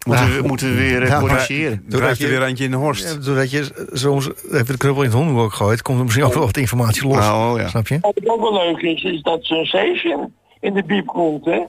moeten, 0.06 0.26
Ja. 0.26 0.36
we, 0.40 0.46
moeten 0.46 0.68
we 0.68 0.74
weer 0.74 1.02
Ja, 1.02 1.08
maar- 1.08 1.20
corrigeren. 1.20 1.84
Drijft 1.88 2.18
je- 2.18 2.24
er 2.24 2.30
weer 2.30 2.42
eentje 2.42 2.64
in 2.64 2.70
de 2.70 2.76
horst. 2.76 3.04
Ja, 3.14 3.14
doordat 3.24 3.50
je 3.50 3.86
soms 3.92 4.30
even 4.50 4.66
de 4.66 4.76
knuppel 4.76 5.02
in 5.02 5.08
het 5.08 5.18
hondenbok 5.18 5.52
gooit... 5.52 5.82
komt 5.82 5.98
er 5.98 6.04
misschien 6.04 6.24
ook 6.26 6.34
wel 6.34 6.44
wat 6.44 6.56
informatie 6.56 7.06
los. 7.06 7.16
Nou, 7.16 7.60
ja. 7.60 7.68
Snap 7.68 7.88
je? 7.88 7.98
wat 8.00 8.14
ook 8.24 8.40
wel 8.40 8.54
leuk 8.66 8.80
is, 8.80 9.02
is 9.02 9.22
dat 9.22 9.44
Sensation 9.44 10.32
in 10.60 10.74
de 10.74 10.84
biep 10.84 11.06
komt, 11.06 11.44
hè. 11.44 11.60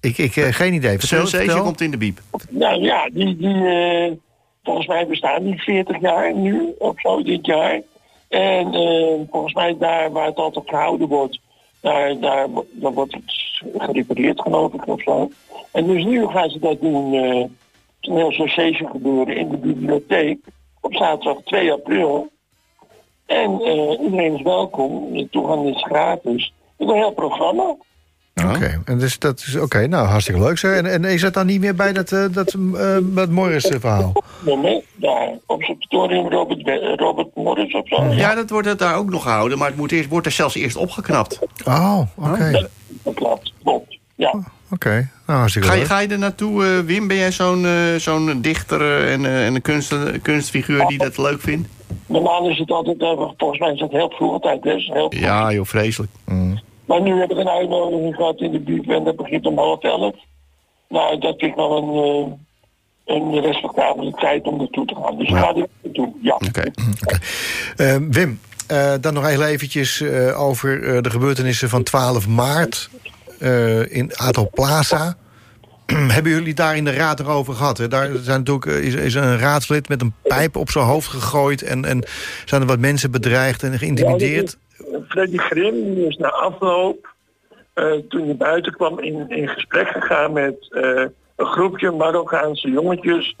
Ik, 0.00 0.18
ik 0.18 0.32
geen 0.32 0.72
idee. 0.74 0.98
Vertel, 0.98 1.08
Sensation 1.18 1.44
vertel. 1.46 1.62
komt 1.64 1.80
in 1.80 1.90
de 1.90 1.96
biep. 1.96 2.20
Nou 2.50 2.82
ja, 2.82 3.10
die, 3.12 3.36
die 3.36 3.66
eh, 3.66 4.12
volgens 4.62 4.86
mij 4.86 5.06
bestaan 5.06 5.42
die 5.44 5.62
40 5.62 6.00
jaar 6.00 6.34
nu, 6.34 6.74
of 6.78 7.00
zo, 7.00 7.22
dit 7.22 7.46
jaar. 7.46 7.80
En 8.28 8.74
eh, 8.74 9.14
volgens 9.30 9.54
mij 9.54 9.76
daar 9.78 10.12
waar 10.12 10.26
het 10.26 10.36
altijd 10.36 10.68
gehouden 10.68 11.08
wordt, 11.08 11.40
daar, 11.80 12.18
daar, 12.18 12.50
wo- 12.50 12.66
daar 12.70 12.92
wordt 12.92 13.14
het 13.14 13.22
gerepareerd, 13.78 14.40
geloof 14.40 14.72
ik, 14.72 14.86
of 14.86 15.02
zo. 15.02 15.28
En 15.72 15.86
dus 15.86 16.04
nu 16.04 16.26
gaan 16.26 16.50
ze 16.50 16.58
dat 16.58 16.80
doen, 16.80 17.14
eh, 17.14 17.20
een 18.00 18.16
heel 18.16 18.26
association 18.28 18.90
gebeuren 18.90 19.36
in 19.36 19.48
de 19.48 19.56
bibliotheek, 19.56 20.38
op 20.80 20.94
zaterdag 20.94 21.42
2 21.44 21.72
april. 21.72 22.28
En 23.26 23.60
eh, 23.60 24.00
iedereen 24.00 24.34
is 24.34 24.42
welkom, 24.42 25.12
de 25.12 25.28
toegang 25.30 25.68
is 25.68 25.82
gratis. 25.82 26.52
Het 26.76 26.88
is 26.88 26.94
een 26.94 27.00
heel 27.00 27.12
programma. 27.12 27.76
Oké, 28.34 28.82
en 28.84 28.98
dus 28.98 29.18
dat 29.18 29.38
is 29.38 29.56
oké. 29.56 29.86
nou, 29.86 30.06
hartstikke 30.06 30.40
leuk. 30.40 30.58
Zeg. 30.58 30.76
En, 30.76 30.86
en 30.86 31.04
is 31.04 31.20
dat 31.20 31.34
dan 31.34 31.46
niet 31.46 31.60
meer 31.60 31.74
bij 31.74 31.92
dat, 31.92 32.12
eh, 32.12 32.24
dat, 32.30 32.56
eh, 32.74 32.96
dat 33.02 33.28
Morris-verhaal? 33.30 34.12
Moment, 34.40 34.84
daar, 34.96 35.28
observatorium 35.46 36.28
Robert, 36.28 36.62
Robert 37.00 37.28
Morris 37.34 37.74
of 37.74 37.88
zo. 37.88 38.04
Ja, 38.04 38.34
dat 38.34 38.50
wordt 38.50 38.68
het 38.68 38.78
daar 38.78 38.96
ook 38.96 39.10
nog 39.10 39.22
gehouden, 39.22 39.58
maar 39.58 39.68
het 39.68 39.76
moet 39.76 39.92
eerst, 39.92 40.08
wordt 40.08 40.26
er 40.26 40.32
zelfs 40.32 40.54
eerst 40.54 40.76
opgeknapt. 40.76 41.38
Oh, 41.64 42.00
oké. 42.16 42.68
Dat 43.02 43.14
klopt, 43.14 43.52
klopt. 43.62 43.98
Ja. 44.14 44.34
Oké. 44.70 45.08
Nou, 45.26 45.38
hartstikke 45.38 45.68
Ga 45.68 45.74
je, 45.74 45.80
leuk. 45.80 45.88
ga 45.88 45.98
je 45.98 46.08
er 46.08 46.18
naartoe, 46.18 46.64
eh, 46.66 46.78
Wim? 46.78 47.08
Ben 47.08 47.16
jij 47.16 47.32
zo'n 47.32 47.66
zo'n 47.96 48.40
dichter 48.40 49.06
en, 49.08 49.24
en 49.26 49.54
een 49.54 49.62
kunst, 49.62 49.94
kunstfiguur 50.22 50.86
die 50.86 50.98
dat 50.98 51.18
leuk 51.18 51.40
vindt? 51.40 51.68
Normaal 52.06 52.48
is 52.48 52.58
het 52.58 52.70
altijd, 52.70 52.96
volgens 53.36 53.60
mij 53.60 53.72
is 53.72 53.78
dat 53.78 53.90
heel 53.90 54.10
vroeg 54.10 54.32
altijd, 54.32 54.62
dus 54.62 54.86
heel 54.92 55.10
vroeg. 55.10 55.22
Ja, 55.24 55.52
joh, 55.52 55.66
vreselijk. 55.66 56.12
Maar 56.90 57.02
nu 57.02 57.20
heb 57.20 57.30
ik 57.30 57.36
een 57.36 57.48
uitnodiging 57.48 58.14
gehad 58.14 58.40
in 58.40 58.52
de 58.52 58.60
buurt 58.60 58.88
en 58.88 59.04
dat 59.04 59.16
begint 59.16 59.46
om 59.46 59.58
half 59.58 59.82
elf. 59.82 60.14
Nou, 60.88 61.18
dat 61.18 61.34
vind 61.38 61.50
ik 61.50 61.54
wel 61.54 61.76
een, 61.76 62.36
eh, 63.06 63.16
een 63.16 63.40
respectabele 63.40 64.10
tijd 64.10 64.46
om 64.46 64.56
naartoe 64.56 64.86
te 64.86 64.94
gaan. 64.94 65.16
Dus 65.16 65.28
ik 65.28 65.36
ga 65.36 65.54
er 65.54 65.66
naartoe, 65.82 66.12
ja. 66.22 66.34
Oké. 66.34 66.70
Eh, 67.76 67.96
Wim, 68.10 68.40
eh, 68.66 68.94
dan 69.00 69.14
nog 69.14 69.28
heel 69.28 69.44
eventjes 69.44 70.02
over 70.34 71.02
de 71.02 71.10
gebeurtenissen 71.10 71.68
van 71.68 71.82
12 71.82 72.28
maart 72.28 72.90
in 73.88 74.10
Ato 74.16 74.48
Plaza. 74.52 75.16
Hebben 76.16 76.32
jullie 76.32 76.54
daar 76.54 76.76
in 76.76 76.84
de 76.84 76.92
raad 76.92 77.20
erover 77.20 77.54
gehad? 77.54 77.78
Hè? 77.78 77.88
Daar 77.88 78.10
zijn 78.22 78.38
natuurlijk, 78.38 78.84
is, 78.84 78.94
is 78.94 79.14
een 79.14 79.38
raadslid 79.38 79.88
met 79.88 80.00
een 80.00 80.14
pijp 80.22 80.56
op 80.56 80.70
zijn 80.70 80.84
hoofd 80.84 81.08
gegooid... 81.08 81.62
en, 81.62 81.84
en 81.84 82.04
zijn 82.44 82.60
er 82.60 82.66
wat 82.66 82.78
mensen 82.78 83.10
bedreigd 83.10 83.62
en 83.62 83.78
geïntimideerd. 83.78 84.56
Freddy 85.08 85.36
Grim 85.36 85.94
die 85.94 86.06
is 86.06 86.16
na 86.16 86.28
afloop, 86.28 87.14
eh, 87.72 87.92
toen 88.08 88.24
hij 88.24 88.36
buiten 88.36 88.72
kwam, 88.72 88.98
in, 88.98 89.28
in 89.28 89.48
gesprek 89.48 89.88
gegaan 89.88 90.32
met 90.32 90.68
eh, 90.70 91.04
een 91.36 91.46
groepje 91.46 91.90
Marokkaanse 91.90 92.70
jongetjes. 92.70 93.36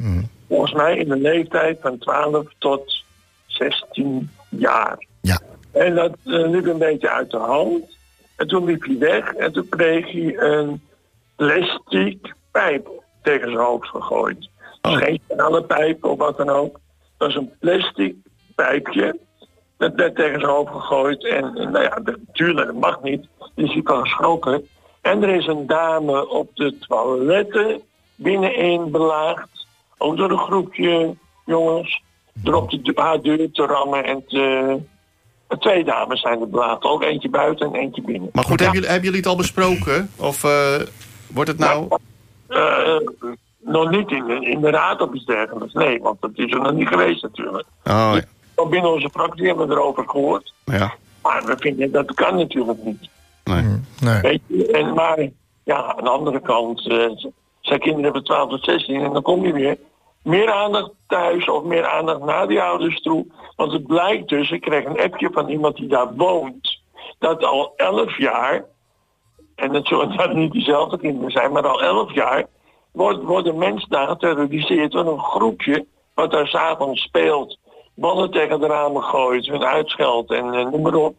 Volgens 0.48 0.72
mij 0.72 0.96
in 0.96 1.08
de 1.08 1.16
leeftijd 1.16 1.78
van 1.80 1.98
12 1.98 2.46
tot 2.58 3.04
16 3.46 4.30
jaar. 4.48 5.06
Ja. 5.20 5.40
En 5.72 5.94
dat 5.94 6.16
eh, 6.24 6.50
liep 6.50 6.66
een 6.66 6.78
beetje 6.78 7.10
uit 7.10 7.30
de 7.30 7.36
hand. 7.36 7.98
En 8.36 8.46
toen 8.46 8.64
liep 8.64 8.84
hij 8.84 8.98
weg 8.98 9.34
en 9.34 9.52
toen 9.52 9.68
kreeg 9.68 10.12
hij 10.12 10.36
een 10.38 10.82
plastic 11.36 12.34
pijp 12.50 12.88
tegen 13.22 13.46
zijn 13.46 13.64
hoofd 13.64 13.88
gegooid. 13.88 14.48
Dus 14.80 14.96
geen 14.96 15.20
stalen 15.28 15.66
pijp 15.66 16.04
of 16.04 16.18
wat 16.18 16.36
dan 16.36 16.48
ook. 16.48 16.72
Dat 17.16 17.32
was 17.32 17.34
een 17.34 17.52
plastic 17.58 18.14
pijpje. 18.54 19.18
Dat 19.80 19.94
werd 19.94 20.16
tegen 20.16 20.40
zijn 20.40 20.52
hoofd 20.52 20.72
gegooid. 20.72 21.24
En, 21.24 21.56
en 21.56 21.70
nou 21.70 21.84
ja, 21.84 21.98
natuurlijk, 22.04 22.66
dat 22.66 22.80
mag 22.80 23.02
niet. 23.02 23.26
Dus 23.54 23.72
hij 23.72 23.82
kan 23.82 24.02
geschrokken. 24.02 24.66
En 25.00 25.22
er 25.22 25.34
is 25.34 25.46
een 25.46 25.66
dame 25.66 26.28
op 26.28 26.50
de 26.54 26.78
toiletten 26.78 27.80
binnenin 28.14 28.90
belaagd. 28.90 29.66
Ook 29.98 30.16
door 30.16 30.30
een 30.30 30.38
groepje 30.38 31.14
jongens. 31.46 32.02
Door 32.32 32.54
op 32.54 32.70
de, 32.70 32.92
haar 32.94 33.20
deur 33.20 33.50
te 33.52 33.66
rammen 33.66 34.04
en 34.04 34.24
te... 34.28 34.78
Twee 35.58 35.84
dames 35.84 36.20
zijn 36.20 36.40
er 36.40 36.48
belaagd. 36.48 36.82
Ook 36.82 37.02
eentje 37.02 37.30
buiten 37.30 37.66
en 37.66 37.80
eentje 37.80 38.02
binnen. 38.02 38.30
Maar 38.32 38.44
goed, 38.44 38.60
hebben, 38.60 38.74
jullie, 38.74 38.88
hebben 38.90 39.04
jullie 39.04 39.20
het 39.20 39.30
al 39.30 39.36
besproken? 39.36 40.10
Of 40.16 40.44
eh, 40.44 40.80
wordt 41.26 41.50
het 41.50 41.58
nou... 41.58 41.88
Eh, 42.48 42.96
nog 43.58 43.90
niet 43.90 44.10
in 44.10 44.24
de, 44.24 44.40
in 44.40 44.60
de 44.60 44.70
raad 44.70 45.00
of 45.00 45.12
iets 45.12 45.24
dergelijks. 45.24 45.72
Nee, 45.72 46.00
want 46.00 46.20
dat 46.20 46.30
is 46.34 46.52
er 46.52 46.60
nog 46.60 46.72
niet 46.72 46.88
geweest 46.88 47.22
natuurlijk. 47.22 47.66
Oh, 47.84 48.12
ja. 48.14 48.22
Ook 48.54 48.70
binnen 48.70 48.92
onze 48.92 49.10
fractie 49.10 49.46
hebben 49.46 49.68
we 49.68 49.74
erover 49.74 50.08
gehoord. 50.08 50.52
ja. 50.64 50.94
Maar 51.22 51.44
we 51.44 51.56
vinden 51.58 51.92
dat 51.92 52.14
kan 52.14 52.36
natuurlijk 52.36 52.84
niet. 52.84 53.08
Nee. 53.44 53.64
Nee. 54.00 54.20
Weet 54.20 54.40
je? 54.46 54.70
En, 54.70 54.94
maar 54.94 55.28
ja, 55.64 55.94
aan 55.94 56.04
de 56.04 56.10
andere 56.10 56.40
kant, 56.40 56.86
eh, 56.88 57.10
zijn 57.60 57.80
kinderen 57.80 58.04
hebben 58.04 58.24
12 58.24 58.50
tot 58.50 58.64
16 58.64 59.02
en 59.02 59.12
dan 59.12 59.22
kom 59.22 59.46
je 59.46 59.52
weer. 59.52 59.78
Meer 60.22 60.52
aandacht 60.52 60.90
thuis 61.06 61.48
of 61.48 61.64
meer 61.64 61.86
aandacht 61.86 62.20
naar 62.20 62.48
die 62.48 62.60
ouders 62.60 63.00
toe. 63.00 63.26
Want 63.56 63.72
het 63.72 63.86
blijkt 63.86 64.28
dus, 64.28 64.50
ik 64.50 64.60
kreeg 64.60 64.84
een 64.84 65.00
appje 65.00 65.30
van 65.32 65.48
iemand 65.48 65.76
die 65.76 65.88
daar 65.88 66.14
woont, 66.14 66.80
dat 67.18 67.44
al 67.44 67.72
11 67.76 68.18
jaar, 68.18 68.64
en 69.54 69.74
het 69.74 69.86
zullen 69.86 70.16
dat 70.16 70.32
niet 70.34 70.52
diezelfde 70.52 70.98
kinderen 70.98 71.30
zijn, 71.30 71.52
maar 71.52 71.66
al 71.66 71.82
11 71.82 72.14
jaar, 72.14 72.46
wordt, 72.92 73.22
worden 73.22 73.58
mensen 73.58 73.90
daar 73.90 74.08
geterroriseerd 74.08 74.92
door 74.92 75.06
een 75.06 75.20
groepje 75.20 75.86
wat 76.14 76.30
daar 76.30 76.46
s'avonds 76.46 77.02
speelt. 77.02 77.58
Ballen 78.00 78.30
tegen 78.30 78.60
de 78.60 78.66
ramen 78.66 79.02
gooit, 79.02 79.46
hun 79.46 79.64
uitscheldt 79.64 80.30
en 80.30 80.54
eh, 80.54 80.66
noem 80.70 80.80
maar 80.82 80.94
op. 80.94 81.14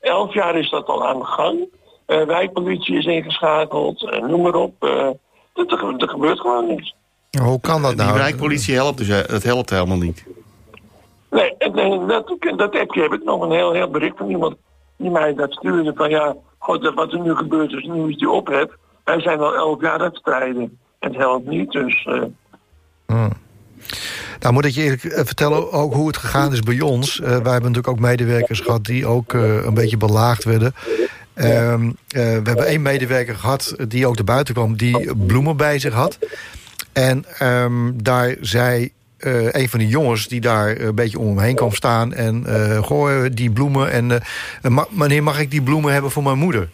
Elf 0.00 0.34
jaar 0.34 0.56
is 0.58 0.70
dat 0.70 0.86
al 0.86 1.06
aan 1.06 1.18
de 1.18 1.24
gang. 1.24 1.68
Eh, 2.06 2.22
wijkpolitie 2.22 2.96
is 2.98 3.04
ingeschakeld, 3.04 4.10
eh, 4.10 4.20
noem 4.22 4.42
maar 4.42 4.54
op. 4.54 4.74
eh 4.84 5.08
dat, 5.54 5.70
er, 5.72 6.08
gebeurt 6.08 6.40
gewoon 6.40 6.66
niets. 6.66 6.94
Hoe 7.42 7.60
kan 7.60 7.82
dat 7.82 7.90
Die 7.96 8.06
nou? 8.06 8.18
wijkpolitie 8.18 8.74
helpt 8.74 8.98
dus 8.98 9.26
dat 9.26 9.42
helpt 9.42 9.70
helemaal 9.70 9.96
niet. 9.96 10.24
Nee, 11.30 11.54
en, 11.58 11.74
en 11.78 12.06
dat, 12.06 12.36
dat 12.56 12.78
appje 12.78 13.02
heb 13.02 13.12
ik 13.12 13.24
nog 13.24 13.42
een 13.42 13.50
heel, 13.50 13.72
heel 13.72 13.90
bericht 13.90 14.16
van 14.16 14.30
iemand 14.30 14.56
die 14.96 15.10
mij 15.10 15.34
dat 15.34 15.52
stuurde 15.52 15.92
van 15.94 16.10
ja, 16.10 16.36
god, 16.58 16.82
dat 16.82 16.94
wat 16.94 17.12
er 17.12 17.20
nu 17.20 17.34
gebeurt 17.34 17.72
is, 17.72 17.84
nu 17.84 18.08
is 18.08 18.16
die 18.16 18.30
ophef. 18.30 18.66
Wij 19.04 19.20
zijn 19.20 19.40
al 19.40 19.54
elf 19.54 19.80
jaar 19.80 19.92
aan 19.92 20.00
het 20.04 20.16
strijden. 20.16 20.78
Het 20.98 21.16
helpt 21.16 21.46
niet, 21.46 21.70
dus 21.70 22.04
eh, 22.04 22.22
Nou 24.42 24.54
moet 24.54 24.64
ik 24.64 24.74
je 24.74 24.82
eerlijk 24.82 25.04
eh, 25.04 25.24
vertellen 25.24 25.72
ook 25.72 25.94
hoe 25.94 26.06
het 26.06 26.16
gegaan 26.16 26.52
is 26.52 26.60
bij 26.60 26.80
ons. 26.80 27.20
Eh, 27.20 27.26
wij 27.26 27.34
hebben 27.36 27.52
natuurlijk 27.52 27.88
ook 27.88 27.98
medewerkers 27.98 28.60
gehad 28.60 28.84
die 28.84 29.06
ook 29.06 29.34
eh, 29.34 29.64
een 29.64 29.74
beetje 29.74 29.96
belaagd 29.96 30.44
werden. 30.44 30.74
Ehm, 31.34 31.84
eh, 31.86 31.92
we 32.08 32.20
hebben 32.44 32.66
één 32.66 32.82
medewerker 32.82 33.34
gehad 33.36 33.74
die 33.88 34.06
ook 34.06 34.14
naar 34.14 34.24
buiten 34.24 34.54
kwam... 34.54 34.76
die 34.76 35.16
bloemen 35.16 35.56
bij 35.56 35.78
zich 35.78 35.92
had. 35.94 36.18
En 36.92 37.24
ehm, 37.38 37.90
daar 37.94 38.36
zei 38.40 38.90
eh, 39.16 39.52
een 39.52 39.68
van 39.68 39.78
die 39.78 39.88
jongens 39.88 40.28
die 40.28 40.40
daar 40.40 40.80
een 40.80 40.94
beetje 40.94 41.18
om 41.18 41.26
hem 41.26 41.38
heen 41.38 41.54
kwam 41.54 41.72
staan... 41.72 42.12
en 42.14 42.46
eh 42.46 42.82
gooi 42.84 43.30
die 43.34 43.50
bloemen 43.50 43.90
en... 43.90 44.22
ma- 44.68 44.86
meneer, 44.90 45.22
mag 45.22 45.40
ik 45.40 45.50
die 45.50 45.62
bloemen 45.62 45.92
hebben 45.92 46.10
voor 46.10 46.22
mijn 46.22 46.38
moeder? 46.38 46.68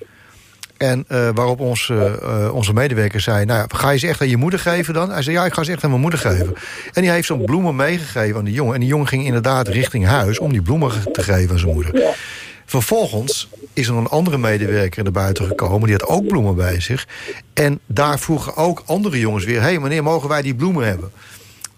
En 0.78 1.04
eh, 1.08 1.28
waarop 1.34 1.60
ons, 1.60 1.90
eh, 1.90 2.14
eh, 2.14 2.54
onze 2.54 2.72
medewerker 2.72 3.20
zei... 3.20 3.44
Nou, 3.44 3.58
ja, 3.58 3.78
ga 3.78 3.90
je 3.90 3.98
ze 3.98 4.06
echt 4.08 4.20
aan 4.20 4.28
je 4.28 4.36
moeder 4.36 4.60
geven 4.60 4.94
dan? 4.94 5.10
Hij 5.10 5.22
zei, 5.22 5.36
ja, 5.36 5.44
ik 5.44 5.52
ga 5.52 5.64
ze 5.64 5.72
echt 5.72 5.84
aan 5.84 5.90
mijn 5.90 6.02
moeder 6.02 6.20
geven. 6.20 6.54
En 6.92 7.02
die 7.02 7.10
heeft 7.10 7.26
zo'n 7.26 7.44
bloemen 7.44 7.76
meegegeven 7.76 8.38
aan 8.38 8.44
die 8.44 8.54
jongen. 8.54 8.74
En 8.74 8.80
die 8.80 8.88
jongen 8.88 9.06
ging 9.06 9.24
inderdaad 9.24 9.68
richting 9.68 10.06
huis... 10.06 10.38
om 10.38 10.52
die 10.52 10.62
bloemen 10.62 10.90
te 11.12 11.22
geven 11.22 11.50
aan 11.50 11.58
zijn 11.58 11.72
moeder. 11.72 12.16
Vervolgens 12.64 13.48
is 13.72 13.88
er 13.88 13.94
een 13.94 14.06
andere 14.06 14.38
medewerker 14.38 15.02
naar 15.02 15.12
buiten 15.12 15.46
gekomen... 15.46 15.88
die 15.88 15.96
had 15.98 16.08
ook 16.08 16.26
bloemen 16.26 16.54
bij 16.54 16.80
zich. 16.80 17.06
En 17.54 17.80
daar 17.86 18.18
vroegen 18.18 18.56
ook 18.56 18.82
andere 18.86 19.18
jongens 19.18 19.44
weer... 19.44 19.60
hé, 19.60 19.68
hey, 19.68 19.78
meneer, 19.78 20.02
mogen 20.02 20.28
wij 20.28 20.42
die 20.42 20.54
bloemen 20.54 20.86
hebben? 20.86 21.10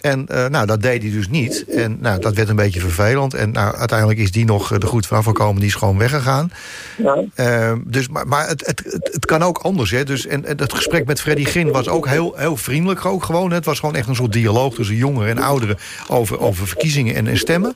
En 0.00 0.26
eh, 0.26 0.46
nou, 0.46 0.66
dat 0.66 0.82
deed 0.82 1.02
hij 1.02 1.10
dus 1.10 1.28
niet. 1.28 1.64
En 1.68 1.96
nou, 2.00 2.20
dat 2.20 2.34
werd 2.34 2.48
een 2.48 2.56
beetje 2.56 2.80
vervelend. 2.80 3.34
En 3.34 3.50
nou, 3.50 3.76
uiteindelijk 3.76 4.18
is 4.18 4.32
die 4.32 4.44
nog 4.44 4.72
eh, 4.72 4.82
er 4.82 4.88
goed 4.88 5.06
van 5.06 5.22
gekomen. 5.22 5.60
Die 5.60 5.68
is 5.68 5.74
gewoon 5.74 5.98
weggegaan. 5.98 6.52
ja. 6.96 7.24
Eh, 7.34 7.72
dus, 7.84 8.08
maar 8.08 8.26
maar 8.26 8.48
het, 8.48 8.66
het, 8.66 8.82
het, 8.84 9.10
het 9.12 9.26
kan 9.26 9.42
ook 9.42 9.58
anders. 9.58 9.90
Hè? 9.90 10.04
Dus, 10.04 10.26
en, 10.26 10.44
en 10.44 10.58
het 10.58 10.72
gesprek 10.72 11.06
met 11.06 11.20
Freddy 11.20 11.44
Gin 11.44 11.70
was 11.70 11.88
ook 11.88 12.06
heel, 12.06 12.34
heel 12.36 12.56
vriendelijk. 12.56 13.04
Ook 13.04 13.24
gewoon. 13.24 13.50
Het 13.50 13.64
was 13.64 13.78
gewoon 13.78 13.94
echt 13.94 14.08
een 14.08 14.14
soort 14.14 14.32
dialoog 14.32 14.74
tussen 14.74 14.96
jongeren 14.96 15.36
en 15.36 15.42
ouderen... 15.42 15.78
over, 16.08 16.40
over 16.40 16.66
verkiezingen 16.66 17.14
en, 17.14 17.26
en 17.26 17.38
stemmen. 17.38 17.74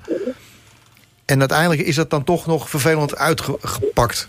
En 1.24 1.38
uiteindelijk 1.38 1.80
is 1.80 1.94
dat 1.94 2.10
dan 2.10 2.24
toch 2.24 2.46
nog 2.46 2.70
vervelend 2.70 3.16
uitgepakt. 3.16 4.28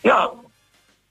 ja, 0.00 0.30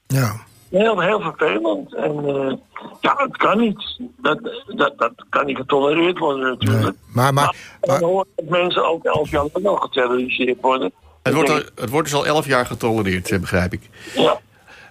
Ja. 0.07 0.51
Heel, 0.81 0.99
heel 0.99 1.21
vervelend. 1.21 1.95
En 1.95 2.17
eh, 2.25 2.53
ja, 3.01 3.13
het 3.17 3.38
kan 3.38 3.59
niet. 3.59 3.99
Dat, 4.17 4.39
dat, 4.75 4.93
dat 4.97 5.13
kan 5.29 5.45
niet 5.45 5.57
getolereerd 5.57 6.17
worden 6.17 6.47
natuurlijk. 6.49 6.97
Maar, 7.07 7.33
maar, 7.33 7.55
maar, 7.81 7.99
dat 7.99 8.25
mensen 8.49 8.86
ook 8.88 9.03
elf 9.03 9.29
jaar 9.31 9.45
lang 9.53 9.65
nog 9.65 9.81
geterroriseerd 9.81 10.62
worden. 10.62 10.91
Het 11.23 11.33
wordt, 11.33 11.49
al- 11.49 11.62
het 11.75 11.89
wordt 11.89 12.09
dus 12.09 12.17
al 12.17 12.25
elf 12.25 12.45
jaar 12.45 12.65
getolereerd, 12.65 13.31
eh, 13.31 13.39
begrijp 13.39 13.73
ik. 13.73 13.89
Ja. 14.15 14.39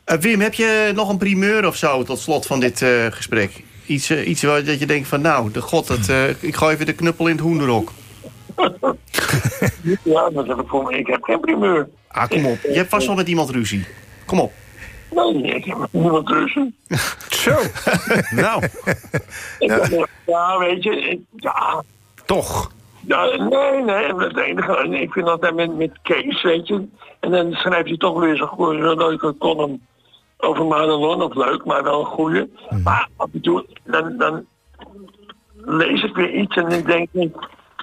Eh, 0.05 0.19
Wim, 0.19 0.41
heb 0.41 0.55
je 0.55 0.93
nog 0.95 1.09
een 1.09 1.19
primeur 1.19 1.67
of 1.67 1.77
zo 1.77 2.03
tot 2.03 2.19
slot 2.19 2.47
van 2.47 2.61
dit 2.61 2.83
eh, 2.83 3.07
gesprek? 3.11 3.63
Iets, 3.87 4.11
iets 4.11 4.43
waar 4.43 4.65
dat 4.65 4.79
je 4.79 4.87
denkt 4.87 5.09
van, 5.09 5.21
nou, 5.21 5.51
de 5.51 5.61
god, 5.61 5.87
dat, 5.87 6.09
eh, 6.09 6.29
ik 6.43 6.55
gooi 6.57 6.75
even 6.75 6.87
de 6.87 6.93
knuppel 6.93 7.27
in 7.27 7.33
het 7.33 7.41
hoenderhok. 7.41 7.93
ja, 10.03 10.31
dat 10.31 10.47
heb 10.47 10.59
ik 10.61 10.67
voor 10.69 10.85
me. 10.85 10.99
Ik 10.99 11.07
heb 11.07 11.23
geen 11.23 11.41
primeur. 11.41 11.89
Ah, 12.09 12.29
kom 12.29 12.47
op. 12.47 12.59
Je 12.63 12.73
hebt 12.73 12.91
vast 12.91 13.07
wel 13.07 13.17
met 13.17 13.29
iemand 13.29 13.51
ruzie. 13.51 13.87
Kom 14.27 14.41
op. 14.41 14.53
Nee, 15.15 15.43
ik 15.43 15.65
heb 15.65 15.77
niemand 15.91 16.27
tussen. 16.27 16.75
Zo. 17.45 17.55
nou, 18.31 18.63
Ik 19.59 20.07
Ja, 20.27 20.59
weet 20.59 20.83
je, 20.83 20.91
ik- 21.01 21.21
ja, 21.37 21.83
toch. 22.27 22.71
ja, 23.07 23.25
nee, 23.25 23.83
nee, 23.83 24.15
het 24.15 24.37
enige, 24.37 24.77
en 24.77 24.93
ik 24.93 25.13
vind 25.13 25.29
altijd 25.29 25.55
met, 25.55 25.77
met 25.77 25.99
Kees, 26.03 26.43
weet 26.43 26.67
je, 26.69 26.89
en 27.21 27.31
dan 27.31 27.53
schrijft 27.53 27.89
hij 27.89 27.97
toch 27.97 28.21
weer 28.21 28.37
zo'n 28.37 28.47
goede, 28.49 28.79
zo'n 28.83 28.97
leuke 28.99 29.35
column 29.39 29.87
over 30.39 30.67
Madelon, 30.67 31.23
of 31.23 31.35
leuk, 31.35 31.65
maar 31.65 31.83
wel 31.83 32.01
een 32.01 32.07
goede. 32.07 32.49
Maar 32.85 33.09
af 33.17 33.29
en 33.33 33.41
toe, 33.41 33.67
dan, 33.85 34.17
dan 34.19 34.47
lees 35.65 36.03
ik 36.03 36.15
weer 36.15 36.31
iets 36.35 36.57
en 36.57 36.69
ik 36.69 36.87
denk, 36.87 37.09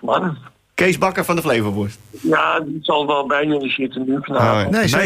man, 0.01 0.37
Kees 0.79 0.97
Bakker 0.97 1.25
van 1.25 1.35
de 1.35 1.41
Flevoworst. 1.41 1.99
ja, 2.11 2.59
die 2.59 2.79
zal 2.81 3.07
wel 3.07 3.27
bij 3.27 3.45
jullie 3.45 3.71
zitten 3.71 4.03
nu 4.07 4.17
vanavond. 4.21 4.65
Oh, 4.65 4.81
nee, 4.81 5.05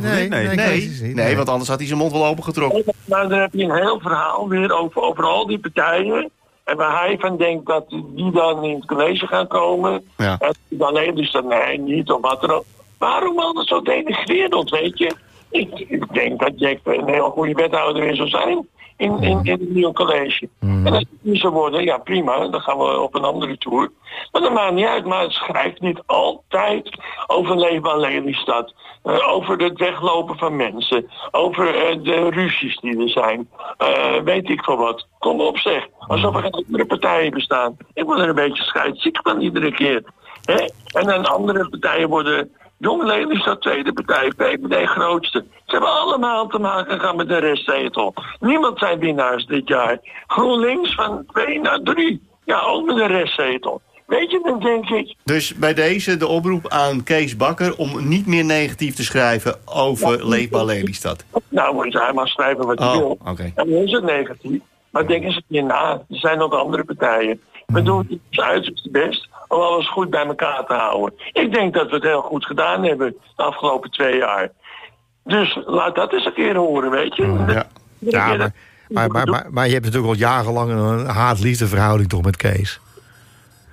Nee, 0.00 0.28
nee, 0.28 0.46
nee. 0.46 0.56
Nee, 0.56 1.14
nee, 1.14 1.26
niet, 1.26 1.36
want 1.36 1.48
anders 1.48 1.68
had 1.68 1.78
hij 1.78 1.86
zijn 1.86 1.98
mond 1.98 2.12
wel 2.12 2.26
opengetrokken. 2.26 2.84
Maar 3.04 3.28
dan 3.28 3.38
heb 3.38 3.52
je 3.52 3.64
een 3.64 3.76
heel 3.76 4.00
verhaal 4.00 4.48
weer 4.48 4.78
over, 4.78 5.02
over 5.02 5.24
al 5.24 5.46
die 5.46 5.58
partijen. 5.58 6.30
En 6.64 6.76
waar 6.76 7.00
hij 7.00 7.16
van 7.18 7.36
denkt 7.36 7.66
dat 7.66 7.84
die 7.88 8.30
dan 8.32 8.64
in 8.64 8.74
het 8.74 8.86
college 8.86 9.26
gaan 9.26 9.46
komen. 9.46 10.02
Ja. 10.16 10.36
En 10.38 10.54
dan 10.68 10.88
alleen 10.88 11.14
dus 11.14 11.32
dat 11.32 11.44
nee, 11.44 11.78
niet 11.78 12.10
of 12.10 12.20
wat 12.20 12.40
dan 12.40 12.50
ook. 12.50 12.64
Waarom 12.98 13.38
altijd 13.38 13.66
zo 13.66 13.82
denigrerend, 13.82 14.70
weet 14.70 14.98
je? 14.98 15.14
Ik, 15.50 15.78
ik 15.78 16.14
denk 16.14 16.40
dat 16.40 16.52
Jack 16.56 16.78
een 16.84 17.08
heel 17.08 17.30
goede 17.30 17.52
wethouder 17.52 18.04
in 18.04 18.16
zou 18.16 18.28
zijn. 18.28 18.68
In, 18.96 19.22
in, 19.22 19.38
in 19.42 19.52
het 19.52 19.70
nieuwe 19.70 19.92
college. 19.92 20.48
En 20.60 20.86
als 20.86 20.98
het 20.98 21.08
niet 21.20 21.40
zou 21.40 21.52
worden, 21.52 21.84
ja 21.84 21.98
prima, 21.98 22.48
dan 22.48 22.60
gaan 22.60 22.78
we 22.78 23.00
op 23.00 23.14
een 23.14 23.24
andere 23.24 23.58
tour. 23.58 23.90
Maar 24.32 24.42
dat 24.42 24.52
maakt 24.52 24.74
niet 24.74 24.86
uit, 24.86 25.04
maar 25.04 25.22
het 25.22 25.32
schrijft 25.32 25.80
niet 25.80 26.02
altijd 26.06 26.98
over 27.26 27.58
leefbaar 27.58 27.98
Lelystad. 27.98 28.74
Eh, 29.02 29.32
over 29.32 29.58
het 29.62 29.78
weglopen 29.78 30.38
van 30.38 30.56
mensen. 30.56 31.10
Over 31.30 31.74
eh, 31.74 32.02
de 32.02 32.30
ruzies 32.30 32.76
die 32.76 33.02
er 33.02 33.08
zijn. 33.08 33.48
Eh, 33.78 34.20
weet 34.24 34.48
ik 34.48 34.64
veel 34.64 34.76
wat. 34.76 35.06
Kom 35.18 35.40
op 35.40 35.58
zeg. 35.58 35.86
Alsof 35.98 36.36
er 36.36 36.50
andere 36.50 36.86
partijen 36.86 37.30
bestaan. 37.30 37.76
Ik 37.94 38.04
word 38.04 38.18
er 38.18 38.28
een 38.28 38.34
beetje 38.34 38.62
scheidsziek 38.62 39.18
van 39.22 39.40
iedere 39.40 39.72
keer. 39.72 40.02
Hè? 40.44 40.64
En 41.00 41.06
dan 41.06 41.26
andere 41.26 41.68
partijen 41.68 42.08
worden... 42.08 42.50
Jong 42.78 43.02
Lelystad 43.04 43.60
tweede 43.62 43.92
partij, 43.92 44.32
VVD 44.36 44.86
grootste. 44.88 45.44
Ze 45.50 45.72
hebben 45.72 45.90
allemaal 45.92 46.46
te 46.46 46.58
maken 46.58 47.00
gehad 47.00 47.16
met 47.16 47.28
de 47.28 47.38
restzetel. 47.38 48.14
Niemand 48.40 48.78
zijn 48.78 48.98
winnaars 48.98 49.46
dit 49.46 49.68
jaar. 49.68 49.98
GroenLinks 50.26 50.94
van 50.94 51.24
2 51.32 51.60
naar 51.60 51.80
3. 51.82 52.28
Ja, 52.44 52.60
ook 52.60 52.86
met 52.86 52.96
de 52.96 53.06
restzetel. 53.06 53.80
Weet 54.06 54.30
je, 54.30 54.40
dan 54.42 54.60
denk 54.60 54.88
ik... 54.88 55.14
Dus 55.24 55.54
bij 55.54 55.74
deze 55.74 56.16
de 56.16 56.26
oproep 56.26 56.68
aan 56.68 57.02
Kees 57.02 57.36
Bakker... 57.36 57.76
om 57.76 58.08
niet 58.08 58.26
meer 58.26 58.44
negatief 58.44 58.94
te 58.94 59.02
schrijven 59.04 59.56
over 59.64 60.28
Leefbaar 60.28 60.64
Lelystad. 60.64 61.24
Nou, 61.48 61.74
moet 61.74 61.92
hij 61.92 62.12
maar 62.12 62.28
schrijven 62.28 62.66
wat 62.66 62.78
hij 62.78 62.88
Oh, 62.88 62.96
wil. 62.96 63.18
oké. 63.26 63.52
Dan 63.54 63.68
is 63.68 63.92
het 63.92 64.04
negatief. 64.04 64.60
Maar 64.90 65.06
denk 65.06 65.24
eens 65.24 65.36
een 65.36 65.44
keer 65.48 65.64
na. 65.64 65.90
Er 65.92 66.16
zijn 66.18 66.38
nog 66.38 66.52
andere 66.52 66.84
partijen. 66.84 67.40
We 67.72 67.82
doen 67.82 67.98
het 67.98 68.10
ons 68.10 68.40
uiterste 68.40 68.90
best 68.90 69.28
om 69.48 69.60
alles 69.60 69.90
goed 69.90 70.10
bij 70.10 70.26
elkaar 70.26 70.66
te 70.66 70.74
houden. 70.74 71.18
Ik 71.32 71.52
denk 71.52 71.74
dat 71.74 71.88
we 71.88 71.94
het 71.94 72.04
heel 72.04 72.20
goed 72.20 72.46
gedaan 72.46 72.84
hebben 72.84 73.16
de 73.36 73.42
afgelopen 73.42 73.90
twee 73.90 74.16
jaar. 74.16 74.50
Dus 75.24 75.58
laat 75.66 75.94
dat 75.94 76.12
eens 76.12 76.24
een 76.24 76.34
keer 76.34 76.56
horen, 76.56 76.90
weet 76.90 77.16
je. 77.16 77.44
Ja. 77.46 77.66
Maar, 77.98 78.52
maar, 78.88 79.10
maar, 79.10 79.26
maar, 79.26 79.46
maar 79.50 79.66
je 79.66 79.72
hebt 79.72 79.84
natuurlijk 79.84 80.12
al 80.12 80.18
jarenlang 80.18 80.70
een 80.70 81.06
haat-liefde 81.06 81.66
verhouding 81.66 82.08
toch 82.08 82.22
met 82.22 82.36
Kees? 82.36 82.80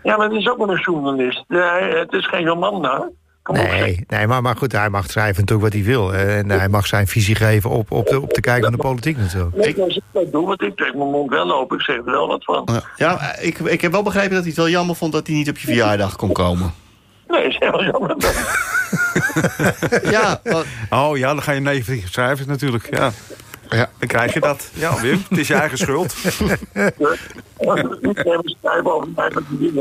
Ja, 0.04 0.18
maar 0.18 0.30
het 0.30 0.38
is 0.38 0.50
ook 0.50 0.58
maar 0.58 0.70
een 0.70 0.82
journalist. 0.82 1.44
Ja, 1.48 1.78
het 1.80 2.14
is 2.14 2.28
geen 2.28 2.44
Jomanda. 2.44 2.98
Kom 2.98 3.16
Nee, 3.52 4.04
nee 4.08 4.28
maar, 4.28 4.42
maar 4.42 4.56
goed, 4.56 4.72
hij 4.72 4.90
mag 4.90 5.10
schrijven 5.10 5.40
natuurlijk 5.40 5.74
wat 5.74 5.74
hij 5.74 5.84
wil. 5.92 6.14
En 6.14 6.50
hij 6.50 6.70
mag 6.70 6.88
zijn 6.88 7.08
visie 7.08 7.36
geven 7.36 7.70
op, 7.70 7.92
op, 7.92 8.08
de, 8.08 8.22
op 8.22 8.34
de 8.34 8.42
kijk 8.42 8.64
van 8.64 8.72
de 8.72 8.78
politiek 8.78 9.18
natuurlijk. 9.18 9.56
Ik 9.66 9.76
dat 10.12 10.32
doe, 10.32 10.48
want 10.48 10.62
ik 10.62 10.76
trek 10.76 10.96
mijn 10.96 11.10
mond 11.10 11.30
wel 11.30 11.52
open. 11.54 11.78
Ik 11.78 11.84
zeg 11.84 11.96
er 11.96 12.04
wel 12.06 12.28
wat 12.28 12.44
van. 12.44 12.64
Ja, 12.72 12.82
Ja, 12.96 13.36
ik, 13.38 13.60
ik 13.60 13.82
heb 13.82 13.92
wel 13.92 14.04
begrepen 14.04 14.30
dat 14.30 14.40
hij 14.40 14.48
het 14.48 14.58
wel 14.58 14.70
jammer 14.70 14.96
vond... 14.96 15.12
dat 15.12 15.28
hij 15.28 15.36
niet 15.36 15.50
op 15.50 15.58
je 15.58 15.68
verjaardag 15.68 16.16
kon 16.16 16.32
komen. 16.32 16.74
Nee, 17.28 17.48
is 17.48 17.58
heel 17.60 17.84
jammer. 17.84 18.16
Ja, 20.12 20.40
wat- 20.44 20.66
Oh 20.90 21.18
ja, 21.18 21.28
dan 21.28 21.42
ga 21.44 21.52
je 21.52 21.60
negatief 21.60 22.12
schrijven 22.12 22.48
natuurlijk. 22.48 22.96
Ja. 22.96 23.12
Ja. 23.70 23.90
Dan 24.00 24.08
krijg 24.08 24.34
je 24.34 24.40
dat. 24.40 24.70
Ja, 24.74 25.02
Wim, 25.02 25.24
het 25.30 25.38
is 25.38 25.48
je 25.48 25.54
eigen 25.54 25.78
schuld. 25.78 26.16
Ik 26.24 26.98
neem 28.24 28.40
een 28.42 28.56
schrijven 28.62 28.94
over 28.94 29.08
mij 29.16 29.32
wat. 29.32 29.44
Ik 29.50 29.74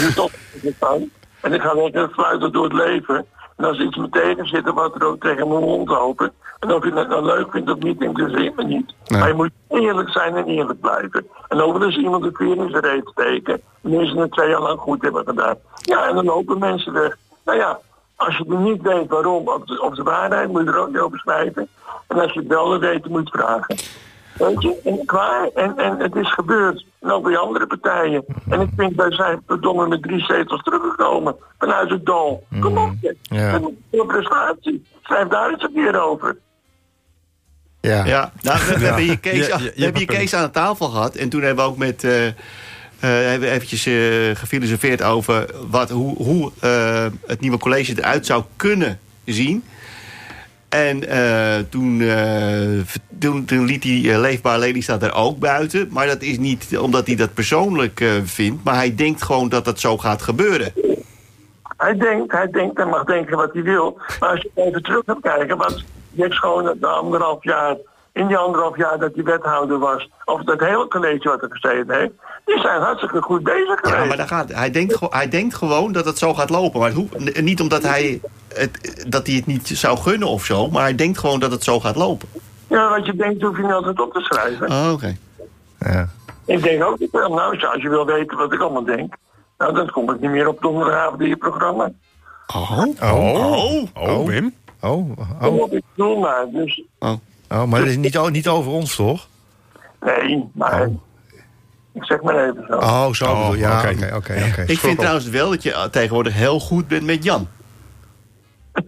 doe 0.00 0.12
toch 0.14 0.30
het 0.62 0.74
aan. 0.78 1.10
En 1.44 1.52
ik 1.52 1.60
ga 1.60 1.74
lekker 1.74 2.08
fluiten 2.08 2.52
door 2.52 2.64
het 2.64 2.72
leven. 2.72 3.26
En 3.56 3.64
als 3.64 3.78
iets 3.78 3.96
me 3.96 4.08
tegen 4.08 4.46
zit, 4.46 4.64
dan 4.64 4.74
wordt 4.74 4.94
er 4.94 5.06
ook 5.06 5.20
tegen 5.20 5.48
mijn 5.48 5.60
mond 5.60 5.90
open. 5.90 6.32
En 6.60 6.72
of 6.72 6.84
je 6.84 6.92
het 6.92 7.08
nou 7.08 7.24
leuk 7.24 7.50
vindt 7.50 7.70
of 7.70 7.78
niet, 7.78 8.00
interesseert 8.00 8.56
me 8.56 8.64
niet. 8.64 8.94
Maar 9.08 9.28
je 9.28 9.34
moet 9.34 9.50
eerlijk 9.68 10.08
zijn 10.08 10.36
en 10.36 10.44
eerlijk 10.44 10.80
blijven. 10.80 11.26
En 11.48 11.82
eens 11.82 11.96
iemand 11.96 12.22
de 12.22 12.30
vier 12.32 12.56
in 12.56 12.70
zijn 12.70 12.82
reet 12.82 13.08
steken. 13.08 13.60
En 13.82 14.06
ze 14.06 14.20
het 14.20 14.32
twee 14.32 14.48
jaar 14.48 14.60
lang 14.60 14.80
goed 14.80 15.02
hebben 15.02 15.24
gedaan. 15.24 15.56
Ja, 15.76 16.08
en 16.08 16.14
dan 16.14 16.24
lopen 16.24 16.58
mensen 16.58 16.92
weg. 16.92 17.16
Nou 17.44 17.58
ja, 17.58 17.78
als 18.16 18.36
je 18.36 18.44
niet 18.58 18.82
weet 18.82 19.08
waarom, 19.08 19.48
of 19.48 19.64
de, 19.64 19.82
of 19.82 19.94
de 19.94 20.02
waarheid, 20.02 20.48
moet 20.48 20.64
je 20.64 20.70
er 20.70 20.78
ook 20.78 20.88
niet 20.88 20.98
over 20.98 21.18
schrijven. 21.18 21.68
En 22.08 22.20
als 22.20 22.32
je 22.32 22.40
het 22.40 22.48
wel 22.48 22.78
weet, 22.78 23.08
moet 23.08 23.30
je 23.30 23.38
het 23.38 23.44
vragen. 23.44 23.76
Weet 24.38 24.62
je, 24.62 24.80
en 24.84 25.04
klaar. 25.06 25.48
En, 25.54 25.76
en 25.76 25.98
het 25.98 26.14
is 26.16 26.32
gebeurd. 26.32 26.84
En 27.00 27.10
ook 27.10 27.24
bij 27.24 27.36
andere 27.36 27.66
partijen. 27.66 28.24
En 28.48 28.60
ik 28.60 28.68
vind, 28.76 28.94
wij 28.96 29.12
zijn 29.12 29.42
verdomme 29.46 29.88
met 29.88 30.02
drie 30.02 30.20
zetels 30.20 30.62
teruggekomen. 30.62 31.36
Vanuit 31.58 31.90
het 31.90 32.06
dal. 32.06 32.46
Kom 32.60 32.78
op, 32.78 32.92
zeg. 33.02 33.12
Ja. 33.22 33.54
Een 33.90 34.06
prestatie. 34.06 34.84
Schrijf 35.02 35.28
daar 35.28 35.50
eens 35.50 35.62
een 35.62 35.72
keer 35.74 36.02
over. 36.02 36.36
Ja. 37.80 38.04
ja. 38.04 38.32
Nou, 38.42 38.58
we, 38.58 38.78
we 38.78 38.84
hebben 38.84 39.02
hier 39.04 39.18
Kees, 39.18 39.46
Ja, 39.46 39.56
we 39.56 39.62
ja, 39.64 39.70
je 39.74 39.82
hebben 39.82 40.00
hier 40.00 40.16
Kees 40.16 40.34
aan 40.34 40.44
de 40.44 40.50
tafel 40.50 40.88
gehad. 40.88 41.14
En 41.14 41.28
toen 41.28 41.42
hebben 41.42 41.64
we 41.64 41.70
ook 41.70 41.76
met... 41.78 42.04
eh, 42.04 42.26
eh, 42.26 42.34
hebben 43.00 43.48
we 43.48 43.54
eventjes 43.54 43.86
eh, 43.86 43.94
gefilosofeerd 44.36 45.02
over 45.02 45.50
wat, 45.70 45.90
hoe, 45.90 46.16
hoe 46.16 46.52
eh, 46.60 47.06
het 47.26 47.40
nieuwe 47.40 47.58
college 47.58 47.94
eruit 47.98 48.26
zou 48.26 48.44
kunnen 48.56 48.98
zien. 49.24 49.64
En 50.74 51.08
eh, 51.08 51.64
toen, 51.70 52.00
eh, 52.00 53.38
toen, 53.46 53.64
liet 53.64 53.84
hij 53.84 54.12
eh, 54.12 54.20
Leefbaar 54.20 54.58
Lelystad 54.58 55.02
er 55.02 55.14
ook 55.14 55.38
buiten. 55.38 55.88
Maar 55.90 56.06
dat 56.06 56.22
is 56.22 56.38
niet 56.38 56.78
omdat 56.78 57.06
hij 57.06 57.16
dat 57.16 57.34
persoonlijk 57.34 58.04
vindt. 58.24 58.64
Maar 58.64 58.74
hij 58.74 58.94
denkt 58.94 59.22
gewoon 59.22 59.48
dat 59.48 59.64
dat 59.64 59.80
zo 59.80 59.98
gaat 59.98 60.22
gebeuren. 60.22 60.72
Hij 61.76 61.96
denkt, 61.96 62.32
hij 62.32 62.50
denkt, 62.50 62.76
hij 62.76 62.86
mag 62.86 63.04
denken 63.04 63.36
wat 63.36 63.52
hij 63.52 63.62
wil. 63.62 64.00
Maar 64.20 64.28
als 64.28 64.40
je 64.40 64.50
even 64.54 64.82
terug 64.82 65.02
gaat 65.06 65.20
kijken, 65.20 65.56
wat 65.56 65.82
Jack 66.10 66.32
Schoon 66.32 66.76
de 66.80 66.86
anderhalf 66.86 67.44
jaar, 67.44 67.76
in 68.14 68.26
die 68.26 68.36
anderhalf 68.36 68.76
jaar 68.76 68.98
dat 68.98 69.10
hij 69.14 69.24
wethouder 69.24 69.78
was, 69.78 70.08
of 70.24 70.42
dat 70.42 70.60
hele 70.60 70.88
college 70.88 71.28
wat 71.28 71.42
er 71.42 71.48
gezeten 71.50 71.94
heeft, 71.98 72.12
die 72.44 72.58
zijn 72.60 72.80
hartstikke 72.80 73.22
goed 73.22 73.42
bezig 73.42 73.80
geweest. 73.80 74.02
Ja, 74.02 74.04
maar 74.04 74.16
dan 74.16 74.28
gaat, 74.28 74.52
hij, 74.52 74.70
denkt, 74.70 74.98
hij 75.10 75.28
denkt 75.28 75.54
gewoon 75.54 75.92
dat 75.92 76.04
het 76.04 76.18
zo 76.18 76.34
gaat 76.34 76.50
lopen. 76.50 76.80
Maar 76.80 76.92
n- 76.92 77.44
niet 77.44 77.60
omdat 77.60 77.82
hij 77.82 78.20
het, 78.54 79.04
dat 79.08 79.26
hij 79.26 79.36
het 79.36 79.46
niet 79.46 79.68
zou 79.68 79.98
gunnen 79.98 80.28
of 80.28 80.44
zo. 80.44 80.68
Maar 80.70 80.82
hij 80.82 80.94
denkt 80.94 81.18
gewoon 81.18 81.40
dat 81.40 81.50
het 81.50 81.64
zo 81.64 81.80
gaat 81.80 81.96
lopen. 81.96 82.28
Ja, 82.68 82.88
wat 82.88 83.06
je 83.06 83.14
denkt 83.16 83.42
hoef 83.42 83.56
je 83.56 83.62
niet 83.62 83.72
altijd 83.72 84.00
op 84.00 84.12
te 84.12 84.20
schrijven. 84.20 84.70
Oh, 84.70 84.90
oké. 84.92 85.16
Ja. 85.78 86.08
Ik 86.46 86.62
denk 86.62 86.84
ook 86.84 86.98
niet, 86.98 87.10
wel, 87.10 87.28
nou, 87.34 87.62
als 87.66 87.82
je 87.82 87.88
wil 87.88 88.06
weten 88.06 88.36
wat 88.36 88.52
ik 88.52 88.60
allemaal 88.60 88.84
denk, 88.84 89.14
nou, 89.58 89.74
dan 89.74 89.90
kom 89.90 90.10
ik 90.10 90.20
niet 90.20 90.30
meer 90.30 90.48
op 90.48 90.60
donderdagavond 90.60 91.20
in 91.20 91.28
je 91.28 91.36
programma. 91.36 91.90
Oh. 92.54 92.82
Oh, 93.02 93.82
oh, 93.94 94.26
Wim. 94.26 94.54
Oh, 94.80 95.16
Kom 95.40 95.54
oh, 95.54 95.60
op, 95.60 95.72
ik 95.72 95.82
doe 95.94 96.18
maar. 96.20 96.46
Dus, 96.52 96.82
Oh. 96.98 97.12
Oh, 97.48 97.64
maar 97.64 97.80
dat 97.80 97.88
is 97.88 97.96
niet, 97.96 98.30
niet 98.30 98.48
over 98.48 98.72
ons, 98.72 98.96
toch? 98.96 99.28
nee, 100.00 100.44
maar 100.52 100.88
ik 101.92 102.04
zeg 102.04 102.22
maar 102.22 102.48
even 102.48 102.64
zo. 102.68 102.76
Oh, 102.76 103.12
zo 103.12 103.24
Oh, 103.24 103.40
bedoel. 103.40 103.54
Ja, 103.60 103.78
oké. 103.78 104.10
oké. 104.14 104.64
Ik 104.66 104.78
vind 104.78 104.98
trouwens 104.98 105.28
wel 105.28 105.50
dat 105.50 105.62
je 105.62 105.88
tegenwoordig 105.90 106.34
heel 106.34 106.60
goed 106.60 106.88
bent 106.88 107.02
met 107.02 107.24
Jan. 107.24 107.48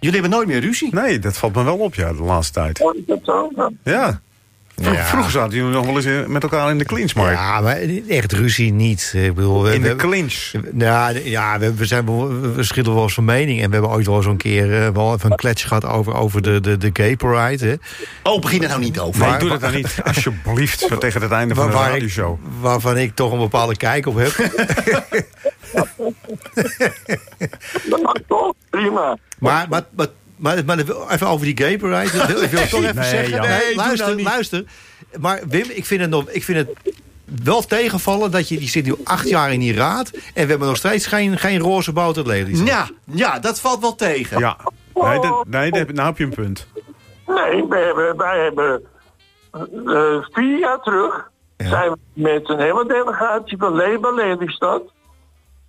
Jullie 0.00 0.20
hebben 0.20 0.30
nooit 0.30 0.48
meer 0.48 0.60
ruzie. 0.60 0.94
Nee, 0.94 1.18
dat 1.18 1.36
valt 1.36 1.54
me 1.54 1.62
wel 1.64 1.78
op, 1.78 1.94
ja, 1.94 2.12
de 2.12 2.22
laatste 2.22 2.52
tijd. 2.52 2.78
Hoor 2.78 2.96
ik 2.96 3.06
dat 3.06 3.18
zo? 3.22 3.50
Ja. 3.82 4.20
Vroeg- 4.80 4.94
Ja. 4.94 5.04
Vroeger 5.04 5.30
zaten 5.30 5.56
jullie 5.56 5.72
nog 5.72 5.86
wel 5.86 5.96
eens 5.96 6.28
met 6.28 6.42
elkaar 6.42 6.70
in 6.70 6.78
de 6.78 6.84
clinch, 6.84 7.14
maar 7.14 7.32
Ja, 7.32 7.60
maar 7.60 7.76
echt 8.08 8.32
ruzie 8.32 8.72
niet. 8.72 9.12
Ik 9.16 9.34
bedoel, 9.34 9.62
we, 9.62 9.74
in 9.74 9.82
de 9.82 9.96
clinch. 9.96 10.52
Ja, 10.78 11.08
ja 11.08 11.58
we, 11.58 11.74
we, 11.74 11.84
zijn, 11.86 12.06
wel- 12.06 12.40
we 12.40 12.52
verschillen 12.54 12.94
wel 12.94 13.02
eens 13.02 13.14
van 13.14 13.24
mening. 13.24 13.60
En 13.62 13.66
we 13.66 13.72
hebben 13.72 13.90
ooit 13.90 14.06
wel 14.06 14.16
eens 14.16 14.26
een 14.26 14.36
keer 14.36 14.82
eh, 14.82 14.88
wel 14.88 15.14
even 15.14 15.30
een 15.30 15.36
klets 15.36 15.64
gehad 15.64 15.84
over, 15.84 16.14
over 16.14 16.42
de, 16.42 16.60
de, 16.60 16.76
de 16.76 16.90
gay 16.92 17.16
parade. 17.16 17.66
Hè. 17.66 17.74
Oh, 18.30 18.40
begin 18.40 18.62
er 18.62 18.68
nou 18.68 18.80
niet 18.80 18.98
over. 18.98 19.20
Nee, 19.20 19.28
Maar- 19.30 19.38
doe 19.38 19.48
dat 19.48 19.60
nou 19.60 19.74
niet, 19.74 19.96
alsjeblieft, 20.04 20.78
zo 20.80 20.98
tegen 20.98 21.22
het 21.22 21.30
einde 21.30 21.54
van 21.54 21.64
Waar, 21.64 21.72
de 21.72 21.78
waar 21.78 21.88
ik, 21.88 21.92
radioshow. 21.94 22.38
waarvan 22.60 22.96
ik 22.98 23.14
toch 23.14 23.32
een 23.32 23.38
bepaalde 23.38 23.76
kijk 23.76 24.06
op 24.06 24.14
heb. 24.16 24.32
Dat 27.90 28.02
mag 28.02 28.14
toch? 28.28 28.52
Prima. 28.70 29.16
maar, 29.38 29.66
maar, 29.68 29.82
maar, 29.96 30.06
maar, 30.44 30.64
maar 30.64 30.78
even 31.10 31.26
over 31.26 31.46
die 31.46 31.56
gay 31.56 31.78
parade. 31.78 32.10
Dat 32.18 32.26
wil, 32.26 32.42
ik 32.42 32.50
wil 32.50 32.60
het 32.60 32.70
toch 32.76 32.82
even 32.82 32.94
Nee, 32.94 33.04
zeggen. 33.10 33.40
Nee, 33.40 33.48
Nee, 33.50 33.74
luister, 33.76 34.08
nou 34.08 34.22
luister. 34.22 34.64
Maar 35.20 35.40
Wim, 35.48 35.66
ik 35.70 35.84
vind 35.84 36.00
het, 36.00 36.10
nog, 36.10 36.28
ik 36.28 36.44
vind 36.44 36.58
het 36.58 36.94
wel 37.44 37.62
tegenvallen 37.62 38.30
dat 38.30 38.48
je... 38.48 38.58
Die 38.58 38.68
zit 38.68 38.84
nu 38.84 38.94
acht 39.04 39.28
jaar 39.28 39.52
in 39.52 39.60
die 39.60 39.74
raad. 39.74 40.10
En 40.10 40.42
we 40.44 40.50
hebben 40.50 40.68
nog 40.68 40.76
steeds 40.76 41.06
geen, 41.06 41.38
geen 41.38 41.58
roze 41.58 41.92
boter 41.92 42.26
ladies. 42.26 42.60
Ja, 42.62 42.88
ja, 43.04 43.38
dat 43.38 43.60
valt 43.60 43.80
wel 43.80 43.94
tegen. 43.94 44.38
Ja, 44.38 44.56
nee, 44.94 45.20
dat, 45.20 45.44
nee 45.46 45.70
dat, 45.70 45.92
nou 45.92 46.08
heb 46.08 46.18
je 46.18 46.24
een 46.24 46.30
punt. 46.34 46.66
Nee, 47.26 47.66
wij 47.68 47.82
hebben, 47.82 48.16
wij 48.16 48.38
hebben 48.42 48.82
eh, 49.52 50.24
vier 50.32 50.58
jaar 50.58 50.80
terug 50.80 51.30
Ja. 51.56 51.68
zijn 51.68 51.90
we 51.90 51.98
met 52.12 52.48
een 52.48 52.60
hele 52.60 52.84
delegatie 52.86 53.56
van 53.58 53.74
Labour 53.74 54.14
Lelystad 54.14 54.82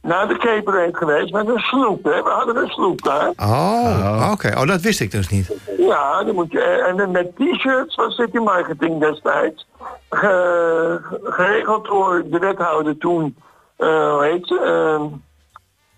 naar 0.06 0.28
de 0.28 0.38
Cape 0.38 0.90
geweest 0.92 1.34
met 1.34 1.48
een 1.48 1.60
sloep. 1.60 2.04
Hè. 2.04 2.24
We 2.24 2.30
hadden 2.30 2.56
een 2.58 2.68
sloep 2.70 3.02
daar. 3.04 3.32
Oh, 3.38 4.30
oké. 4.32 4.54
Oh, 4.58 4.68
dat 4.68 4.82
wist 4.82 5.00
ik 5.02 5.12
dus 5.12 5.30
niet. 5.30 5.52
Ja, 5.78 6.24
dan 6.24 6.36
moet 6.36 6.52
je, 6.52 6.62
en 6.62 6.98
dan 6.98 7.12
met 7.12 7.36
t-shirts 7.36 7.96
van 7.96 8.12
City 8.12 8.38
Marketing 8.38 9.00
destijds. 9.00 9.68
Ge- 10.10 11.00
geregeld 11.24 11.86
door 11.86 12.24
de 12.30 12.40
wethouder 12.40 12.98
toen, 12.98 13.36
eh 13.78 13.88
hoe 13.88 14.24
heet 14.24 14.48
ze? 14.48 14.60
Eh, 14.60 14.98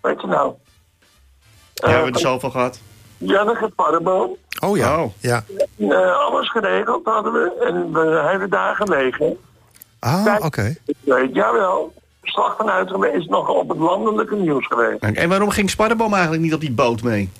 hoe 0.00 0.10
heet 0.10 0.20
ze 0.20 0.26
nou? 0.26 0.52
Ja, 1.74 1.86
we 1.86 1.92
hebben 1.92 2.12
er 2.12 2.18
zoveel 2.20 2.50
gehad. 2.50 2.80
Janneke 3.16 3.68
Parreboom. 3.76 4.36
Oh 4.64 4.76
ja. 4.76 5.02
Oh. 5.02 5.10
ja. 5.20 5.44
Eh, 5.78 6.16
alles 6.18 6.50
geregeld 6.50 7.04
hadden 7.04 7.32
we 7.32 7.64
en 7.66 7.92
we 7.92 8.22
hebben 8.30 8.50
daar 8.50 8.74
gelegen. 8.76 9.36
Ah, 9.98 10.36
oké. 10.44 10.74
Ik 10.86 10.96
weet, 11.04 11.34
Slag 12.28 12.54
vanuit 12.56 12.90
geweest, 12.90 13.28
nog 13.28 13.48
op 13.48 13.68
het 13.68 13.78
landelijke 13.78 14.36
nieuws 14.36 14.66
geweest. 14.66 15.02
En 15.02 15.28
waarom 15.28 15.50
ging 15.50 15.70
Sparrenboom 15.70 16.12
eigenlijk 16.12 16.42
niet 16.42 16.54
op 16.54 16.60
die 16.60 16.72
boot 16.72 17.02
mee? 17.02 17.30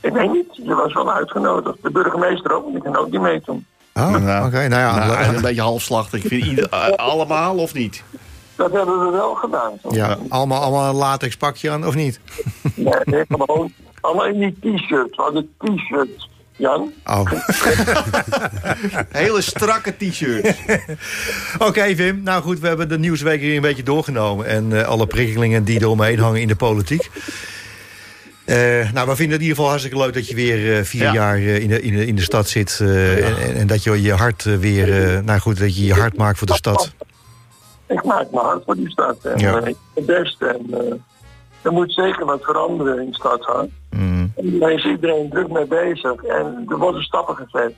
Ik 0.00 0.12
weet 0.12 0.32
niet, 0.32 0.46
je 0.52 0.74
was 0.74 0.92
wel 0.92 1.12
uitgenodigd. 1.12 1.76
De 1.82 1.90
burgemeester 1.90 2.52
ook, 2.52 2.72
die 2.72 2.82
kan 2.82 2.96
ook 2.96 3.10
niet 3.10 3.20
meedoen. 3.20 3.66
Oh, 3.94 4.08
oké. 4.08 4.18
Nou, 4.18 4.50
Nou 4.50 4.70
ja, 4.70 5.06
Nou, 5.06 5.34
een 5.34 5.42
beetje 5.42 5.60
halfslachtig. 5.60 6.22
Ik 6.22 6.28
vind 6.28 6.44
ieder, 6.44 6.68
allemaal 6.96 7.56
of 7.56 7.74
niet? 7.74 8.04
Dat 8.56 8.72
hebben 8.72 9.04
we 9.04 9.10
wel 9.10 9.34
gedaan. 9.34 9.72
toch? 9.82 9.94
ja, 9.94 10.16
allemaal, 10.28 10.62
allemaal 10.62 10.88
een 10.88 10.94
latex 10.94 11.36
pakje 11.36 11.70
aan, 11.70 11.86
of 11.86 11.94
niet? 11.94 12.20
Nee, 12.74 12.94
nee, 13.04 13.24
gewoon 13.28 13.72
allemaal 14.00 14.26
in 14.26 14.38
die 14.38 14.74
t-shirts. 14.74 15.16
We 15.16 15.22
hadden 15.22 15.54
t-shirts, 15.58 16.28
Jan. 16.62 16.92
Oh. 17.06 17.30
Hele 19.22 19.40
strakke 19.42 19.96
t-shirt. 19.96 20.54
Oké, 21.68 21.94
Wim. 21.94 22.20
Nou 22.22 22.42
goed, 22.42 22.60
we 22.60 22.66
hebben 22.68 22.88
de 22.88 22.98
nieuwsweek 22.98 23.40
hier 23.40 23.54
een 23.56 23.60
beetje 23.60 23.82
doorgenomen. 23.82 24.46
En 24.46 24.78
eh, 24.80 24.86
alle 24.88 25.06
prikkelingen 25.06 25.64
die 25.64 25.80
eromheen 25.80 26.18
hangen 26.18 26.40
in 26.40 26.48
de 26.48 26.56
politiek. 26.56 27.10
Eh, 28.44 28.56
nou, 28.92 29.08
we 29.08 29.16
vinden 29.16 29.16
het 29.16 29.20
in 29.24 29.30
ieder 29.40 29.46
geval 29.48 29.68
hartstikke 29.68 29.98
leuk 29.98 30.14
dat 30.14 30.28
je 30.28 30.34
weer 30.34 30.76
eh, 30.78 30.84
vier 30.84 31.02
Ja. 31.02 31.12
jaar 31.12 31.36
eh, 31.36 31.58
in, 31.58 31.68
de, 31.68 31.80
in, 31.82 31.96
de, 31.96 32.06
in 32.06 32.16
de 32.16 32.22
stad 32.22 32.48
zit. 32.48 32.78
eh, 32.80 33.26
en, 33.28 33.36
en- 33.38 33.54
en 33.56 33.66
dat 33.66 33.82
je 33.82 34.02
je 34.02 34.12
hart 34.12 34.42
weer, 34.42 35.14
eh, 35.16 35.20
nou 35.20 35.38
goed, 35.40 35.58
dat 35.58 35.76
je 35.76 35.84
je 35.84 35.94
hart 35.94 36.16
maakt 36.16 36.38
voor 36.38 36.46
de 36.46 36.54
stad. 36.54 36.92
Ik 37.88 38.04
maak 38.04 38.30
me 38.30 38.38
hard 38.38 38.62
voor 38.64 38.74
die 38.76 38.90
stad. 38.90 39.16
En, 39.24 39.38
Ja. 39.38 39.64
ik 39.64 39.76
het 39.94 40.06
best. 40.06 40.42
En, 40.42 40.66
eh, 40.70 40.94
er 41.62 41.72
moet 41.72 41.92
zeker 41.92 42.24
wat 42.24 42.42
veranderen 42.42 42.98
in 43.00 43.06
de 43.10 43.14
stad. 43.14 43.46
Hè? 43.46 43.98
Mm. 43.98 44.11
En 44.36 44.58
daar 44.58 44.72
is 44.72 44.84
iedereen 44.84 45.30
druk 45.30 45.48
mee 45.48 45.66
bezig. 45.66 46.24
En 46.24 46.64
er 46.68 46.78
worden 46.78 47.02
stappen 47.02 47.36
gezet. 47.36 47.72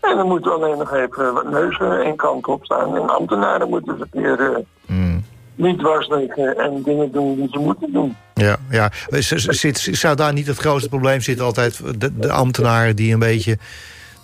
En 0.00 0.18
er 0.18 0.24
moeten 0.24 0.52
alleen 0.52 0.78
nog 0.78 0.94
even 0.94 1.34
wat 1.34 1.50
neuzen 1.50 2.00
één 2.02 2.16
kant 2.16 2.46
op 2.46 2.64
staan. 2.64 2.96
En 2.96 3.08
ambtenaren 3.16 3.68
moeten 3.68 4.08
eh, 4.10 4.56
Mm. 4.86 5.24
niet 5.54 5.78
dwars 5.78 6.08
liggen 6.08 6.56
en 6.58 6.82
dingen 6.82 7.12
doen 7.12 7.36
die 7.36 7.48
ze 7.50 7.58
moeten 7.58 7.92
doen. 7.92 8.16
Ja, 8.34 8.56
ja. 8.70 8.90
Zit, 9.18 9.88
zou 9.92 10.16
daar 10.16 10.32
niet 10.32 10.46
het 10.46 10.58
grootste 10.58 10.88
probleem 10.88 11.20
zitten 11.20 11.44
altijd? 11.44 12.00
De, 12.00 12.18
de 12.18 12.32
ambtenaren 12.32 12.96
die 12.96 13.12
een 13.12 13.18
beetje, 13.18 13.58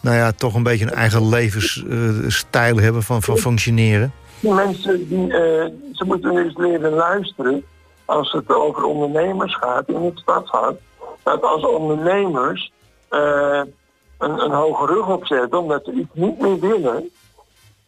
nou 0.02 0.16
ja, 0.16 0.32
toch 0.32 0.54
een 0.54 0.62
beetje 0.62 0.84
een 0.84 0.92
eigen 0.92 1.28
levensstijl 1.28 2.76
hebben 2.76 3.02
van, 3.02 3.22
van 3.22 3.36
functioneren. 3.36 4.12
Die 4.40 4.52
mensen 4.52 5.08
die, 5.08 5.32
eh, 5.32 5.64
ze 5.92 6.04
moeten 6.04 6.38
eens 6.38 6.56
leren 6.56 6.92
luisteren 6.92 7.64
als 8.04 8.32
het 8.32 8.54
over 8.54 8.84
ondernemers 8.84 9.56
gaat 9.56 9.88
in 9.88 10.04
het 10.04 10.18
stadshart. 10.18 10.80
Dat 11.26 11.42
als 11.42 11.66
ondernemers 11.66 12.72
eh, 13.08 13.62
een, 14.18 14.38
een 14.44 14.50
hoge 14.50 14.86
rug 14.86 15.08
opzetten 15.08 15.58
omdat 15.58 15.84
ze 15.84 15.92
iets 15.92 16.10
niet 16.12 16.40
meer 16.40 16.60
willen. 16.60 17.10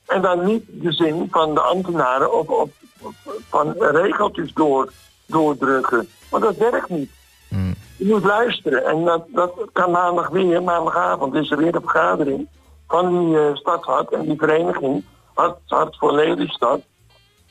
En 0.07 0.23
dan 0.23 0.45
niet 0.45 0.65
de 0.67 0.93
zin 0.93 1.29
van 1.31 1.55
de 1.55 1.61
ambtenaren 1.61 2.33
of, 2.33 2.49
of, 2.49 2.71
of 3.01 3.15
van 3.49 3.73
regeltjes 3.79 4.53
door, 4.53 4.93
doordrukken. 5.27 6.09
Want 6.31 6.43
dat 6.43 6.57
werkt 6.57 6.89
niet. 6.89 7.11
Mm. 7.49 7.75
Je 7.97 8.07
moet 8.07 8.25
luisteren. 8.25 8.85
En 8.85 9.05
dat, 9.05 9.25
dat 9.29 9.53
kan 9.73 9.91
maandag 9.91 10.29
weer, 10.29 10.63
maandagavond 10.63 11.35
is 11.35 11.51
er 11.51 11.57
weer 11.57 11.75
een 11.75 11.81
vergadering 11.81 12.49
van 12.89 13.19
die 13.19 13.39
eh 13.39 13.55
stadshart 13.55 14.13
en 14.13 14.23
die 14.23 14.39
vereniging. 14.39 15.05
Hart, 15.35 15.59
hart 15.67 15.97
voor 15.97 16.13
Lelystad. 16.13 16.81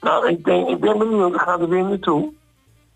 Nou, 0.01 0.27
ik, 0.27 0.45
denk, 0.45 0.67
ik 0.67 0.79
ben 0.79 0.97
benieuwd, 0.97 1.33
ik 1.33 1.41
ga 1.41 1.59
er 1.59 1.69
weer 1.69 1.83
naartoe. 1.83 2.33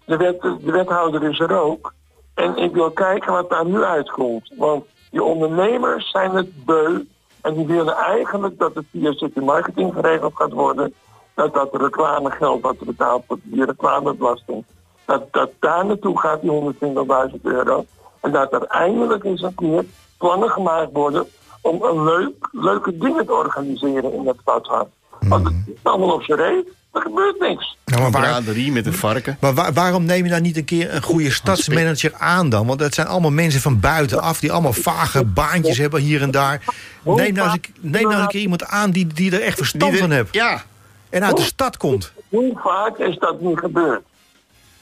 De, 0.06 0.18
wet, 0.18 0.42
de 0.42 0.72
wethouder 0.72 1.24
is 1.24 1.40
er 1.40 1.60
ook. 1.60 1.94
En 2.34 2.58
ik 2.58 2.74
wil 2.74 2.92
kijken 2.92 3.34
wat 3.34 3.50
daar 3.50 3.66
nu 3.66 3.84
uitkomt. 3.84 4.52
Want 4.58 4.86
die 5.12 5.24
ondernemers 5.24 6.12
zijn 6.12 6.32
het 6.32 6.66
beu. 6.66 7.04
En 7.42 7.54
die 7.54 7.66
willen 7.66 7.96
eigenlijk 7.96 8.60
dat 8.60 8.76
het 8.76 8.86
via 8.92 9.12
city 9.12 9.40
marketing 9.40 9.94
geregeld 9.94 10.36
gaat 10.36 10.52
worden. 10.52 10.94
Dat 11.36 11.54
dat 11.54 11.76
reclamegeld 11.76 12.62
wat 12.62 12.80
er 12.80 12.86
betaald 12.86 13.24
wordt, 13.28 13.44
die 13.46 13.66
reclamebelasting. 13.66 14.66
Dat, 15.06 15.34
dat 15.34 15.52
daar 15.60 15.86
naartoe 15.86 16.20
gaat, 16.20 16.42
die 16.42 16.74
120.000 17.36 17.42
euro. 17.42 17.86
En 18.22 18.32
dat 18.32 18.54
er 18.54 18.64
eindelijk 18.64 19.24
eens 19.24 19.42
een 19.42 19.56
keer 19.56 19.86
plannen 20.18 20.50
gemaakt 20.50 20.92
worden 20.92 21.26
om 21.62 21.84
een 21.84 22.04
leuk, 22.04 22.50
leuke 22.52 22.98
dingen 22.98 23.26
te 23.26 23.34
organiseren 23.34 24.14
in 24.14 24.24
dat 24.24 24.38
stadshart. 24.42 24.88
Want 25.20 25.46
het 25.46 25.56
is 25.66 25.84
allemaal 25.84 26.14
op 26.14 26.24
zijn 26.24 26.40
reet. 26.40 26.68
Er 26.94 27.02
gebeurt 27.02 27.40
niks. 27.40 27.78
Nou, 27.86 28.02
maar 28.02 28.12
waar, 28.12 28.22
Braderie 28.22 28.72
met 28.72 28.86
een 28.86 28.94
varken. 28.94 29.38
Maar 29.40 29.54
waar- 29.54 29.74
waarom 29.74 30.06
neem 30.06 30.24
je 30.24 30.30
nou 30.30 30.42
niet 30.42 30.58
een 30.58 30.66
keer 30.66 30.94
een 30.94 31.02
goede 31.04 31.32
stadsmanager 31.32 32.14
aan 32.18 32.50
dan? 32.50 32.68
Want 32.68 32.80
dat 32.80 32.94
zijn 32.94 33.08
allemaal 33.08 33.32
mensen 33.32 33.62
van 33.62 33.80
buitenaf 33.80 34.40
die 34.40 34.52
allemaal 34.52 34.74
vage 34.74 35.26
baantjes 35.26 35.78
hebben 35.78 36.02
hier 36.02 36.22
en 36.22 36.32
daar. 36.32 36.62
Neem 37.04 37.34
nou 37.34 37.48
eens 37.52 37.54
een, 37.68 37.74
neem 37.92 38.02
nou 38.02 38.14
eens 38.14 38.22
een 38.24 38.28
keer 38.28 38.42
iemand 38.42 38.66
aan 38.66 38.92
die, 38.92 39.08
die 39.08 39.32
er 39.32 39.42
echt 39.42 39.58
verstand 39.58 39.98
van 39.98 40.12
heeft. 40.12 40.34
Ja. 40.34 40.64
En 41.10 41.24
uit 41.26 41.38
de 41.38 41.44
stad 41.44 41.78
komt. 41.78 42.12
Hoe 42.30 42.60
vaak 42.64 42.98
is 42.98 43.18
dat 43.18 43.42
niet 43.42 43.60
gebeurd? 43.60 44.02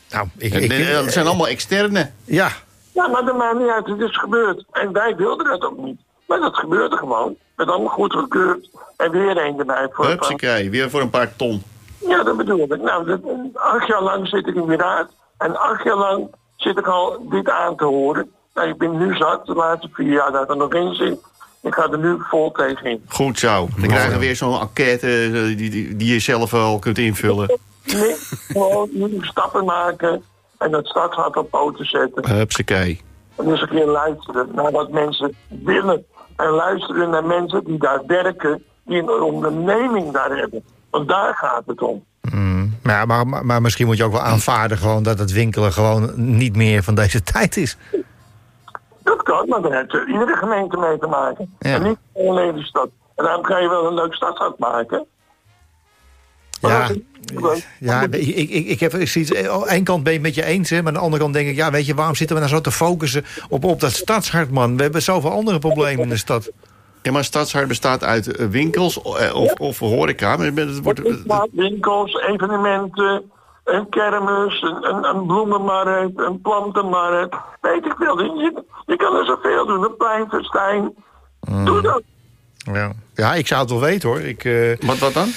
Nou, 0.09 0.27
ik, 0.37 0.53
ik, 0.53 0.91
dat 0.91 1.11
zijn 1.13 1.27
allemaal 1.27 1.47
externe. 1.47 2.11
ja, 2.25 2.49
Ja, 2.93 3.07
maar 3.07 3.25
dat 3.25 3.37
maakt 3.37 3.59
niet 3.59 3.69
uit. 3.69 3.85
Het 3.87 3.99
is 3.99 4.17
gebeurd. 4.17 4.63
En 4.71 4.91
wij 4.93 5.15
wilden 5.15 5.45
dat 5.45 5.61
ook 5.63 5.77
niet. 5.77 5.99
Maar 6.27 6.39
dat 6.39 6.55
gebeurde 6.55 6.97
gewoon. 6.97 7.35
Met 7.55 7.67
allemaal 7.67 7.93
goed 7.93 8.13
gekeurd. 8.13 8.69
En 8.97 9.11
weer 9.11 9.37
een 9.45 9.59
erbij. 9.59 9.87
Voor 9.91 10.05
Hupsakee, 10.07 10.69
weer 10.69 10.89
voor 10.89 11.01
een 11.01 11.09
paar 11.09 11.35
ton. 11.35 11.63
Ja, 12.07 12.23
dat 12.23 12.37
bedoel 12.37 12.73
ik. 12.73 12.81
Nou, 12.81 13.05
dat, 13.05 13.19
acht 13.53 13.87
jaar 13.87 14.03
lang 14.03 14.27
zit 14.27 14.47
ik 14.47 14.55
in 14.55 14.65
weer 14.65 14.83
uit. 14.83 15.07
En 15.37 15.59
acht 15.59 15.83
jaar 15.83 15.97
lang 15.97 16.35
zit 16.55 16.77
ik 16.77 16.87
al 16.87 17.29
dit 17.29 17.49
aan 17.49 17.75
te 17.75 17.85
horen. 17.85 18.31
Nou, 18.53 18.69
ik 18.69 18.77
ben 18.77 18.97
nu 18.97 19.15
zat, 19.15 19.45
de 19.45 19.53
laatste 19.53 19.89
vier 19.91 20.11
jaar 20.11 20.31
dat 20.31 20.49
er 20.49 20.57
nog 20.57 20.73
in 20.73 20.93
zit. 20.93 21.19
Ik 21.61 21.73
ga 21.73 21.91
er 21.91 21.99
nu 21.99 22.17
vol 22.19 22.51
tegen 22.51 22.85
in. 22.85 23.03
Goed 23.07 23.39
zo. 23.39 23.67
Dan 23.77 23.87
krijgen 23.87 24.11
we 24.11 24.19
weer 24.19 24.35
zo'n 24.35 24.59
enquête 24.59 25.07
eh, 25.07 25.57
die, 25.57 25.69
die, 25.69 25.95
die 25.95 26.13
je 26.13 26.19
zelf 26.19 26.51
wel 26.51 26.79
kunt 26.79 26.97
invullen. 26.97 27.59
Nee, 27.83 28.15
gewoon 28.47 28.89
nu 28.91 29.17
stappen 29.21 29.65
maken 29.65 30.23
en 30.57 30.71
dat 30.71 30.87
stadshart 30.87 31.37
op 31.37 31.49
poten 31.49 31.85
zetten. 31.85 32.29
Hupsakee. 32.29 33.01
En 33.35 33.49
eens 33.49 33.61
een 33.61 33.67
keer 33.69 33.85
luisteren 33.85 34.49
naar 34.55 34.71
wat 34.71 34.91
mensen 34.91 35.35
willen. 35.47 36.05
En 36.35 36.49
luisteren 36.49 37.09
naar 37.09 37.25
mensen 37.25 37.63
die 37.63 37.77
daar 37.77 38.05
werken, 38.07 38.63
die 38.85 38.97
een 38.97 39.09
onderneming 39.09 40.11
daar 40.11 40.37
hebben. 40.37 40.63
Want 40.89 41.07
daar 41.07 41.35
gaat 41.35 41.63
het 41.65 41.81
om. 41.81 42.03
maar, 42.83 43.07
maar, 43.07 43.27
maar, 43.27 43.45
maar 43.45 43.61
misschien 43.61 43.85
moet 43.85 43.97
je 43.97 44.03
ook 44.03 44.11
wel 44.11 44.21
aanvaarden 44.21 44.77
gewoon 44.77 45.03
dat 45.03 45.19
het 45.19 45.31
winkelen 45.31 45.73
gewoon 45.73 46.11
niet 46.15 46.55
meer 46.55 46.83
van 46.83 46.95
deze 46.95 47.23
tijd 47.33 47.57
is. 47.57 47.77
Dat 49.03 49.23
kan, 49.23 49.47
maar 49.47 49.61
daar 49.61 49.71
heeft 49.71 49.93
er 49.93 50.07
iedere 50.07 50.35
gemeente 50.35 50.77
mee 50.77 50.97
te 50.97 51.07
maken. 51.07 51.55
Ja. 51.59 51.75
En 51.75 51.83
niet 51.83 51.97
alleen 52.15 52.55
de 52.55 52.63
stad. 52.63 52.89
En 53.15 53.23
daarom 53.25 53.43
kan 53.43 53.61
je 53.61 53.69
wel 53.69 53.87
een 53.87 53.93
leuk 53.93 54.13
stadshart 54.13 54.59
maken. 54.59 55.05
Maar 56.61 56.71
Ja, 56.71 57.55
ja 57.79 58.01
ik, 58.01 58.13
ik, 58.13 58.49
ik, 58.49 58.67
ik 58.67 58.79
heb 58.79 58.93
ik 58.93 59.07
zie 59.07 59.25
het, 59.25 59.47
aan 59.47 59.59
de 59.59 59.69
ene 59.69 59.83
kant 59.83 60.03
ben 60.03 60.13
je 60.13 60.19
het 60.19 60.27
met 60.27 60.35
je 60.35 60.43
eens, 60.45 60.69
hè, 60.69 60.77
maar 60.77 60.87
aan 60.87 60.93
de 60.93 60.99
andere 60.99 61.21
kant 61.21 61.33
denk 61.33 61.49
ik, 61.49 61.55
ja, 61.55 61.71
weet 61.71 61.85
je, 61.85 61.95
waarom 61.95 62.15
zitten 62.15 62.35
we 62.35 62.41
nou 62.41 62.55
zo 62.55 62.61
te 62.61 62.71
focussen 62.71 63.25
op, 63.49 63.63
op 63.63 63.79
dat 63.79 63.91
stadshart, 63.91 64.51
man? 64.51 64.75
We 64.75 64.81
hebben 64.81 65.01
zoveel 65.01 65.31
andere 65.31 65.59
problemen 65.59 66.03
in 66.03 66.09
de 66.09 66.17
stad. 66.17 66.51
Ja, 67.01 67.11
maar 67.11 67.23
Stadshart 67.23 67.67
bestaat 67.67 68.03
uit 68.03 68.35
eh, 68.35 68.47
winkels 68.47 69.01
eh, 69.01 69.35
of, 69.35 69.53
of 69.53 69.79
horeca. 69.79 70.37
Maar 70.37 70.45
het 70.45 70.81
wordt, 70.81 71.01
winkels, 71.51 72.13
evenementen, 72.13 73.31
een 73.63 73.89
kermis, 73.89 74.61
een, 74.61 74.89
een, 74.89 75.15
een 75.15 75.25
bloemenmarkt, 75.25 76.19
een 76.19 76.41
plantenmarkt. 76.41 77.35
Weet 77.61 77.85
ik 77.85 77.95
veel. 77.97 78.21
Je, 78.21 78.63
je 78.85 78.95
kan 78.95 79.15
er 79.15 79.25
zoveel 79.25 79.65
doen. 79.65 79.83
Een 79.83 79.97
pleinfestijn. 79.97 80.93
Doe 81.65 81.81
dat. 81.81 82.01
Ja. 82.73 82.91
ja, 83.15 83.33
ik 83.33 83.47
zou 83.47 83.61
het 83.61 83.69
wel 83.69 83.79
weten, 83.79 84.09
hoor. 84.09 84.19
Ik, 84.19 84.43
eh, 84.43 84.87
wat, 84.87 84.97
wat 84.97 85.13
dan? 85.13 85.29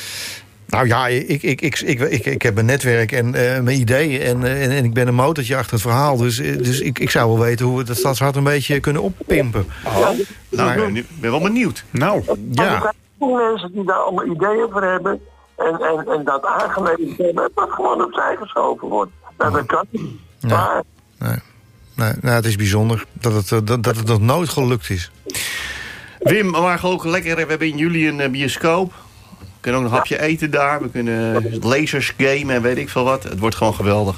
Nou 0.73 0.87
ja, 0.87 1.07
ik, 1.07 1.43
ik, 1.43 1.61
ik, 1.61 1.81
ik, 1.81 2.25
ik, 2.25 2.43
heb 2.43 2.57
een 2.57 2.65
netwerk 2.65 3.13
en 3.13 3.35
eh, 3.35 3.61
mijn 3.61 3.81
ideeën 3.81 4.21
en, 4.21 4.45
eh, 4.45 4.65
en, 4.65 4.71
en 4.71 4.85
ik 4.85 4.95
ben 4.95 5.09
een 5.09 5.15
motortje 5.15 5.57
achter 5.57 5.73
het 5.73 5.83
verhaal. 5.83 6.17
Dus, 6.17 6.39
eh, 6.39 6.59
dus 6.59 6.81
ik, 6.81 6.99
ik 6.99 7.11
zou 7.11 7.29
wel 7.29 7.45
weten 7.45 7.67
hoe 7.67 7.79
we 7.79 7.85
dat 7.85 7.97
stadshart 7.97 8.37
een 8.37 8.45
beetje 8.45 8.81
kunnen 8.81 9.03
oppimpen. 9.03 9.67
Nou, 9.85 10.17
Maar- 10.51 10.89
ik 10.89 11.07
ben, 11.21 11.31
wel 11.31 11.41
benieuwd. 11.41 11.85
Nou, 11.91 12.23
Maar 12.27 12.67
er 12.67 12.95
Ja, 13.19 13.49
mensen 13.51 13.73
die 13.73 13.85
daar 13.85 13.97
allemaal 13.97 14.27
ideeën 14.27 14.67
voor 14.71 14.83
hebben. 14.83 15.21
En, 15.57 15.81
en, 15.81 16.07
en 16.07 16.25
dat 16.25 16.45
aangeleverd 16.45 17.19
hebben. 17.19 17.51
Dat 17.55 17.71
gewoon 17.71 18.05
opzij 18.05 18.37
geschoven 18.41 18.89
wordt. 18.89 19.11
Nou, 19.39 19.53
dat 19.53 19.67
kan 19.67 19.87
niet. 19.91 20.11
Maar 20.41 20.83
nee, 21.19 21.37
nee, 21.95 22.13
nou, 22.21 22.35
het 22.35 22.45
is 22.45 22.57
bijzonder 22.57 23.05
dat 23.13 23.51
het, 23.51 23.67
dat, 23.67 23.83
dat 23.83 23.97
het 23.97 24.07
nog 24.07 24.21
nooit 24.21 24.49
gelukt 24.49 24.91
is. 24.91 25.11
Wim, 26.19 26.53
we 26.53 26.61
waren 26.61 26.91
ook 26.91 27.05
lekker. 27.05 27.35
We 27.35 27.41
hebben 27.41 27.69
in 27.69 27.77
juli 27.77 28.09
een 28.09 28.31
bioscoop. 28.31 28.93
We 29.63 29.69
kunnen 29.71 29.87
ook 29.87 29.93
nog 29.93 30.01
een 30.01 30.15
hapje 30.15 30.29
eten 30.29 30.51
daar. 30.51 30.83
We 30.83 30.91
kunnen 30.91 31.59
lasers 31.63 32.15
gamen 32.19 32.55
en 32.55 32.63
weet 32.63 32.77
ik 32.77 32.89
veel 32.89 33.05
wat. 33.05 33.23
Het 33.23 33.39
wordt 33.39 33.57
gewoon 33.57 33.75
geweldig. 33.75 34.17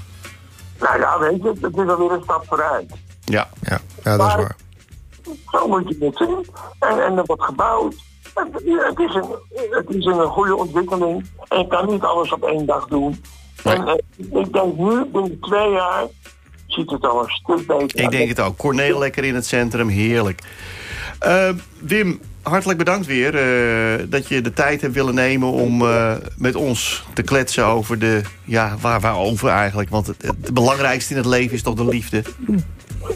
nou 0.81 0.99
ja, 0.99 1.19
weet 1.19 1.43
je, 1.43 1.49
het 1.61 1.77
is 1.77 1.89
alweer 1.89 2.11
een 2.11 2.23
stap 2.23 2.45
vooruit. 2.49 2.91
Ja. 3.25 3.49
Ja, 3.61 3.81
ja 4.05 4.17
dat 4.17 4.29
is 4.29 4.35
waar. 4.35 4.57
Zo 5.51 5.69
moet 5.69 5.89
je 5.89 6.05
het 6.05 6.17
zien. 6.17 6.47
En, 6.79 7.05
en 7.05 7.17
er 7.17 7.25
wordt 7.25 7.43
gebouwd. 7.43 7.95
Het, 8.35 8.49
het, 8.53 8.99
is 8.99 9.15
een, 9.15 9.27
het 9.71 9.89
is 9.89 10.05
een 10.05 10.27
goede 10.27 10.57
ontwikkeling. 10.57 11.27
En 11.49 11.59
je 11.59 11.67
kan 11.67 11.87
niet 11.87 12.03
alles 12.03 12.33
op 12.33 12.45
één 12.45 12.67
dag 12.67 12.87
doen. 12.87 13.25
En 13.65 13.87
eh, 13.87 13.95
ik 14.17 14.53
denk 14.53 14.77
nu, 14.77 15.05
binnen 15.05 15.41
twee 15.41 15.71
jaar, 15.71 16.05
ziet 16.67 16.91
het 16.91 17.07
al 17.07 17.23
een 17.23 17.31
stuk 17.31 17.67
beter 17.67 18.03
Ik 18.03 18.11
denk 18.11 18.29
het 18.29 18.41
ook. 18.41 18.57
Corneel 18.57 18.99
lekker 18.99 19.25
in 19.25 19.35
het 19.35 19.47
centrum. 19.47 19.89
Heerlijk. 19.89 20.43
Eh, 21.19 21.49
Wim, 21.79 22.21
hartelijk 22.45 22.79
bedankt 22.79 23.07
weer 23.07 23.35
eh, 23.35 24.05
dat 24.09 24.29
je 24.29 24.41
de 24.41 24.53
tijd 24.53 24.81
hebt 24.81 24.95
willen 24.95 25.15
nemen 25.15 25.49
om 25.51 25.83
eh, 25.83 26.13
met 26.37 26.55
ons 26.55 27.05
te 27.13 27.23
kletsen 27.23 27.65
over 27.67 27.99
de... 27.99 28.21
Ja, 28.45 28.77
waar, 28.81 29.01
waarover 29.01 29.49
eigenlijk? 29.49 29.91
Want 29.91 30.07
het, 30.07 30.23
het 30.23 30.55
belangrijkste 30.55 31.11
in 31.13 31.17
het 31.17 31.27
leven 31.29 31.55
is 31.55 31.63
toch 31.63 31.75
de 31.75 31.85
liefde. 31.87 32.23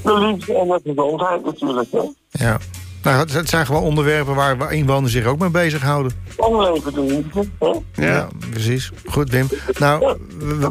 de 0.02 0.18
liefde 0.18 0.54
en 0.58 0.66
de 0.68 0.80
gezondheid 0.84 1.44
natuurlijk. 1.44 1.88
Hè. 1.92 2.00
Ja. 2.44 2.58
Nou, 3.02 3.18
het- 3.32 3.48
zijn 3.48 3.66
gewoon 3.66 3.82
onderwerpen 3.82 4.34
waar, 4.34 4.56
waar 4.56 4.72
inwoners 4.72 5.12
zich 5.12 5.24
ook 5.26 5.38
mee 5.38 5.50
bezighouden. 5.50 6.12
Leven 6.36 6.92
de 6.94 7.00
liefde. 7.00 7.48
Hè. 7.94 8.06
Ja. 8.06 8.28
precies. 8.50 8.90
Goed, 9.06 9.30
Wim. 9.30 9.48
Nou, 9.78 10.16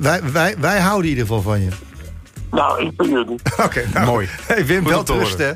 wij, 0.02 0.22
wij, 0.32 0.56
wij 0.60 0.80
houden 0.80 1.04
in 1.04 1.18
ieder 1.18 1.26
geval 1.28 1.42
van 1.42 1.62
je. 1.62 1.70
Nou, 2.52 2.86
ik 2.86 2.96
ben 2.96 3.10
jullie. 3.10 3.36
Oké, 3.66 3.84
nou. 3.94 4.06
Mooi. 4.06 4.28
Hey, 4.42 4.66
Wim, 4.66 4.84
wel 4.84 5.04
te 5.04 5.14
rust, 5.14 5.38
hè? 5.38 5.52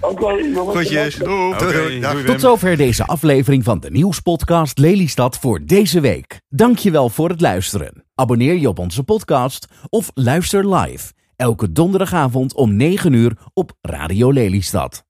Oké. 0.00 1.58
Doei. 1.58 2.00
Doei. 2.00 2.24
Tot 2.24 2.40
zover 2.40 2.76
deze 2.76 3.06
aflevering 3.06 3.64
van 3.64 3.80
de 3.80 3.90
nieuwspodcast 3.90 4.78
Lelystad 4.78 5.38
voor 5.38 5.60
deze 5.64 6.00
week. 6.00 6.40
Dankjewel 6.48 7.08
voor 7.08 7.28
het 7.28 7.40
luisteren. 7.40 8.04
Abonneer 8.14 8.54
je 8.58 8.68
op 8.68 8.78
onze 8.78 9.02
podcast 9.02 9.66
of 9.88 10.10
luister 10.14 10.74
live. 10.74 11.12
Elke 11.36 11.72
donderdagavond 11.72 12.54
om 12.54 12.76
9 12.76 13.12
uur 13.12 13.36
op 13.54 13.72
Radio 13.80 14.32
Lelystad. 14.32 15.09